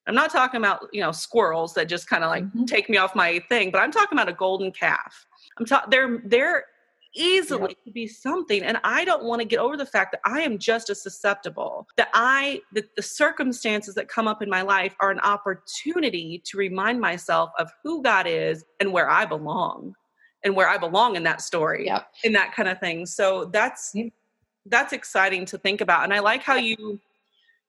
I'm 0.07 0.15
not 0.15 0.31
talking 0.31 0.59
about, 0.59 0.89
you 0.93 1.01
know, 1.01 1.13
squirrels 1.13 1.75
that 1.75 1.89
just 1.89 2.09
kind 2.09 2.25
of 2.25 2.31
like 2.31 2.45
mm-hmm. 2.45 2.65
take 2.65 2.91
me 2.91 2.97
off 2.97 3.15
my 3.15 3.41
thing, 3.49 3.71
but 3.71 3.79
I'm 3.81 3.93
talking 3.93 4.19
about 4.19 4.29
a 4.29 4.33
golden 4.33 4.73
calf. 4.73 5.27
I'm 5.59 5.67
talking 5.67 5.91
they're 5.91 6.23
they're 6.25 6.65
easily 7.15 7.77
to 7.85 7.91
be 7.91 8.07
something 8.07 8.63
and 8.63 8.79
I 8.85 9.05
don't 9.05 9.25
want 9.25 9.41
to 9.41 9.45
get 9.47 9.59
over 9.59 9.77
the 9.77 9.87
fact 9.87 10.13
that 10.13 10.21
I 10.25 10.41
am 10.41 10.59
just 10.59 10.91
as 10.91 11.03
susceptible. 11.03 11.87
That 11.97 12.09
I 12.15 12.61
that 12.73 12.95
the 12.97 13.03
circumstances 13.03 13.95
that 13.95 14.09
come 14.09 14.27
up 14.27 14.43
in 14.43 14.49
my 14.49 14.63
life 14.63 14.95
are 15.01 15.11
an 15.11 15.21
opportunity 15.21 16.43
to 16.47 16.59
remind 16.59 17.01
myself 17.01 17.51
of 17.59 17.71
who 17.83 18.03
God 18.03 18.27
is 18.27 18.65
and 18.81 18.93
where 18.93 19.11
I 19.11 19.25
belong 19.25 19.95
and 20.45 20.57
where 20.57 20.69
I 20.69 20.79
belong 20.79 21.17
in 21.17 21.23
that 21.25 21.41
story. 21.41 21.87
In 22.25 22.33
that 22.33 22.53
kind 22.55 22.69
of 22.69 22.81
thing. 22.81 23.07
So 23.07 23.47
that's 23.47 23.95
that's 24.67 24.93
exciting 24.93 25.45
to 25.47 25.59
think 25.59 25.81
about. 25.81 26.05
And 26.05 26.15
I 26.15 26.21
like 26.21 26.43
how 26.43 26.57
you 26.57 27.01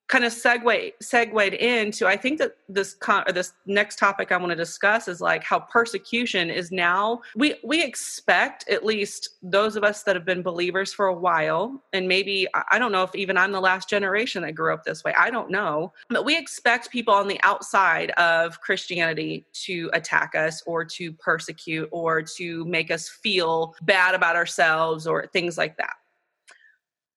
kind 0.09 0.25
of 0.25 0.33
segue 0.33 0.91
segued 1.01 1.53
into 1.53 2.05
i 2.05 2.15
think 2.15 2.37
that 2.37 2.57
this 2.67 2.93
con- 2.95 3.23
or 3.27 3.31
this 3.31 3.53
next 3.65 3.97
topic 3.97 4.31
i 4.31 4.37
want 4.37 4.49
to 4.49 4.55
discuss 4.55 5.07
is 5.07 5.21
like 5.21 5.43
how 5.43 5.59
persecution 5.59 6.49
is 6.49 6.71
now 6.71 7.21
we 7.35 7.55
we 7.63 7.81
expect 7.81 8.67
at 8.69 8.85
least 8.85 9.29
those 9.41 9.75
of 9.75 9.83
us 9.83 10.03
that 10.03 10.15
have 10.15 10.25
been 10.25 10.41
believers 10.41 10.93
for 10.93 11.07
a 11.07 11.13
while 11.13 11.81
and 11.93 12.07
maybe 12.07 12.47
i 12.69 12.77
don't 12.77 12.91
know 12.91 13.03
if 13.03 13.15
even 13.15 13.37
i'm 13.37 13.51
the 13.51 13.61
last 13.61 13.89
generation 13.89 14.43
that 14.43 14.53
grew 14.53 14.73
up 14.73 14.83
this 14.83 15.03
way 15.03 15.13
i 15.17 15.29
don't 15.29 15.49
know 15.49 15.91
but 16.09 16.25
we 16.25 16.37
expect 16.37 16.91
people 16.91 17.13
on 17.13 17.27
the 17.27 17.39
outside 17.43 18.11
of 18.11 18.59
christianity 18.59 19.45
to 19.53 19.89
attack 19.93 20.35
us 20.35 20.61
or 20.65 20.83
to 20.83 21.13
persecute 21.13 21.87
or 21.91 22.21
to 22.21 22.65
make 22.65 22.91
us 22.91 23.07
feel 23.07 23.73
bad 23.83 24.15
about 24.15 24.35
ourselves 24.35 25.07
or 25.07 25.27
things 25.27 25.57
like 25.57 25.77
that 25.77 25.93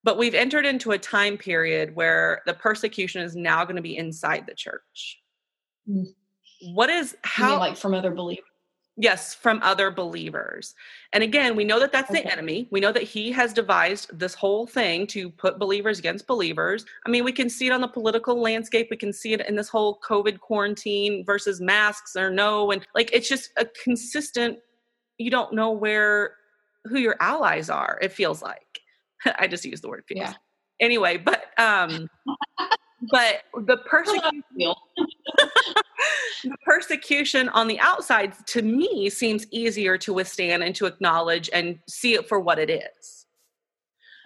but 0.07 0.17
we've 0.17 0.37
entered 0.37 0.65
into 0.65 0.93
a 0.93 0.99
time 0.99 1.37
period 1.37 1.97
where 1.97 2.41
the 2.47 2.55
persecution 2.55 3.23
is 3.23 3.35
now 3.35 3.65
going 3.65 3.75
to 3.75 3.83
be 3.83 3.97
inside 3.97 4.45
the 4.47 4.55
church. 4.55 5.21
Mm. 5.91 6.07
What 6.73 6.91
is 6.91 7.17
how 7.25 7.59
like 7.59 7.77
from 7.77 7.93
other 7.93 8.13
believers? 8.13 8.45
Yes, 8.97 9.35
from 9.35 9.61
other 9.65 9.91
believers. 9.91 10.77
And 11.13 11.25
again, 11.25 11.57
we 11.57 11.65
know 11.65 11.81
that 11.81 11.91
that's 11.91 12.09
okay. 12.09 12.23
the 12.23 12.33
enemy. 12.33 12.69
We 12.71 12.79
know 12.79 12.93
that 12.93 13.03
he 13.03 13.33
has 13.33 13.53
devised 13.53 14.17
this 14.17 14.33
whole 14.33 14.65
thing 14.65 15.09
to 15.09 15.29
put 15.29 15.59
believers 15.59 15.99
against 15.99 16.29
believers. 16.29 16.87
I 17.05 17.11
mean, 17.11 17.25
we 17.25 17.33
can 17.33 17.51
see 17.51 17.67
it 17.67 17.73
on 17.73 17.81
the 17.81 17.89
political 17.89 18.41
landscape. 18.41 18.87
We 18.93 18.97
can 18.97 19.13
see 19.13 19.33
it 19.33 19.47
in 19.49 19.57
this 19.57 19.69
whole 19.69 19.99
COVID 20.09 20.39
quarantine 20.39 21.25
versus 21.27 21.61
masks 21.61 22.15
or 22.15 22.31
no. 22.31 22.71
And 22.71 22.87
like, 22.95 23.11
it's 23.13 23.29
just 23.29 23.51
a 23.57 23.67
consistent, 23.83 24.61
you 25.19 25.33
don't 25.33 25.53
know 25.53 25.73
where, 25.73 26.37
who 26.85 27.01
your 27.01 27.17
allies 27.19 27.69
are, 27.69 27.99
it 28.01 28.13
feels 28.13 28.41
like. 28.41 28.66
I 29.39 29.47
just 29.47 29.65
use 29.65 29.81
the 29.81 29.89
word 29.89 30.05
feels. 30.07 30.21
Yeah. 30.21 30.33
Anyway, 30.81 31.17
but 31.17 31.47
um 31.59 32.09
but 33.11 33.43
the 33.67 33.79
persecution 33.79 34.43
the 36.45 36.57
persecution 36.65 37.49
on 37.51 37.67
the 37.67 37.79
outside 37.81 38.35
to 38.47 38.63
me 38.63 39.09
seems 39.11 39.47
easier 39.51 39.97
to 39.99 40.13
withstand 40.13 40.63
and 40.63 40.75
to 40.75 40.87
acknowledge 40.87 41.49
and 41.53 41.79
see 41.89 42.15
it 42.15 42.29
for 42.29 42.41
what 42.41 42.59
it 42.59 42.71
is. 42.71 43.27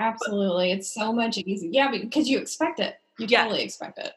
Absolutely. 0.01 0.73
But, 0.73 0.79
it's 0.79 0.95
so 0.95 1.13
much 1.13 1.39
easier. 1.39 1.71
Yeah, 1.73 1.91
because 1.91 2.29
you 2.29 2.39
expect 2.39 2.81
it. 2.81 2.97
You 3.19 3.27
yeah. 3.29 3.45
totally 3.45 3.63
expect 3.63 3.99
it. 3.99 4.13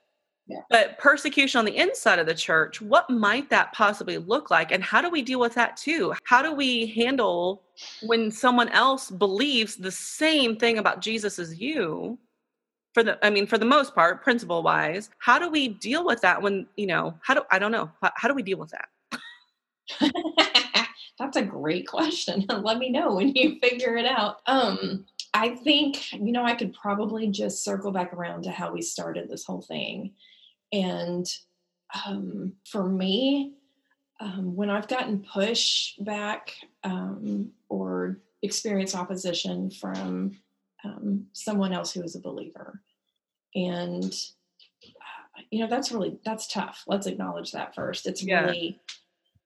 Yeah. 0.48 0.60
But 0.70 0.98
persecution 0.98 1.60
on 1.60 1.66
the 1.66 1.78
inside 1.78 2.20
of 2.20 2.26
the 2.26 2.34
church, 2.34 2.82
what 2.82 3.10
might 3.10 3.50
that 3.50 3.72
possibly 3.72 4.18
look 4.18 4.52
like? 4.52 4.72
And 4.72 4.84
how 4.84 5.02
do 5.02 5.10
we 5.10 5.22
deal 5.22 5.40
with 5.40 5.54
that 5.56 5.78
too? 5.78 6.14
How 6.26 6.42
do 6.42 6.54
we 6.54 6.88
handle 6.88 7.64
when 8.04 8.30
someone 8.30 8.70
else 8.70 9.10
believes 9.10 9.78
the 9.78 9.92
same 9.92 10.58
thing 10.58 10.80
about 10.80 11.02
Jesus 11.02 11.40
as 11.40 11.60
you? 11.60 12.18
For 12.94 13.04
the, 13.04 13.26
I 13.26 13.30
mean, 13.30 13.48
for 13.48 13.58
the 13.58 13.66
most 13.66 13.96
part, 13.96 14.22
principle 14.22 14.62
wise, 14.62 15.10
how 15.18 15.40
do 15.40 15.50
we 15.50 15.70
deal 15.70 16.06
with 16.06 16.22
that 16.22 16.42
when, 16.42 16.68
you 16.76 16.88
know, 16.88 17.16
how 17.22 17.34
do, 17.34 17.42
I 17.50 17.58
don't 17.58 17.72
know, 17.72 17.90
how, 18.02 18.12
how 18.16 18.28
do 18.28 18.36
we 18.36 18.44
deal 18.44 18.60
with 18.60 18.72
that? 18.72 18.90
That's 21.20 21.38
a 21.38 21.42
great 21.42 21.88
question. 21.88 22.46
Let 22.50 22.78
me 22.78 22.90
know 22.90 23.16
when 23.16 23.34
you 23.34 23.60
figure 23.62 23.98
it 23.98 24.06
out. 24.06 24.42
Um, 24.46 25.06
I 25.34 25.56
think, 25.56 26.12
you 26.14 26.32
know, 26.32 26.44
I 26.44 26.54
could 26.54 26.74
probably 26.74 27.28
just 27.28 27.64
circle 27.64 27.92
back 27.92 28.14
around 28.14 28.44
to 28.44 28.52
how 28.52 28.72
we 28.72 28.82
started 28.82 29.30
this 29.30 29.46
whole 29.46 29.62
thing. 29.62 30.14
And 30.74 31.32
um, 32.06 32.54
for 32.66 32.90
me, 32.90 33.54
um, 34.20 34.56
when 34.56 34.70
I've 34.70 34.88
gotten 34.88 35.26
pushback 35.34 36.40
um, 36.84 37.52
or 37.70 38.20
experienced 38.42 38.96
opposition 38.96 39.70
from 39.70 40.38
um, 40.84 41.28
someone 41.34 41.74
else 41.74 41.94
who 41.94 42.02
is 42.04 42.16
a 42.16 42.20
believer, 42.20 42.82
and 43.56 44.14
uh, 44.84 45.42
you 45.52 45.60
know 45.60 45.68
that's 45.68 45.92
really 45.92 46.18
that's 46.26 46.48
tough. 46.48 46.84
Let's 46.88 47.08
acknowledge 47.08 47.52
that 47.52 47.76
first. 47.76 48.08
It's 48.08 48.24
yeah. 48.24 48.46
really, 48.46 48.80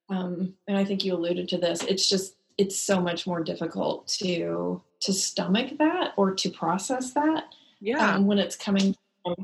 um, 0.09 0.53
and 0.67 0.78
I 0.78 0.86
think 0.86 1.03
you 1.03 1.13
alluded 1.13 1.49
to 1.49 1.57
this. 1.57 1.84
It's 1.84 2.07
just 2.07 2.36
it's 2.57 2.80
so 2.80 3.01
much 3.01 3.28
more 3.28 3.43
difficult 3.43 4.07
to 4.19 4.82
to 5.01 5.13
stomach 5.13 5.78
that 5.78 6.13
or 6.17 6.34
to 6.36 6.49
process 6.49 7.13
that. 7.13 7.45
Yeah, 7.80 8.15
um, 8.15 8.25
when 8.25 8.39
it's 8.39 8.55
coming 8.55 8.95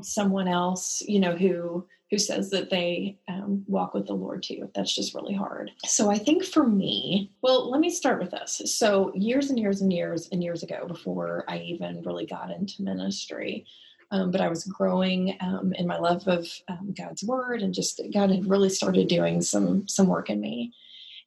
someone 0.02 0.48
else, 0.48 1.02
you 1.06 1.20
know, 1.20 1.36
who 1.36 1.86
who 2.10 2.18
says 2.18 2.50
that 2.50 2.70
they 2.70 3.18
um, 3.28 3.64
walk 3.66 3.94
with 3.94 4.06
the 4.06 4.14
Lord 4.14 4.42
too. 4.42 4.70
That's 4.74 4.94
just 4.94 5.14
really 5.14 5.34
hard. 5.34 5.70
So 5.84 6.10
I 6.10 6.18
think 6.18 6.44
for 6.44 6.64
me, 6.64 7.32
well, 7.42 7.70
let 7.70 7.80
me 7.80 7.90
start 7.90 8.20
with 8.20 8.30
this. 8.30 8.62
So 8.66 9.12
years 9.14 9.50
and 9.50 9.58
years 9.58 9.80
and 9.80 9.92
years 9.92 10.28
and 10.30 10.42
years 10.42 10.62
ago, 10.62 10.84
before 10.86 11.44
I 11.48 11.58
even 11.58 12.02
really 12.02 12.26
got 12.26 12.50
into 12.50 12.82
ministry, 12.82 13.66
um, 14.10 14.30
but 14.30 14.40
I 14.40 14.48
was 14.48 14.64
growing 14.64 15.36
um, 15.40 15.72
in 15.76 15.86
my 15.86 15.98
love 15.98 16.28
of 16.28 16.46
um, 16.68 16.94
God's 16.96 17.24
word, 17.24 17.62
and 17.62 17.74
just 17.74 18.00
God 18.12 18.30
had 18.30 18.48
really 18.48 18.68
started 18.68 19.08
doing 19.08 19.40
some 19.40 19.88
some 19.88 20.06
work 20.06 20.30
in 20.30 20.40
me. 20.40 20.72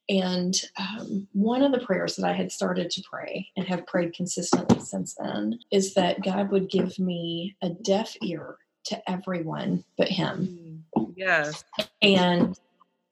And 0.10 0.56
um, 0.78 1.28
one 1.34 1.62
of 1.62 1.72
the 1.72 1.86
prayers 1.86 2.16
that 2.16 2.26
I 2.26 2.34
had 2.34 2.52
started 2.52 2.90
to 2.92 3.04
pray 3.10 3.50
and 3.58 3.68
have 3.68 3.86
prayed 3.86 4.14
consistently 4.14 4.80
since 4.80 5.16
then 5.16 5.60
is 5.72 5.94
that 5.96 6.24
God 6.24 6.50
would 6.52 6.70
give 6.70 6.98
me 6.98 7.58
a 7.62 7.70
deaf 7.70 8.16
ear 8.22 8.58
to 8.86 9.10
everyone 9.10 9.84
but 9.98 10.08
Him. 10.08 10.84
Mm, 10.96 11.14
yes. 11.16 11.64
And 12.02 12.58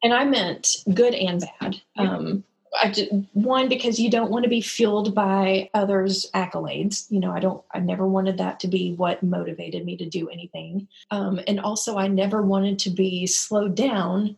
and 0.03 0.13
I 0.13 0.23
meant 0.23 0.77
good 0.93 1.15
and 1.15 1.43
bad. 1.59 1.81
Um, 1.97 2.43
I 2.81 2.91
just, 2.91 3.11
one 3.33 3.69
because 3.69 3.99
you 3.99 4.09
don't 4.09 4.31
want 4.31 4.43
to 4.43 4.49
be 4.49 4.61
fueled 4.61 5.15
by 5.15 5.69
others' 5.73 6.29
accolades. 6.33 7.05
You 7.09 7.19
know, 7.19 7.31
I 7.31 7.39
don't. 7.39 7.63
I 7.73 7.79
never 7.79 8.07
wanted 8.07 8.37
that 8.37 8.59
to 8.61 8.67
be 8.67 8.93
what 8.93 9.23
motivated 9.23 9.85
me 9.85 9.97
to 9.97 10.05
do 10.05 10.29
anything. 10.29 10.87
Um, 11.11 11.39
and 11.47 11.59
also, 11.59 11.97
I 11.97 12.07
never 12.07 12.41
wanted 12.41 12.79
to 12.79 12.89
be 12.89 13.25
slowed 13.27 13.75
down 13.75 14.37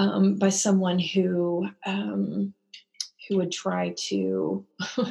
um, 0.00 0.36
by 0.36 0.48
someone 0.48 0.98
who 0.98 1.68
um, 1.84 2.54
who 3.28 3.36
would 3.36 3.52
try 3.52 3.90
to, 3.96 4.66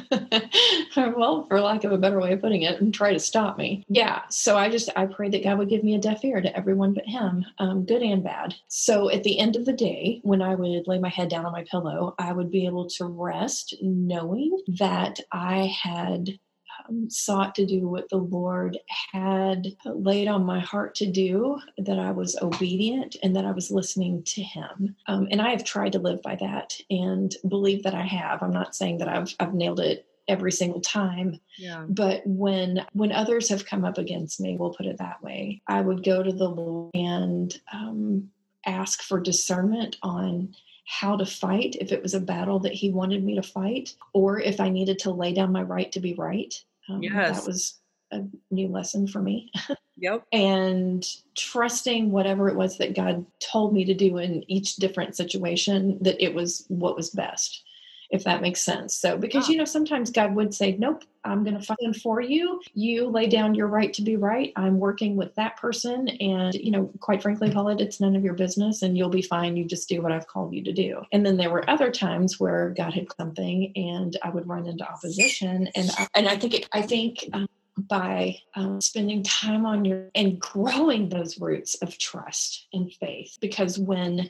well, 0.96 1.46
for 1.48 1.58
lack 1.58 1.84
of 1.84 1.92
a 1.92 1.96
better 1.96 2.20
way 2.20 2.34
of 2.34 2.40
putting 2.42 2.62
it, 2.62 2.78
and 2.78 2.92
try 2.92 3.14
to 3.14 3.18
stop 3.18 3.56
me. 3.56 3.82
Yeah. 3.88 4.20
So 4.28 4.58
I 4.58 4.68
just, 4.68 4.90
I 4.94 5.06
prayed 5.06 5.32
that 5.32 5.42
God 5.42 5.56
would 5.56 5.70
give 5.70 5.82
me 5.82 5.94
a 5.94 5.98
deaf 5.98 6.22
ear 6.22 6.42
to 6.42 6.54
everyone 6.54 6.92
but 6.92 7.06
Him, 7.06 7.46
um, 7.58 7.86
good 7.86 8.02
and 8.02 8.22
bad. 8.22 8.54
So 8.68 9.10
at 9.10 9.22
the 9.22 9.38
end 9.38 9.56
of 9.56 9.64
the 9.64 9.72
day, 9.72 10.20
when 10.22 10.42
I 10.42 10.54
would 10.54 10.86
lay 10.86 10.98
my 10.98 11.08
head 11.08 11.30
down 11.30 11.46
on 11.46 11.52
my 11.52 11.64
pillow, 11.70 12.14
I 12.18 12.32
would 12.32 12.50
be 12.50 12.66
able 12.66 12.88
to 12.90 13.06
rest 13.06 13.74
knowing 13.80 14.58
that 14.78 15.20
I 15.32 15.74
had 15.82 16.38
um, 16.88 17.08
sought 17.10 17.54
to 17.56 17.66
do 17.66 17.88
what 17.88 18.08
the 18.08 18.16
Lord 18.16 18.78
had 19.12 19.66
laid 19.84 20.28
on 20.28 20.44
my 20.44 20.60
heart 20.60 20.94
to 20.96 21.10
do, 21.10 21.58
that 21.78 21.98
I 21.98 22.10
was 22.10 22.36
obedient 22.40 23.16
and 23.22 23.34
that 23.36 23.44
I 23.44 23.52
was 23.52 23.70
listening 23.70 24.22
to 24.24 24.42
Him. 24.42 24.96
Um, 25.06 25.28
and 25.30 25.40
I 25.40 25.50
have 25.50 25.64
tried 25.64 25.92
to 25.92 25.98
live 25.98 26.22
by 26.22 26.36
that 26.36 26.74
and 26.90 27.34
believe 27.48 27.82
that 27.84 27.94
I 27.94 28.02
have. 28.02 28.42
I'm 28.42 28.52
not 28.52 28.74
saying 28.74 28.98
that 28.98 29.08
I've, 29.08 29.34
I've 29.40 29.54
nailed 29.54 29.80
it 29.80 30.06
every 30.30 30.52
single 30.52 30.80
time 30.80 31.40
yeah. 31.58 31.84
but 31.88 32.22
when 32.24 32.86
when 32.92 33.10
others 33.10 33.48
have 33.48 33.66
come 33.66 33.84
up 33.84 33.98
against 33.98 34.40
me 34.40 34.56
we'll 34.56 34.72
put 34.72 34.86
it 34.86 34.96
that 34.98 35.20
way 35.22 35.60
i 35.66 35.80
would 35.80 36.04
go 36.04 36.22
to 36.22 36.32
the 36.32 36.48
lord 36.48 36.90
and 36.94 37.60
um, 37.72 38.30
ask 38.64 39.02
for 39.02 39.18
discernment 39.18 39.96
on 40.02 40.54
how 40.86 41.16
to 41.16 41.26
fight 41.26 41.76
if 41.80 41.92
it 41.92 42.02
was 42.02 42.14
a 42.14 42.20
battle 42.20 42.60
that 42.60 42.72
he 42.72 42.90
wanted 42.90 43.24
me 43.24 43.34
to 43.34 43.42
fight 43.42 43.94
or 44.12 44.40
if 44.40 44.60
i 44.60 44.68
needed 44.68 44.98
to 45.00 45.10
lay 45.10 45.32
down 45.32 45.52
my 45.52 45.62
right 45.62 45.90
to 45.90 46.00
be 46.00 46.14
right 46.14 46.62
um, 46.90 47.02
yes. 47.02 47.40
That 47.40 47.46
was 47.46 47.80
a 48.12 48.22
new 48.50 48.68
lesson 48.68 49.06
for 49.06 49.20
me. 49.20 49.50
Yep. 50.02 50.24
and 50.32 51.06
trusting 51.36 52.10
whatever 52.10 52.48
it 52.48 52.56
was 52.56 52.78
that 52.78 52.96
God 52.96 53.26
told 53.38 53.74
me 53.74 53.84
to 53.84 53.92
do 53.92 54.16
in 54.16 54.50
each 54.50 54.76
different 54.76 55.14
situation, 55.14 55.98
that 56.00 56.24
it 56.24 56.34
was 56.34 56.64
what 56.68 56.96
was 56.96 57.10
best, 57.10 57.62
if 58.10 58.24
that 58.24 58.42
makes 58.42 58.60
sense. 58.60 58.94
So, 58.94 59.16
because, 59.16 59.48
you 59.48 59.56
know, 59.56 59.64
sometimes 59.64 60.10
God 60.10 60.34
would 60.34 60.52
say, 60.52 60.76
Nope, 60.78 61.04
I'm 61.24 61.44
going 61.44 61.58
to 61.58 61.64
fight 61.64 61.96
for 62.02 62.20
you. 62.20 62.60
You 62.74 63.08
lay 63.08 63.26
down 63.26 63.54
your 63.54 63.68
right 63.68 63.92
to 63.94 64.02
be 64.02 64.16
right. 64.16 64.52
I'm 64.56 64.78
working 64.78 65.16
with 65.16 65.34
that 65.36 65.56
person. 65.56 66.08
And, 66.08 66.54
you 66.54 66.70
know, 66.70 66.90
quite 67.00 67.22
frankly, 67.22 67.50
Paula, 67.50 67.76
it's 67.78 68.00
none 68.00 68.16
of 68.16 68.24
your 68.24 68.34
business 68.34 68.82
and 68.82 68.96
you'll 68.98 69.10
be 69.10 69.22
fine. 69.22 69.56
You 69.56 69.64
just 69.64 69.88
do 69.88 70.02
what 70.02 70.12
I've 70.12 70.26
called 70.26 70.54
you 70.54 70.62
to 70.64 70.72
do. 70.72 71.02
And 71.12 71.24
then 71.24 71.36
there 71.36 71.50
were 71.50 71.68
other 71.70 71.90
times 71.90 72.40
where 72.40 72.70
God 72.70 72.94
had 72.94 73.06
something 73.16 73.72
and 73.76 74.16
I 74.22 74.30
would 74.30 74.48
run 74.48 74.66
into 74.66 74.88
opposition. 74.88 75.68
And, 75.74 75.90
I, 75.96 76.08
and 76.14 76.28
I 76.28 76.36
think, 76.36 76.54
it, 76.54 76.68
I 76.72 76.82
think, 76.82 77.28
um, 77.32 77.48
by 77.76 78.36
um, 78.56 78.80
spending 78.80 79.22
time 79.22 79.64
on 79.64 79.84
your 79.84 80.10
and 80.14 80.38
growing 80.38 81.08
those 81.08 81.40
roots 81.40 81.76
of 81.76 81.96
trust 81.96 82.66
and 82.74 82.92
faith 82.92 83.38
because 83.40 83.78
when 83.78 84.28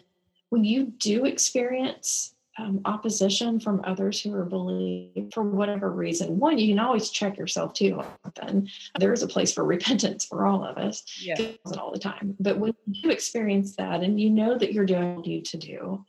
when 0.51 0.63
you 0.63 0.85
do 0.85 1.25
experience 1.25 2.35
um, 2.61 2.81
opposition 2.85 3.59
from 3.59 3.81
others 3.85 4.21
who 4.21 4.35
are 4.35 4.45
believed 4.45 5.33
for 5.33 5.43
whatever 5.43 5.91
reason. 5.91 6.39
One, 6.39 6.59
you 6.59 6.69
can 6.69 6.79
always 6.79 7.11
check 7.11 7.39
yourself 7.39 7.73
too. 7.73 8.03
Often 8.25 8.69
there 8.99 9.13
is 9.13 9.23
a 9.23 9.29
place 9.29 9.53
for 9.53 9.65
repentance 9.65 10.27
for 10.27 10.47
all 10.47 10.65
of 10.65 10.77
us. 10.77 11.03
Yeah, 11.21 11.41
all 11.79 11.93
the 11.93 11.99
time. 11.99 12.37
But 12.39 12.59
when 12.59 12.73
you 12.87 13.11
experience 13.11 13.77
that, 13.77 14.03
and 14.03 14.21
you 14.21 14.31
know 14.31 14.59
that 14.59 14.73
you're 14.73 14.87
doing 14.87 15.17
what 15.17 15.27
you 15.27 15.37
need 15.37 15.47
to 15.47 15.57
do, 15.57 16.05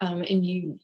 um, 0.00 0.22
and 0.22 0.44
you 0.46 0.78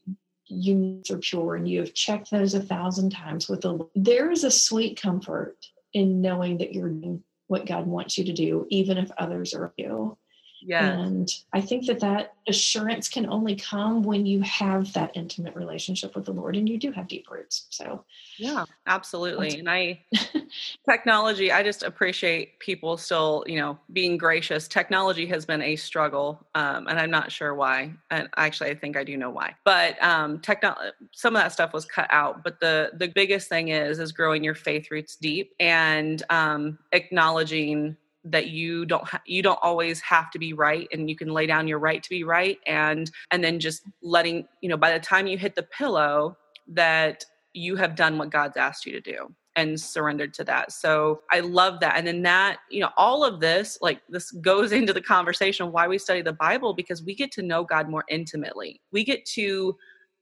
you 0.47 1.01
are 1.09 1.17
pure, 1.17 1.55
and 1.55 1.67
you 1.67 1.79
have 1.79 1.93
checked 1.93 2.29
those 2.29 2.53
a 2.53 2.61
thousand 2.61 3.11
times 3.11 3.47
with 3.47 3.61
the 3.61 3.79
there 3.95 4.29
is 4.29 4.43
a 4.43 4.51
sweet 4.51 5.01
comfort 5.01 5.57
in 5.93 6.21
knowing 6.21 6.57
that 6.57 6.73
you're 6.73 6.89
doing 6.89 7.23
what 7.47 7.65
God 7.65 7.87
wants 7.87 8.17
you 8.17 8.25
to 8.25 8.33
do, 8.33 8.65
even 8.69 8.97
if 8.97 9.11
others 9.17 9.53
are 9.53 9.73
you. 9.77 10.17
Yeah. 10.65 10.85
And 10.85 11.29
I 11.51 11.61
think 11.61 11.87
that 11.87 11.99
that 11.99 12.33
assurance 12.47 13.09
can 13.09 13.29
only 13.29 13.55
come 13.55 14.03
when 14.03 14.25
you 14.25 14.41
have 14.41 14.91
that 14.93 15.11
intimate 15.15 15.55
relationship 15.55 16.15
with 16.15 16.25
the 16.25 16.31
Lord 16.31 16.55
and 16.55 16.67
you 16.67 16.77
do 16.77 16.91
have 16.91 17.07
deep 17.07 17.29
roots. 17.29 17.65
So, 17.69 18.03
yeah, 18.37 18.65
absolutely. 18.87 19.59
And 19.59 19.69
I, 19.69 20.03
technology, 20.89 21.51
I 21.51 21.63
just 21.63 21.83
appreciate 21.83 22.59
people 22.59 22.97
still, 22.97 23.43
you 23.47 23.57
know, 23.57 23.77
being 23.91 24.17
gracious. 24.17 24.67
Technology 24.67 25.25
has 25.27 25.45
been 25.45 25.61
a 25.61 25.75
struggle, 25.75 26.45
um, 26.55 26.87
and 26.87 26.99
I'm 26.99 27.11
not 27.11 27.31
sure 27.31 27.53
why. 27.53 27.91
And 28.09 28.29
actually, 28.37 28.69
I 28.69 28.75
think 28.75 28.97
I 28.97 29.03
do 29.03 29.17
know 29.17 29.29
why. 29.29 29.55
But 29.63 30.01
um, 30.01 30.39
techno- 30.39 30.91
some 31.11 31.35
of 31.35 31.41
that 31.41 31.51
stuff 31.51 31.73
was 31.73 31.85
cut 31.85 32.07
out. 32.09 32.43
But 32.43 32.59
the 32.59 32.91
the 32.97 33.07
biggest 33.07 33.49
thing 33.49 33.69
is 33.69 33.99
is 33.99 34.11
growing 34.11 34.43
your 34.43 34.55
faith 34.55 34.89
roots 34.91 35.15
deep 35.15 35.53
and 35.59 36.23
um, 36.29 36.79
acknowledging 36.91 37.97
that 38.25 38.47
you 38.47 38.85
don't 38.85 39.07
ha- 39.07 39.21
you 39.25 39.41
don't 39.41 39.59
always 39.61 39.99
have 40.01 40.31
to 40.31 40.39
be 40.39 40.53
right 40.53 40.87
and 40.91 41.09
you 41.09 41.15
can 41.15 41.29
lay 41.33 41.45
down 41.45 41.67
your 41.67 41.79
right 41.79 42.01
to 42.03 42.09
be 42.09 42.23
right 42.23 42.59
and 42.67 43.11
and 43.31 43.43
then 43.43 43.59
just 43.59 43.83
letting 44.01 44.47
you 44.61 44.69
know 44.69 44.77
by 44.77 44.91
the 44.91 44.99
time 44.99 45.27
you 45.27 45.37
hit 45.37 45.55
the 45.55 45.63
pillow 45.63 46.37
that 46.67 47.25
you 47.53 47.75
have 47.75 47.95
done 47.95 48.17
what 48.17 48.31
God's 48.31 48.57
asked 48.57 48.85
you 48.85 48.93
to 48.93 49.01
do 49.01 49.33
and 49.55 49.79
surrendered 49.79 50.33
to 50.33 50.43
that. 50.43 50.71
So 50.71 51.21
I 51.31 51.41
love 51.41 51.79
that. 51.81 51.95
And 51.95 52.07
then 52.07 52.23
that, 52.23 52.57
you 52.71 52.79
know, 52.79 52.89
all 52.97 53.23
of 53.23 53.39
this, 53.39 53.77
like 53.81 54.01
this 54.09 54.31
goes 54.31 54.71
into 54.79 54.93
the 54.93 55.01
conversation 55.01 55.71
why 55.71 55.87
we 55.87 55.97
study 55.97 56.21
the 56.21 56.33
Bible 56.33 56.73
because 56.73 57.03
we 57.03 57.15
get 57.15 57.31
to 57.33 57.41
know 57.41 57.63
God 57.63 57.89
more 57.89 58.03
intimately. 58.09 58.81
We 58.91 59.03
get 59.03 59.25
to 59.27 59.77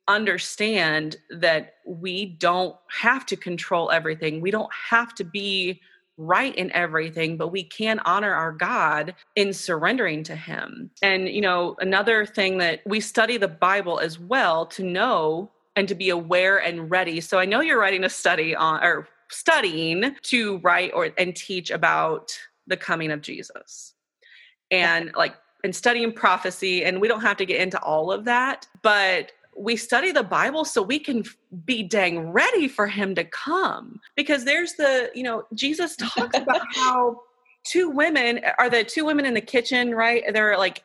understand 0.07 1.15
that 1.29 1.75
we 1.85 2.25
don't 2.25 2.75
have 2.89 3.25
to 3.27 3.35
control 3.35 3.91
everything. 3.91 4.41
We 4.41 4.51
don't 4.51 4.71
have 4.89 5.13
to 5.15 5.23
be 5.23 5.79
right 6.21 6.55
in 6.55 6.71
everything, 6.73 7.37
but 7.37 7.49
we 7.49 7.63
can 7.63 7.99
honor 7.99 8.33
our 8.33 8.51
God 8.51 9.15
in 9.35 9.53
surrendering 9.53 10.23
to 10.23 10.35
Him. 10.35 10.91
And, 11.01 11.27
you 11.27 11.41
know, 11.41 11.75
another 11.79 12.25
thing 12.25 12.57
that 12.59 12.81
we 12.85 12.99
study 12.99 13.37
the 13.37 13.47
Bible 13.47 13.99
as 13.99 14.19
well 14.19 14.65
to 14.67 14.83
know 14.83 15.51
and 15.75 15.87
to 15.87 15.95
be 15.95 16.09
aware 16.09 16.57
and 16.57 16.91
ready. 16.91 17.21
So 17.21 17.39
I 17.39 17.45
know 17.45 17.61
you're 17.61 17.79
writing 17.79 18.03
a 18.03 18.09
study 18.09 18.55
on, 18.55 18.83
or 18.83 19.07
studying 19.29 20.15
to 20.23 20.57
write 20.59 20.91
or 20.93 21.09
and 21.17 21.35
teach 21.35 21.71
about 21.71 22.37
the 22.67 22.77
coming 22.77 23.11
of 23.11 23.21
Jesus. 23.21 23.93
And 24.69 25.11
like, 25.15 25.35
and 25.63 25.75
studying 25.75 26.11
prophecy, 26.11 26.83
and 26.83 26.99
we 26.99 27.07
don't 27.07 27.21
have 27.21 27.37
to 27.37 27.45
get 27.45 27.61
into 27.61 27.79
all 27.81 28.11
of 28.11 28.25
that, 28.25 28.67
but 28.81 29.31
we 29.55 29.75
study 29.75 30.11
the 30.11 30.23
Bible 30.23 30.65
so 30.65 30.81
we 30.81 30.99
can 30.99 31.23
be 31.65 31.83
dang 31.83 32.31
ready 32.31 32.67
for 32.67 32.87
him 32.87 33.15
to 33.15 33.23
come. 33.23 33.99
Because 34.15 34.45
there's 34.45 34.73
the, 34.73 35.11
you 35.13 35.23
know, 35.23 35.43
Jesus 35.53 35.95
talks 35.95 36.37
about 36.37 36.61
how 36.75 37.21
two 37.63 37.89
women 37.89 38.41
are 38.57 38.69
the 38.69 38.83
two 38.83 39.05
women 39.05 39.25
in 39.25 39.33
the 39.33 39.41
kitchen, 39.41 39.93
right? 39.93 40.23
They're 40.33 40.57
like 40.57 40.83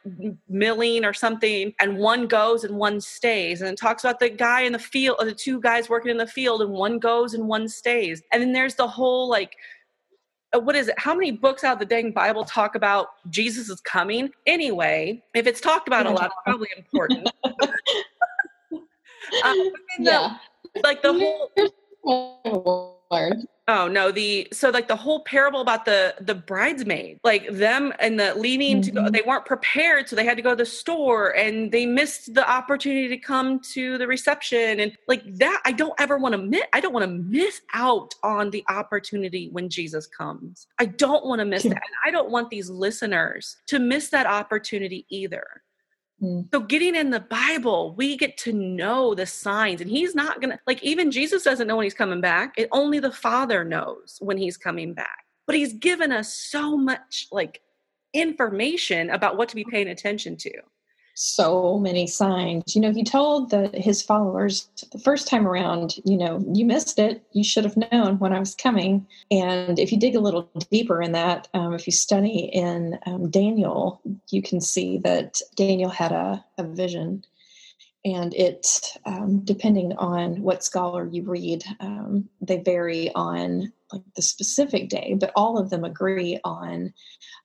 milling 0.49 1.05
or 1.05 1.14
something, 1.14 1.75
and 1.81 1.97
one 1.97 2.27
goes 2.27 2.64
and 2.64 2.77
one 2.77 3.01
stays. 3.01 3.61
And 3.61 3.71
it 3.71 3.79
talks 3.79 4.05
about 4.05 4.21
the 4.21 4.29
guy 4.29 4.62
in 4.62 4.73
the 4.73 4.79
field, 4.79 5.17
or 5.19 5.25
the 5.25 5.35
two 5.35 5.61
guys 5.61 5.89
working 5.89 6.11
in 6.11 6.17
the 6.17 6.27
field, 6.27 6.62
and 6.62 6.71
one 6.71 6.99
goes 6.99 7.35
and 7.35 7.49
one 7.49 7.69
stays. 7.69 8.23
And 8.33 8.43
then 8.43 8.53
there's 8.53 8.75
the 8.75 8.89
whole 8.89 9.29
like 9.29 9.57
uh, 10.55 10.61
what 10.61 10.77
is 10.77 10.89
it? 10.89 10.99
How 10.99 11.14
many 11.14 11.33
books 11.33 11.64
out 11.64 11.75
of 11.75 11.79
the 11.79 11.87
dang 11.87 12.12
Bible 12.12 12.45
talk 12.45 12.75
about 12.75 13.09
Jesus 13.31 13.69
is 13.69 13.81
coming? 13.81 14.31
Anyway, 14.47 15.23
if 15.35 15.47
it's 15.47 15.61
talked 15.61 15.89
about 15.89 16.07
a 16.07 16.11
lot, 16.11 16.27
it's 16.27 16.35
probably 16.45 16.69
important. 16.77 17.29
Um, 19.45 19.70
yeah. 19.99 20.37
The, 20.74 20.81
like 20.83 21.03
the 21.03 21.12
whole. 22.05 22.97
Oh 23.68 23.89
no, 23.89 24.12
the 24.12 24.47
so 24.53 24.70
like 24.70 24.87
the 24.87 24.95
whole 24.95 25.24
parable 25.24 25.61
about 25.61 25.85
the 25.85 26.14
the 26.20 26.37
bridesmaid, 26.37 27.18
like 27.24 27.51
them 27.51 27.93
and 27.99 28.18
the 28.18 28.33
leaving 28.37 28.77
mm-hmm. 28.77 28.83
to 28.83 28.91
go, 28.93 29.01
mm-hmm. 29.03 29.11
they 29.11 29.22
weren't 29.27 29.45
prepared, 29.45 30.09
so 30.09 30.14
they 30.14 30.24
had 30.24 30.37
to 30.37 30.43
go 30.43 30.51
to 30.51 30.57
the 30.57 30.66
store 30.66 31.35
and 31.37 31.72
they 31.72 31.85
missed 31.85 32.35
the 32.35 32.49
opportunity 32.49 33.09
to 33.09 33.16
come 33.16 33.59
to 33.72 33.99
the 33.99 34.07
reception 34.07 34.79
and 34.79 34.97
like 35.09 35.22
that. 35.39 35.62
I 35.64 35.72
don't 35.72 35.95
ever 35.99 36.16
want 36.16 36.35
to 36.35 36.39
miss. 36.39 36.62
I 36.72 36.81
don't 36.81 36.93
want 36.93 37.07
to 37.07 37.11
miss 37.12 37.61
out 37.74 38.14
on 38.22 38.51
the 38.51 38.64
opportunity 38.68 39.49
when 39.51 39.68
Jesus 39.68 40.07
comes. 40.07 40.68
I 40.79 40.87
don't 40.87 41.27
want 41.27 41.41
to 41.41 41.45
miss 41.45 41.64
that, 41.64 41.72
and 41.72 41.83
I 42.05 42.12
don't 42.12 42.31
want 42.31 42.51
these 42.51 42.70
listeners 42.70 43.57
to 43.66 43.81
miss 43.81 44.11
that 44.11 44.27
opportunity 44.27 45.07
either. 45.09 45.62
Mm. 46.23 46.49
So, 46.53 46.61
getting 46.61 46.95
in 46.95 47.11
the 47.11 47.21
Bible, 47.21 47.95
we 47.97 48.17
get 48.17 48.39
to 48.39 48.53
know 48.53 49.14
the 49.14 49.27
signs, 49.27 49.81
and 49.81 49.91
He's 49.91 50.14
not 50.14 50.41
gonna 50.41 50.59
like 50.67 50.83
even 50.83 51.11
Jesus 51.11 51.43
doesn't 51.43 51.67
know 51.67 51.77
when 51.77 51.85
He's 51.85 51.95
coming 51.95 52.21
back. 52.21 52.55
It 52.57 52.69
only 52.73 53.01
the 53.01 53.12
Father 53.12 53.64
knows 53.64 54.17
when 54.21 54.39
He's 54.39 54.57
coming 54.57 54.95
back. 54.95 55.25
But 55.47 55.57
He's 55.57 55.75
given 55.75 56.12
us 56.12 56.33
so 56.33 56.77
much 56.77 57.29
like 57.31 57.61
information 58.14 59.11
about 59.11 59.37
what 59.37 59.49
to 59.51 59.57
be 59.57 59.64
paying 59.64 59.89
attention 59.89 60.37
to 60.39 60.51
so 61.17 61.79
many 61.79 62.07
signs. 62.07 62.77
You 62.77 62.83
know, 62.83 62.93
he 62.93 63.03
told 63.03 63.51
the, 63.51 63.71
his 63.73 64.03
followers 64.03 64.69
the 64.93 64.99
first 64.99 65.27
time 65.27 65.49
around, 65.49 65.97
you 66.05 66.17
know, 66.17 66.45
you 66.53 66.67
missed 66.67 66.99
it. 66.99 67.23
You 67.33 67.43
should 67.43 67.64
have 67.64 67.77
known 67.91 68.19
when 68.19 68.35
I 68.35 68.39
was 68.39 68.55
coming. 68.55 69.07
And 69.31 69.79
if 69.79 69.91
you 69.91 69.99
dig 69.99 70.14
a 70.14 70.21
little 70.21 70.49
deeper 70.71 71.01
in 71.01 71.12
that, 71.12 71.49
um, 71.55 71.73
if 71.73 71.87
you 71.87 71.93
study 71.93 72.51
in 72.53 72.99
um, 73.07 73.31
Daniel, 73.31 74.01
you 74.31 74.43
can 74.43 74.61
see 74.61 74.99
that 74.99 75.41
Daniel 75.57 75.89
had 75.89 76.12
a, 76.12 76.45
a 76.59 76.64
vision. 76.64 77.25
And 78.05 78.35
it, 78.35 78.67
um, 79.07 79.41
depending 79.43 79.95
on 79.97 80.43
what 80.43 80.62
scholar 80.62 81.09
you 81.09 81.23
read, 81.23 81.64
um, 81.81 82.29
they 82.43 82.59
vary 82.59 83.11
on 83.14 83.73
like 83.91 84.03
the 84.17 84.23
specific 84.23 84.91
day, 84.91 85.17
but 85.19 85.33
all 85.35 85.59
of 85.59 85.71
them 85.71 85.83
agree 85.83 86.39
on 86.45 86.93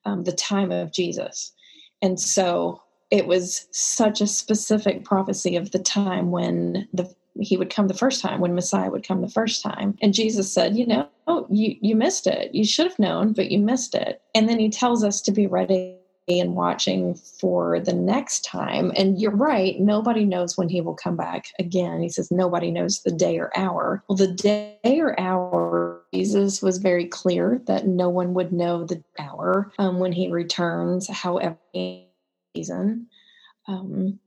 um, 0.04 0.26
the 0.26 0.34
time 0.34 0.72
of 0.72 0.92
Jesus. 0.92 1.54
And 2.02 2.20
so 2.20 2.82
it 3.12 3.28
was 3.28 3.68
such 3.72 4.22
a 4.22 4.28
specific 4.28 5.04
prophecy 5.04 5.56
of 5.56 5.72
the 5.72 5.80
time 5.80 6.32
when 6.32 6.88
the 6.94 7.14
he 7.40 7.58
would 7.58 7.70
come 7.70 7.88
the 7.88 7.94
first 7.94 8.22
time, 8.22 8.42
when 8.42 8.56
Messiah 8.56 8.90
would 8.90 9.08
come 9.08 9.22
the 9.22 9.30
first 9.30 9.64
time. 9.64 9.98
And 10.02 10.14
Jesus 10.14 10.52
said, 10.52 10.76
You 10.76 10.86
know, 10.86 11.08
oh, 11.28 11.48
you, 11.50 11.76
you 11.82 11.96
missed 11.96 12.28
it. 12.28 12.54
You 12.54 12.66
should 12.66 12.88
have 12.88 13.00
known, 13.00 13.34
but 13.34 13.52
you 13.52 13.60
missed 13.60 13.96
it. 13.96 14.22
And 14.36 14.50
then 14.50 14.60
he 14.60 14.70
tells 14.70 15.04
us 15.04 15.22
to 15.22 15.32
be 15.32 15.48
ready 15.48 15.98
and 16.28 16.56
watching 16.56 17.16
for 17.16 17.80
the 17.80 17.94
next 17.94 18.46
time. 18.46 18.92
And 18.96 19.20
you're 19.20 19.36
right, 19.36 19.80
nobody 19.80 20.24
knows 20.24 20.58
when 20.58 20.70
he 20.70 20.82
will 20.82 20.94
come 20.94 21.18
back 21.18 21.48
again. 21.60 22.02
He 22.02 22.10
says, 22.10 22.32
Nobody 22.32 22.72
knows 22.72 23.02
the 23.02 23.12
day 23.12 23.38
or 23.40 23.52
hour. 23.58 24.04
Well, 24.08 24.18
the 24.18 24.28
day 24.28 24.78
or 24.84 25.20
hour, 25.20 26.02
Jesus 26.14 26.62
was 26.62 26.78
very 26.78 27.06
clear 27.06 27.62
that 27.66 27.88
no 27.88 28.10
one 28.10 28.34
would 28.34 28.52
know 28.52 28.86
the 28.86 29.04
hour 29.20 29.72
um, 29.80 30.00
when 30.00 30.12
he 30.12 30.30
returns, 30.30 31.10
however, 31.10 31.58
season. 32.56 33.08
Um, 33.68 34.20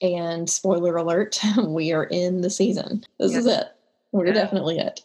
and 0.00 0.48
spoiler 0.48 0.96
alert, 0.96 1.38
we 1.66 1.92
are 1.92 2.04
in 2.04 2.40
the 2.40 2.50
season. 2.50 3.04
This 3.18 3.34
is 3.34 3.46
it. 3.46 3.66
We're 4.12 4.26
yeah. 4.26 4.34
definitely 4.34 4.78
it. 4.78 5.00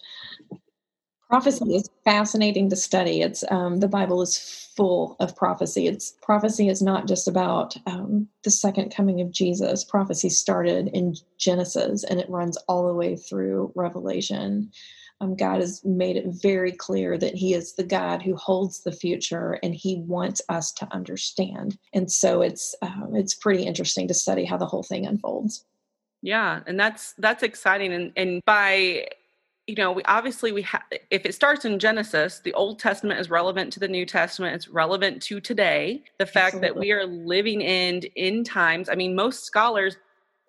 Prophecy 1.29 1.75
is 1.75 1.89
fascinating 2.05 2.69
to 2.69 2.75
study. 2.77 3.21
It's 3.21 3.43
um, 3.51 3.81
the 3.81 3.87
Bible 3.89 4.21
is 4.21 4.71
full 4.77 5.17
of 5.19 5.35
prophecy. 5.35 5.85
It's 5.87 6.13
prophecy 6.21 6.69
is 6.69 6.81
not 6.81 7.05
just 7.05 7.27
about 7.27 7.75
um, 7.85 8.29
the 8.45 8.49
second 8.49 8.95
coming 8.95 9.19
of 9.19 9.31
Jesus. 9.31 9.83
Prophecy 9.83 10.29
started 10.29 10.89
in 10.93 11.15
Genesis 11.37 12.05
and 12.05 12.19
it 12.19 12.29
runs 12.29 12.57
all 12.69 12.87
the 12.87 12.93
way 12.93 13.17
through 13.17 13.73
Revelation. 13.75 14.71
Um, 15.19 15.35
God 15.35 15.61
has 15.61 15.83
made 15.83 16.15
it 16.15 16.25
very 16.27 16.71
clear 16.71 17.17
that 17.17 17.33
He 17.33 17.53
is 17.53 17.73
the 17.73 17.83
God 17.83 18.21
who 18.21 18.35
holds 18.35 18.83
the 18.83 18.91
future, 18.91 19.59
and 19.63 19.73
He 19.73 19.97
wants 20.01 20.41
us 20.49 20.71
to 20.73 20.87
understand. 20.93 21.77
And 21.93 22.11
so 22.11 22.41
it's 22.41 22.75
um, 22.81 23.13
it's 23.15 23.33
pretty 23.33 23.63
interesting 23.63 24.07
to 24.09 24.13
study 24.13 24.45
how 24.45 24.57
the 24.57 24.67
whole 24.67 24.83
thing 24.83 25.05
unfolds. 25.05 25.65
Yeah, 26.21 26.61
and 26.67 26.79
that's 26.79 27.13
that's 27.17 27.43
exciting. 27.43 27.93
And 27.93 28.11
and 28.15 28.41
by 28.45 29.07
you 29.67 29.75
know, 29.75 29.91
we 29.91 30.01
obviously 30.03 30.51
we 30.51 30.61
have 30.63 30.83
if 31.11 31.25
it 31.25 31.35
starts 31.35 31.65
in 31.65 31.77
Genesis, 31.77 32.39
the 32.39 32.53
Old 32.53 32.79
Testament 32.79 33.19
is 33.19 33.29
relevant 33.29 33.73
to 33.73 33.79
the 33.79 33.87
New 33.87 34.05
Testament. 34.05 34.55
It's 34.55 34.69
relevant 34.69 35.21
to 35.23 35.41
today. 35.41 36.03
The 36.19 36.25
fact 36.25 36.55
Absolutely. 36.55 36.67
that 36.67 36.79
we 36.79 36.91
are 36.93 37.05
living 37.05 37.61
in 37.61 38.01
in 38.15 38.43
times. 38.43 38.87
I 38.87 38.95
mean, 38.95 39.13
most 39.13 39.45
scholars 39.45 39.97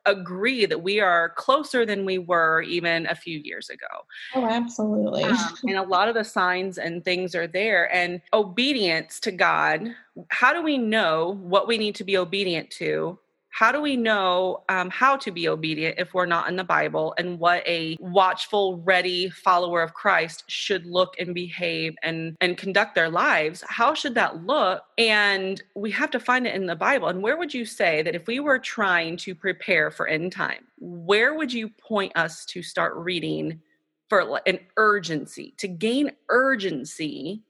agree 0.09 0.67
that 0.67 0.83
we 0.83 1.01
are 1.01 1.31
closer 1.31 1.85
than 1.85 2.05
we 2.05 2.19
were 2.19 2.63
even 2.63 3.07
a 3.07 3.15
few 3.15 3.39
years 3.39 3.71
ago. 3.71 3.87
Oh, 4.35 4.47
absolutely. 4.47 5.25
Um, 5.25 5.39
and 5.67 5.77
a 5.77 5.83
lot 5.83 6.09
of 6.09 6.15
the 6.15 6.25
signs 6.25 6.79
and 6.79 7.05
things 7.05 7.35
are 7.35 7.47
there. 7.47 7.93
And 7.95 8.21
obedience 8.33 9.21
to 9.21 9.31
God, 9.31 9.95
how 10.31 10.53
do 10.53 10.63
we 10.63 10.79
know 10.79 11.39
what 11.41 11.69
we 11.69 11.79
need 11.79 11.95
to 11.97 12.05
be 12.05 12.17
obedient 12.17 12.71
to 12.73 13.19
how 13.59 13.73
do 13.73 13.81
we 13.81 13.97
know 13.97 14.63
um, 14.69 14.89
how 14.89 15.17
to 15.17 15.33
be 15.33 15.49
obedient 15.49 15.99
if 15.99 16.15
we're 16.15 16.27
not 16.27 16.49
in 16.49 16.55
the 16.55 16.63
Bible 16.63 17.13
and 17.19 17.41
what 17.41 17.67
a 17.67 17.97
watchful, 17.99 18.77
ready 18.83 19.31
follower 19.31 19.83
of 19.83 19.95
Christ 19.95 20.45
should 20.47 20.87
look 20.87 21.15
and 21.19 21.35
behave 21.35 21.97
and, 22.05 22.37
and 22.41 22.57
conduct 22.57 22.95
their 22.95 23.11
lives? 23.11 23.65
How 23.67 23.95
should 23.95 24.15
that 24.15 24.47
look? 24.47 24.85
And 24.97 25.61
we 25.75 25.91
have 25.91 26.13
to 26.13 26.21
find 26.21 26.47
it 26.47 26.55
in 26.55 26.67
the 26.67 26.77
Bible. 26.77 27.09
And 27.09 27.21
where 27.21 27.37
would 27.37 27.53
you 27.53 27.65
say 27.65 28.01
that 28.03 28.15
if 28.15 28.29
we 28.29 28.39
were 28.39 28.61
trying 28.61 29.17
to 29.17 29.35
prepare 29.35 29.91
for 29.91 30.07
end 30.07 30.31
time, 30.31 30.65
where 30.79 31.35
would 31.35 31.53
you 31.53 31.69
point 31.69 32.17
us 32.17 32.45
to 32.47 32.63
start 32.63 32.95
reading 32.95 33.61
for 34.09 34.41
an 34.47 34.61
urgency, 34.77 35.53
to 35.59 35.67
gain 35.67 36.13
urgency 36.29 37.43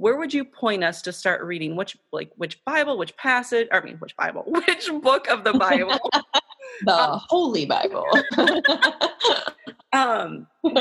where 0.00 0.16
would 0.16 0.32
you 0.32 0.44
point 0.44 0.82
us 0.82 1.02
to 1.02 1.12
start 1.12 1.44
reading? 1.44 1.76
Which 1.76 1.96
like 2.10 2.30
which 2.36 2.64
bible 2.64 2.96
which 2.96 3.16
passage 3.16 3.68
i 3.70 3.80
mean 3.80 3.96
which 3.98 4.16
bible 4.16 4.44
which 4.46 4.90
book 5.02 5.28
of 5.28 5.44
the 5.44 5.52
bible? 5.52 5.98
The 6.82 6.94
um, 6.94 7.20
holy 7.28 7.66
bible. 7.66 8.06
Um 9.92 10.46
which, 10.62 10.76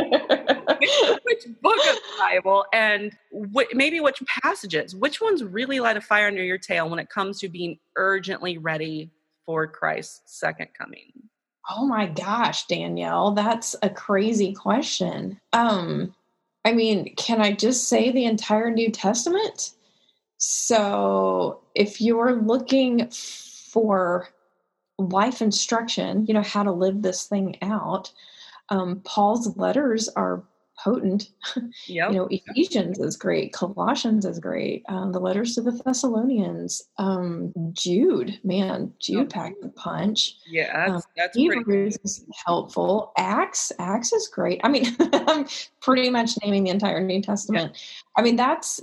which, 1.23 1.45
book 1.63 1.79
of 1.79 1.95
the 1.95 2.01
bible 2.19 2.63
and 2.71 3.11
wh- 3.55 3.73
maybe 3.73 3.99
which 3.99 4.21
passages? 4.27 4.95
Which 4.95 5.19
ones 5.19 5.43
really 5.43 5.79
light 5.79 5.97
a 5.97 6.01
fire 6.01 6.27
under 6.27 6.43
your 6.43 6.59
tail 6.59 6.87
when 6.87 6.99
it 6.99 7.09
comes 7.09 7.39
to 7.39 7.49
being 7.49 7.79
urgently 7.95 8.59
ready 8.59 9.09
for 9.47 9.65
christ's 9.65 10.39
second 10.39 10.69
coming? 10.77 11.11
Oh 11.69 11.87
my 11.87 12.05
gosh 12.05 12.67
danielle 12.67 13.31
that's 13.31 13.75
a 13.81 13.89
crazy 13.89 14.53
question. 14.53 15.41
Um 15.53 16.13
I 16.65 16.73
mean, 16.73 17.15
can 17.15 17.41
I 17.41 17.53
just 17.53 17.87
say 17.87 18.11
the 18.11 18.25
entire 18.25 18.71
New 18.71 18.91
Testament? 18.91 19.71
So, 20.37 21.61
if 21.75 21.99
you're 22.01 22.41
looking 22.41 23.09
for 23.09 24.29
life 24.97 25.41
instruction, 25.41 26.25
you 26.25 26.33
know, 26.33 26.41
how 26.41 26.63
to 26.63 26.71
live 26.71 27.01
this 27.01 27.25
thing 27.25 27.57
out, 27.61 28.11
um, 28.69 29.01
Paul's 29.03 29.55
letters 29.57 30.09
are 30.09 30.43
potent. 30.83 31.29
Yep. 31.87 32.11
you 32.11 32.15
know, 32.15 32.27
Ephesians 32.29 32.99
is 32.99 33.17
great. 33.17 33.51
Colossians 33.53 34.25
is 34.25 34.39
great. 34.39 34.83
Um, 34.89 35.11
the 35.11 35.19
letters 35.19 35.55
to 35.55 35.61
the 35.61 35.71
Thessalonians. 35.71 36.83
Um, 36.97 37.51
Jude, 37.73 38.39
man, 38.43 38.93
Jude 38.99 39.19
oh. 39.19 39.25
packed 39.25 39.61
the 39.61 39.69
punch. 39.69 40.35
Yeah, 40.47 40.71
that's, 40.71 41.05
um, 41.05 41.11
that's 41.17 41.37
Hebrews 41.37 41.97
is 42.03 42.25
helpful. 42.45 43.11
Acts, 43.17 43.71
Acts 43.79 44.13
is 44.13 44.27
great. 44.27 44.61
I 44.63 44.69
mean, 44.69 44.95
I'm 45.13 45.47
pretty 45.81 46.09
much 46.09 46.31
naming 46.43 46.65
the 46.65 46.69
entire 46.69 47.01
New 47.01 47.21
Testament. 47.21 47.71
Yeah. 47.73 47.81
I 48.17 48.21
mean, 48.21 48.35
that's 48.35 48.81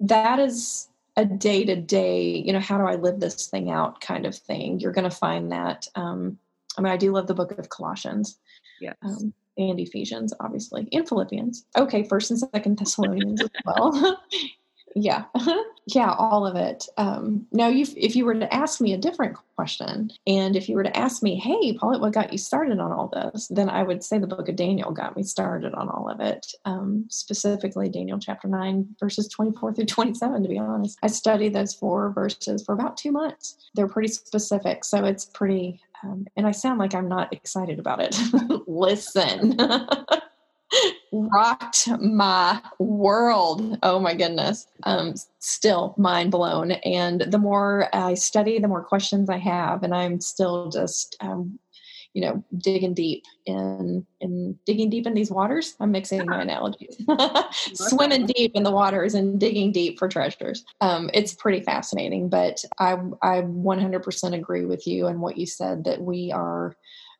that 0.00 0.38
is 0.38 0.88
a 1.16 1.24
day 1.24 1.64
to 1.64 1.76
day. 1.76 2.42
You 2.44 2.52
know, 2.52 2.60
how 2.60 2.78
do 2.78 2.84
I 2.84 2.94
live 2.94 3.20
this 3.20 3.48
thing 3.48 3.70
out? 3.70 4.00
Kind 4.00 4.26
of 4.26 4.34
thing. 4.36 4.80
You're 4.80 4.92
going 4.92 5.08
to 5.08 5.16
find 5.16 5.52
that. 5.52 5.86
Um, 5.94 6.38
I 6.78 6.82
mean, 6.82 6.92
I 6.92 6.96
do 6.96 7.12
love 7.12 7.26
the 7.26 7.34
book 7.34 7.56
of 7.58 7.68
Colossians. 7.68 8.38
Yeah. 8.80 8.94
Um, 9.02 9.34
and 9.56 9.78
Ephesians, 9.78 10.32
obviously, 10.40 10.88
and 10.92 11.08
Philippians. 11.08 11.66
Okay, 11.76 12.02
First 12.04 12.30
and 12.30 12.40
Second 12.40 12.78
Thessalonians 12.78 13.42
as 13.42 13.50
well. 13.64 14.22
yeah, 14.96 15.24
yeah, 15.86 16.14
all 16.18 16.46
of 16.46 16.56
it. 16.56 16.86
Um, 16.96 17.46
now, 17.52 17.68
you, 17.68 17.86
if 17.96 18.16
you 18.16 18.24
were 18.24 18.34
to 18.34 18.52
ask 18.52 18.80
me 18.80 18.92
a 18.92 18.98
different 18.98 19.36
question, 19.56 20.10
and 20.26 20.56
if 20.56 20.68
you 20.68 20.74
were 20.74 20.82
to 20.82 20.96
ask 20.96 21.22
me, 21.22 21.36
"Hey, 21.36 21.76
Paulette, 21.78 22.00
what 22.00 22.12
got 22.12 22.32
you 22.32 22.38
started 22.38 22.80
on 22.80 22.92
all 22.92 23.08
this?" 23.08 23.48
then 23.48 23.68
I 23.68 23.82
would 23.82 24.02
say 24.02 24.18
the 24.18 24.26
Book 24.26 24.48
of 24.48 24.56
Daniel 24.56 24.90
got 24.90 25.16
me 25.16 25.22
started 25.22 25.74
on 25.74 25.88
all 25.88 26.08
of 26.08 26.20
it. 26.20 26.46
Um, 26.64 27.06
specifically, 27.08 27.88
Daniel 27.88 28.18
chapter 28.18 28.48
nine, 28.48 28.88
verses 28.98 29.28
twenty-four 29.28 29.74
through 29.74 29.86
twenty-seven. 29.86 30.42
To 30.42 30.48
be 30.48 30.58
honest, 30.58 30.98
I 31.02 31.08
studied 31.08 31.54
those 31.54 31.74
four 31.74 32.10
verses 32.10 32.64
for 32.64 32.72
about 32.72 32.96
two 32.96 33.12
months. 33.12 33.56
They're 33.74 33.88
pretty 33.88 34.08
specific, 34.08 34.84
so 34.84 35.04
it's 35.04 35.26
pretty 35.26 35.80
um, 36.02 36.26
and 36.36 36.46
I 36.46 36.52
sound 36.52 36.78
like 36.78 36.94
I'm 36.94 37.08
not 37.08 37.32
excited 37.32 37.78
about 37.78 38.00
it. 38.00 38.18
Listen, 38.66 39.56
rocked 41.12 41.88
my 42.00 42.60
world. 42.78 43.78
Oh 43.82 43.98
my 43.98 44.14
goodness. 44.14 44.66
Um, 44.84 45.14
still 45.38 45.94
mind 45.98 46.30
blown. 46.30 46.72
And 46.72 47.22
the 47.22 47.38
more 47.38 47.88
I 47.94 48.14
study, 48.14 48.58
the 48.58 48.68
more 48.68 48.84
questions 48.84 49.28
I 49.28 49.38
have. 49.38 49.82
And 49.82 49.94
I'm 49.94 50.20
still 50.20 50.70
just 50.70 51.16
um, 51.20 51.58
you 52.14 52.22
know 52.22 52.44
digging 52.58 52.94
deep 52.94 53.24
in 53.46 54.06
in 54.20 54.58
digging 54.66 54.90
deep 54.90 55.06
in 55.06 55.14
these 55.14 55.30
waters. 55.30 55.74
I'm 55.80 55.92
mixing 55.92 56.26
my 56.26 56.42
analogies. 56.42 56.96
Swimming 57.74 58.26
deep 58.26 58.52
in 58.54 58.62
the 58.62 58.70
waters 58.70 59.14
and 59.14 59.38
digging 59.38 59.72
deep 59.72 59.98
for 59.98 60.08
treasures. 60.08 60.64
Um, 60.80 61.10
it's 61.14 61.34
pretty 61.34 61.60
fascinating 61.60 62.28
but 62.28 62.62
i 62.78 62.92
i 63.22 63.42
100% 63.42 64.34
agree 64.34 64.64
with 64.64 64.86
you 64.86 65.06
and 65.06 65.20
what 65.20 65.36
you 65.36 65.46
said 65.46 65.84
that 65.84 66.00
we 66.00 66.32
are 66.32 66.76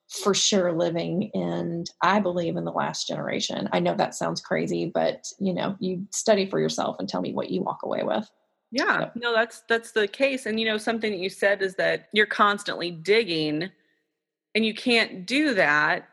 for 0.09 0.35
sure 0.35 0.73
living 0.73 1.31
in 1.35 1.85
i 2.03 2.19
believe 2.19 2.57
in 2.57 2.65
the 2.65 2.73
last 2.73 3.07
generation. 3.07 3.69
I 3.73 3.81
know 3.81 3.95
that 3.95 4.15
sounds 4.15 4.41
crazy 4.41 4.91
but 4.93 5.27
you 5.39 5.55
know 5.55 5.77
you 5.79 6.07
study 6.11 6.47
for 6.47 6.59
yourself 6.59 6.97
and 6.99 7.09
tell 7.09 7.21
me 7.21 7.33
what 7.33 7.51
you 7.51 7.63
walk 7.63 7.81
away 7.83 8.03
with. 8.03 8.29
Yeah. 8.73 9.11
No 9.15 9.35
that's 9.35 9.63
that's 9.69 9.93
the 9.93 10.07
case. 10.07 10.47
And 10.47 10.61
you 10.61 10.67
know 10.67 10.79
something 10.79 11.11
that 11.11 11.19
you 11.19 11.31
said 11.31 11.63
is 11.63 11.75
that 11.77 12.09
you're 12.13 12.27
constantly 12.27 12.91
digging 12.91 13.71
and 14.55 14.65
you 14.65 14.75
can't 14.75 15.27
do 15.27 15.55
that. 15.55 16.09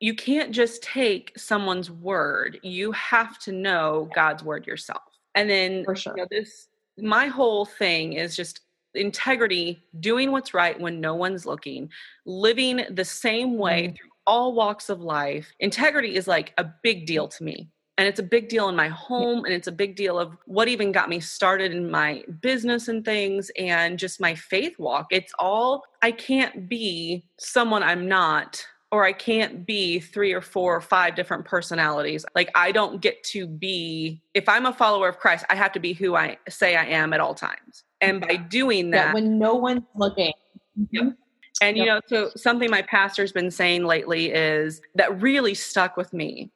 You 0.00 0.14
can't 0.14 0.52
just 0.52 0.82
take 0.82 1.32
someone's 1.36 1.90
word. 1.90 2.58
You 2.62 2.92
have 2.92 3.38
to 3.40 3.52
know 3.52 4.08
God's 4.14 4.42
word 4.42 4.66
yourself. 4.66 5.02
And 5.34 5.48
then 5.48 5.84
For 5.84 5.94
sure. 5.94 6.14
You 6.16 6.22
know, 6.22 6.28
this 6.30 6.68
my 6.98 7.26
whole 7.26 7.64
thing 7.64 8.14
is 8.14 8.36
just 8.36 8.60
integrity, 8.94 9.82
doing 10.00 10.32
what's 10.32 10.54
right 10.54 10.78
when 10.78 11.00
no 11.00 11.14
one's 11.14 11.46
looking, 11.46 11.90
living 12.26 12.84
the 12.90 13.04
same 13.04 13.56
way 13.56 13.88
mm. 13.88 13.96
through 13.96 14.10
all 14.26 14.54
walks 14.54 14.88
of 14.88 15.00
life. 15.00 15.52
Integrity 15.60 16.16
is 16.16 16.26
like 16.26 16.52
a 16.58 16.66
big 16.82 17.06
deal 17.06 17.28
to 17.28 17.44
me 17.44 17.68
and 18.00 18.08
it's 18.08 18.18
a 18.18 18.22
big 18.22 18.48
deal 18.48 18.70
in 18.70 18.74
my 18.74 18.88
home 18.88 19.44
and 19.44 19.52
it's 19.52 19.66
a 19.66 19.72
big 19.72 19.94
deal 19.94 20.18
of 20.18 20.34
what 20.46 20.68
even 20.68 20.90
got 20.90 21.10
me 21.10 21.20
started 21.20 21.70
in 21.70 21.90
my 21.90 22.24
business 22.40 22.88
and 22.88 23.04
things 23.04 23.50
and 23.58 23.98
just 23.98 24.22
my 24.22 24.34
faith 24.34 24.78
walk. 24.78 25.08
It's 25.10 25.34
all 25.38 25.84
i 26.00 26.10
can't 26.10 26.66
be 26.66 27.22
someone 27.36 27.82
i'm 27.82 28.08
not 28.08 28.64
or 28.90 29.04
i 29.04 29.12
can't 29.12 29.66
be 29.66 30.00
three 30.00 30.32
or 30.32 30.40
four 30.40 30.74
or 30.74 30.80
five 30.80 31.14
different 31.14 31.44
personalities. 31.44 32.24
Like 32.34 32.50
i 32.54 32.72
don't 32.72 33.02
get 33.02 33.22
to 33.24 33.46
be 33.46 34.22
if 34.32 34.48
i'm 34.48 34.64
a 34.64 34.72
follower 34.72 35.08
of 35.08 35.18
christ 35.18 35.44
i 35.50 35.54
have 35.54 35.72
to 35.72 35.78
be 35.78 35.92
who 35.92 36.16
i 36.16 36.38
say 36.48 36.76
i 36.76 36.86
am 36.86 37.12
at 37.12 37.20
all 37.20 37.34
times. 37.34 37.84
And 38.00 38.22
by 38.22 38.36
doing 38.36 38.92
that 38.92 39.08
yeah, 39.08 39.12
when 39.12 39.38
no 39.38 39.56
one's 39.56 39.82
looking. 39.94 40.32
Yep. 40.90 41.04
Mm-hmm. 41.04 41.10
And 41.60 41.76
you 41.76 41.84
know, 41.84 42.00
so 42.06 42.30
something 42.34 42.70
my 42.70 42.80
pastor's 42.80 43.32
been 43.32 43.50
saying 43.50 43.84
lately 43.84 44.32
is 44.32 44.80
that 44.94 45.20
really 45.20 45.52
stuck 45.52 45.98
with 45.98 46.14
me. 46.14 46.50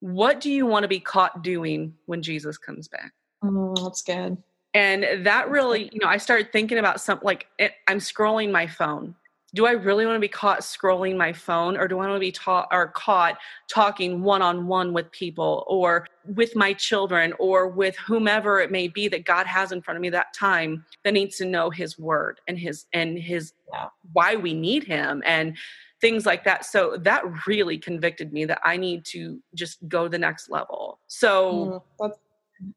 What 0.00 0.40
do 0.40 0.50
you 0.50 0.66
want 0.66 0.84
to 0.84 0.88
be 0.88 1.00
caught 1.00 1.42
doing 1.42 1.94
when 2.06 2.22
Jesus 2.22 2.58
comes 2.58 2.88
back? 2.88 3.12
Oh, 3.42 3.74
that's 3.82 4.02
good. 4.02 4.36
And 4.74 5.26
that 5.26 5.48
really, 5.50 5.88
you 5.92 6.00
know, 6.00 6.08
I 6.08 6.18
started 6.18 6.52
thinking 6.52 6.78
about 6.78 7.00
something 7.00 7.24
like 7.24 7.46
it, 7.58 7.72
I'm 7.88 7.98
scrolling 7.98 8.50
my 8.50 8.66
phone 8.66 9.14
do 9.54 9.66
I 9.66 9.72
really 9.72 10.04
want 10.04 10.16
to 10.16 10.20
be 10.20 10.28
caught 10.28 10.60
scrolling 10.60 11.16
my 11.16 11.32
phone 11.32 11.76
or 11.76 11.88
do 11.88 11.98
I 11.98 12.06
want 12.06 12.16
to 12.16 12.20
be 12.20 12.32
taught 12.32 12.68
or 12.70 12.88
caught 12.88 13.38
talking 13.68 14.22
one 14.22 14.42
on 14.42 14.66
one 14.66 14.92
with 14.92 15.10
people 15.10 15.64
or 15.66 16.06
with 16.24 16.54
my 16.54 16.74
children 16.74 17.32
or 17.38 17.68
with 17.68 17.96
whomever 17.96 18.60
it 18.60 18.70
may 18.70 18.88
be 18.88 19.08
that 19.08 19.24
God 19.24 19.46
has 19.46 19.72
in 19.72 19.80
front 19.80 19.96
of 19.96 20.02
me 20.02 20.10
that 20.10 20.34
time 20.34 20.84
that 21.04 21.14
needs 21.14 21.36
to 21.38 21.46
know 21.46 21.70
his 21.70 21.98
word 21.98 22.40
and 22.46 22.58
his 22.58 22.86
and 22.92 23.18
his 23.18 23.54
yeah. 23.72 23.86
why 24.12 24.36
we 24.36 24.52
need 24.52 24.84
him 24.84 25.22
and 25.24 25.56
things 26.00 26.26
like 26.26 26.44
that. 26.44 26.64
So 26.64 26.96
that 26.98 27.22
really 27.46 27.78
convicted 27.78 28.32
me 28.32 28.44
that 28.46 28.60
I 28.64 28.76
need 28.76 29.04
to 29.06 29.40
just 29.54 29.86
go 29.88 30.08
the 30.08 30.18
next 30.18 30.50
level. 30.50 31.00
So 31.06 31.82
mm, 32.00 32.12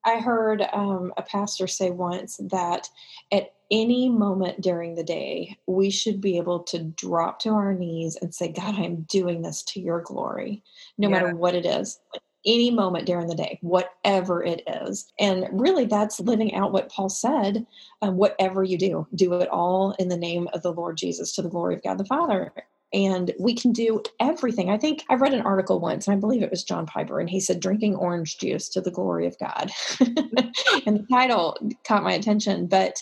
I 0.05 0.19
heard 0.19 0.67
um, 0.73 1.13
a 1.17 1.21
pastor 1.21 1.67
say 1.67 1.91
once 1.91 2.37
that 2.49 2.89
at 3.31 3.53
any 3.69 4.09
moment 4.09 4.61
during 4.61 4.95
the 4.95 5.03
day, 5.03 5.57
we 5.65 5.89
should 5.89 6.19
be 6.19 6.37
able 6.37 6.59
to 6.63 6.83
drop 6.83 7.39
to 7.39 7.49
our 7.49 7.73
knees 7.73 8.17
and 8.21 8.33
say, 8.33 8.51
God, 8.51 8.75
I'm 8.75 9.03
doing 9.03 9.41
this 9.41 9.63
to 9.63 9.79
your 9.79 10.01
glory, 10.01 10.61
no 10.97 11.09
yeah. 11.09 11.15
matter 11.15 11.35
what 11.35 11.55
it 11.55 11.65
is. 11.65 11.99
any 12.43 12.71
moment 12.71 13.05
during 13.05 13.27
the 13.27 13.35
day, 13.35 13.59
whatever 13.61 14.43
it 14.43 14.63
is. 14.67 15.11
And 15.19 15.47
really, 15.51 15.85
that's 15.85 16.19
living 16.19 16.55
out 16.55 16.71
what 16.71 16.89
Paul 16.89 17.07
said 17.07 17.67
um, 18.01 18.17
whatever 18.17 18.63
you 18.63 18.79
do, 18.79 19.07
do 19.13 19.35
it 19.35 19.49
all 19.49 19.91
in 19.99 20.09
the 20.09 20.17
name 20.17 20.49
of 20.53 20.63
the 20.63 20.73
Lord 20.73 20.97
Jesus 20.97 21.33
to 21.35 21.43
the 21.43 21.49
glory 21.49 21.75
of 21.75 21.83
God 21.83 21.99
the 21.99 22.05
Father 22.05 22.51
and 22.93 23.33
we 23.39 23.53
can 23.53 23.71
do 23.71 24.01
everything. 24.19 24.69
I 24.69 24.77
think 24.77 25.03
I 25.09 25.15
read 25.15 25.33
an 25.33 25.41
article 25.41 25.79
once, 25.79 26.07
and 26.07 26.15
I 26.15 26.19
believe 26.19 26.43
it 26.43 26.51
was 26.51 26.63
John 26.63 26.85
Piper, 26.85 27.19
and 27.19 27.29
he 27.29 27.39
said, 27.39 27.59
Drinking 27.59 27.95
orange 27.95 28.37
juice 28.37 28.69
to 28.69 28.81
the 28.81 28.91
glory 28.91 29.27
of 29.27 29.37
God. 29.39 29.71
and 29.99 30.97
the 30.97 31.07
title 31.09 31.57
caught 31.83 32.03
my 32.03 32.13
attention, 32.13 32.67
but 32.67 33.01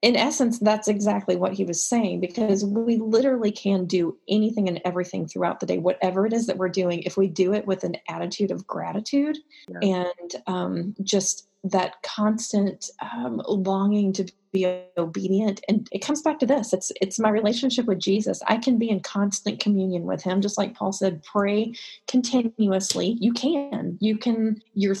in 0.00 0.14
essence, 0.14 0.60
that's 0.60 0.86
exactly 0.86 1.34
what 1.34 1.52
he 1.52 1.64
was 1.64 1.82
saying 1.82 2.20
because 2.20 2.64
we 2.64 2.98
literally 2.98 3.50
can 3.50 3.84
do 3.84 4.16
anything 4.28 4.68
and 4.68 4.80
everything 4.84 5.26
throughout 5.26 5.58
the 5.58 5.66
day, 5.66 5.78
whatever 5.78 6.24
it 6.24 6.32
is 6.32 6.46
that 6.46 6.56
we're 6.56 6.68
doing, 6.68 7.02
if 7.02 7.16
we 7.16 7.26
do 7.26 7.52
it 7.52 7.66
with 7.66 7.82
an 7.82 7.96
attitude 8.08 8.52
of 8.52 8.66
gratitude 8.66 9.36
yeah. 9.68 10.06
and 10.10 10.42
um, 10.46 10.94
just 11.02 11.48
that 11.64 12.00
constant 12.02 12.90
um, 13.12 13.42
longing 13.48 14.12
to 14.12 14.30
be 14.52 14.82
obedient. 14.96 15.60
And 15.68 15.88
it 15.92 16.00
comes 16.00 16.22
back 16.22 16.38
to 16.40 16.46
this 16.46 16.72
it's 16.72 16.92
it's 17.00 17.18
my 17.18 17.30
relationship 17.30 17.86
with 17.86 17.98
jesus. 17.98 18.42
I 18.46 18.56
can 18.56 18.78
be 18.78 18.90
in 18.90 19.00
constant 19.00 19.60
communion 19.60 20.04
with 20.04 20.22
him. 20.22 20.40
Just 20.40 20.58
like 20.58 20.74
paul 20.74 20.92
said 20.92 21.22
pray 21.22 21.74
continuously. 22.06 23.16
You 23.20 23.32
can. 23.32 23.98
You 24.00 24.16
can 24.18 24.62
your 24.74 24.96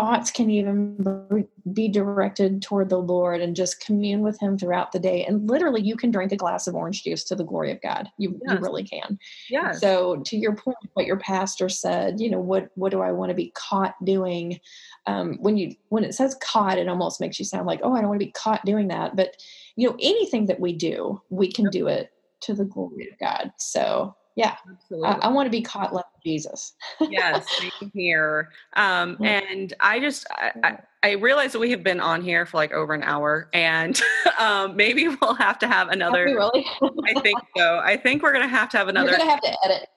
thoughts 0.00 0.30
can 0.30 0.48
even 0.48 1.46
be 1.74 1.86
directed 1.88 2.62
toward 2.62 2.88
the 2.88 2.98
Lord 2.98 3.42
and 3.42 3.54
just 3.54 3.84
commune 3.84 4.22
with 4.22 4.40
Him 4.40 4.56
throughout 4.56 4.92
the 4.92 4.98
day. 4.98 5.26
And 5.26 5.46
literally, 5.46 5.82
you 5.82 5.94
can 5.94 6.10
drink 6.10 6.32
a 6.32 6.36
glass 6.36 6.66
of 6.66 6.74
orange 6.74 7.04
juice 7.04 7.22
to 7.24 7.34
the 7.34 7.44
glory 7.44 7.70
of 7.70 7.82
God. 7.82 8.08
You, 8.16 8.40
yes. 8.42 8.54
you 8.54 8.60
really 8.60 8.84
can. 8.84 9.18
Yeah. 9.50 9.72
So, 9.72 10.16
to 10.24 10.36
your 10.38 10.56
point, 10.56 10.78
what 10.94 11.04
your 11.04 11.18
pastor 11.18 11.68
said, 11.68 12.18
you 12.18 12.30
know, 12.30 12.40
what 12.40 12.70
what 12.76 12.92
do 12.92 13.02
I 13.02 13.12
want 13.12 13.28
to 13.28 13.34
be 13.34 13.52
caught 13.54 13.94
doing? 14.02 14.58
Um, 15.06 15.36
when 15.40 15.58
you 15.58 15.74
when 15.90 16.04
it 16.04 16.14
says 16.14 16.34
caught, 16.40 16.78
it 16.78 16.88
almost 16.88 17.20
makes 17.20 17.38
you 17.38 17.44
sound 17.44 17.66
like, 17.66 17.80
oh, 17.82 17.92
I 17.92 18.00
don't 18.00 18.08
want 18.08 18.20
to 18.20 18.26
be 18.26 18.32
caught 18.32 18.64
doing 18.64 18.88
that. 18.88 19.16
But 19.16 19.36
you 19.76 19.86
know, 19.86 19.96
anything 20.00 20.46
that 20.46 20.60
we 20.60 20.72
do, 20.72 21.20
we 21.28 21.52
can 21.52 21.68
do 21.68 21.88
it 21.88 22.10
to 22.40 22.54
the 22.54 22.64
glory 22.64 23.10
of 23.10 23.18
God. 23.18 23.52
So 23.58 24.16
yeah 24.36 24.56
Absolutely. 24.70 25.08
I, 25.08 25.12
I 25.14 25.28
want 25.28 25.46
to 25.46 25.50
be 25.50 25.62
caught 25.62 25.92
like 25.92 26.04
jesus 26.24 26.74
yes 27.00 27.46
same 27.58 27.90
here 27.94 28.50
um 28.74 29.16
and 29.24 29.74
i 29.80 29.98
just 29.98 30.26
I, 30.30 30.78
I, 31.02 31.12
realize 31.12 31.52
that 31.52 31.58
we 31.58 31.70
have 31.70 31.82
been 31.82 32.00
on 32.00 32.22
here 32.22 32.46
for 32.46 32.56
like 32.56 32.72
over 32.72 32.94
an 32.94 33.02
hour 33.02 33.48
and 33.52 34.00
um 34.38 34.76
maybe 34.76 35.08
we'll 35.08 35.34
have 35.34 35.58
to 35.60 35.68
have 35.68 35.88
another 35.88 36.24
really 36.24 36.66
i 37.04 37.20
think 37.20 37.38
so 37.56 37.80
i 37.84 37.96
think 37.96 38.22
we're 38.22 38.32
gonna 38.32 38.48
have 38.48 38.68
to 38.70 38.78
have 38.78 38.88
another 38.88 39.10
You're 39.10 39.18
gonna 39.18 39.30
have 39.30 39.40
to 39.40 39.56
edit 39.64 39.88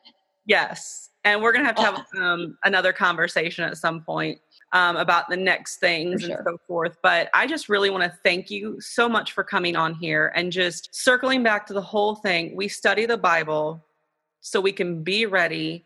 yes 0.46 1.10
and 1.24 1.42
we're 1.42 1.54
gonna 1.54 1.66
have 1.66 1.76
to 1.76 1.82
have 1.82 2.06
um, 2.22 2.58
another 2.64 2.94
conversation 2.94 3.64
at 3.64 3.78
some 3.78 4.02
point 4.02 4.40
um, 4.74 4.98
about 4.98 5.30
the 5.30 5.38
next 5.38 5.78
things 5.78 6.22
sure. 6.22 6.36
and 6.36 6.40
so 6.46 6.58
forth. 6.68 6.98
But 7.02 7.30
I 7.34 7.48
just 7.48 7.70
really 7.70 7.90
want 7.90 8.04
to 8.04 8.14
thank 8.24 8.50
you 8.50 8.80
so 8.82 9.08
much 9.08 9.32
for 9.32 9.44
coming 9.44 9.76
on 9.76 9.94
here 9.94 10.34
and 10.36 10.52
just 10.52 10.94
circling 10.94 11.44
back 11.44 11.66
to 11.68 11.74
the 11.74 11.82
whole 11.82 12.16
thing. 12.16 12.56
We 12.56 12.68
study 12.68 13.06
the 13.06 13.18
Bible 13.18 13.86
so 14.44 14.60
we 14.60 14.74
can 14.74 15.04
be 15.04 15.26
ready 15.26 15.86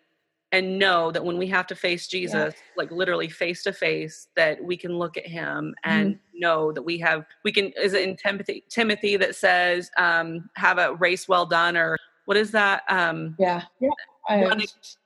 and 0.52 0.80
know 0.80 1.12
that 1.12 1.24
when 1.24 1.38
we 1.38 1.46
have 1.48 1.68
to 1.68 1.76
face 1.76 2.08
Jesus, 2.08 2.54
yeah. 2.56 2.62
like 2.76 2.92
literally 2.92 3.30
face 3.30 3.64
to 3.64 3.72
face, 3.72 4.28
that 4.36 4.62
we 4.64 4.76
can 4.76 4.98
look 4.98 5.16
at 5.16 5.28
him 5.28 5.76
and 5.84 6.16
mm-hmm. 6.16 6.40
know 6.40 6.72
that 6.72 6.82
we 6.82 6.98
have, 6.98 7.26
we 7.44 7.52
can, 7.52 7.72
is 7.82 7.94
it 7.94 8.04
in 8.08 8.16
Timothy, 8.16 8.64
Timothy 8.68 9.16
that 9.18 9.36
says, 9.36 9.92
um, 9.98 10.50
have 10.56 10.80
a 10.80 10.96
race 10.96 11.28
well 11.28 11.46
done 11.46 11.78
or 11.78 11.98
what 12.26 12.36
is 12.36 12.52
that? 12.52 12.84
Um, 12.90 13.36
yeah. 13.38 13.64
Yeah. 13.80 13.90
I 14.30 14.58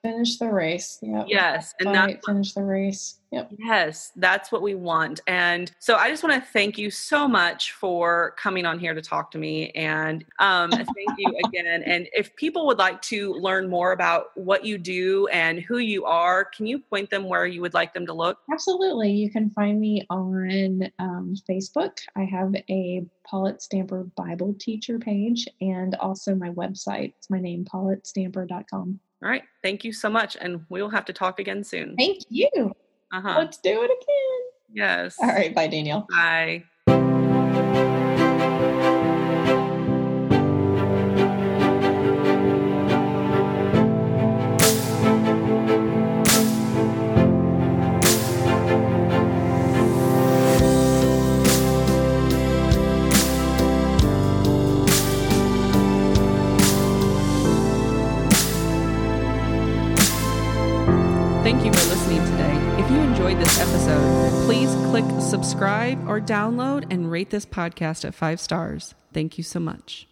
finished 0.01 0.39
the 0.39 0.49
race. 0.49 0.97
Yep. 1.01 1.25
Yes. 1.27 1.73
And 1.79 1.93
that 1.93 2.23
finish 2.25 2.53
the 2.53 2.63
race. 2.63 3.19
Yep. 3.31 3.51
Yes, 3.57 4.11
that's 4.17 4.51
what 4.51 4.61
we 4.61 4.75
want. 4.75 5.21
And 5.25 5.71
so 5.79 5.95
I 5.95 6.09
just 6.09 6.21
want 6.21 6.35
to 6.35 6.51
thank 6.51 6.77
you 6.77 6.91
so 6.91 7.29
much 7.29 7.71
for 7.71 8.35
coming 8.37 8.65
on 8.65 8.77
here 8.77 8.93
to 8.93 9.01
talk 9.01 9.31
to 9.31 9.37
me. 9.37 9.69
And 9.69 10.25
um, 10.39 10.69
thank 10.71 10.87
you 11.17 11.33
again. 11.45 11.81
And 11.85 12.09
if 12.13 12.35
people 12.35 12.65
would 12.67 12.77
like 12.77 13.01
to 13.03 13.33
learn 13.35 13.69
more 13.69 13.93
about 13.93 14.35
what 14.35 14.65
you 14.65 14.77
do 14.77 15.27
and 15.27 15.59
who 15.61 15.77
you 15.77 16.03
are, 16.03 16.43
can 16.43 16.67
you 16.67 16.79
point 16.79 17.09
them 17.09 17.23
where 17.23 17.45
you 17.45 17.61
would 17.61 17.73
like 17.73 17.93
them 17.93 18.05
to 18.05 18.13
look? 18.13 18.39
Absolutely. 18.51 19.11
You 19.11 19.31
can 19.31 19.49
find 19.51 19.79
me 19.79 20.05
on 20.09 20.89
um, 20.99 21.33
Facebook. 21.49 21.99
I 22.17 22.25
have 22.25 22.53
a 22.69 23.05
Paulette 23.25 23.61
Stamper 23.61 24.03
Bible 24.17 24.55
teacher 24.59 24.99
page 24.99 25.47
and 25.61 25.95
also 25.95 26.35
my 26.35 26.49
website. 26.49 27.13
It's 27.17 27.29
my 27.29 27.39
name, 27.39 27.63
paulettestamper.com. 27.63 28.99
All 29.23 29.29
right. 29.29 29.43
Thank 29.63 29.85
you 29.85 29.93
so 29.93 30.09
much. 30.09 30.35
And 30.41 30.65
we'll 30.67 30.89
have 30.89 31.05
to 31.05 31.13
talk 31.13 31.39
again 31.39 31.63
soon. 31.63 31.95
Thank 31.95 32.23
you. 32.29 32.75
Uh-huh. 33.11 33.35
Let's 33.37 33.57
do 33.57 33.81
it 33.83 33.91
again. 33.91 34.41
Yes. 34.73 35.17
All 35.19 35.27
right. 35.27 35.53
Bye, 35.53 35.67
Danielle. 35.67 36.07
Bye. 36.09 36.63
Subscribe 65.31 66.09
or 66.09 66.19
download 66.19 66.85
and 66.91 67.09
rate 67.09 67.29
this 67.29 67.45
podcast 67.45 68.03
at 68.03 68.13
five 68.13 68.37
stars. 68.37 68.95
Thank 69.13 69.37
you 69.37 69.45
so 69.45 69.61
much. 69.61 70.05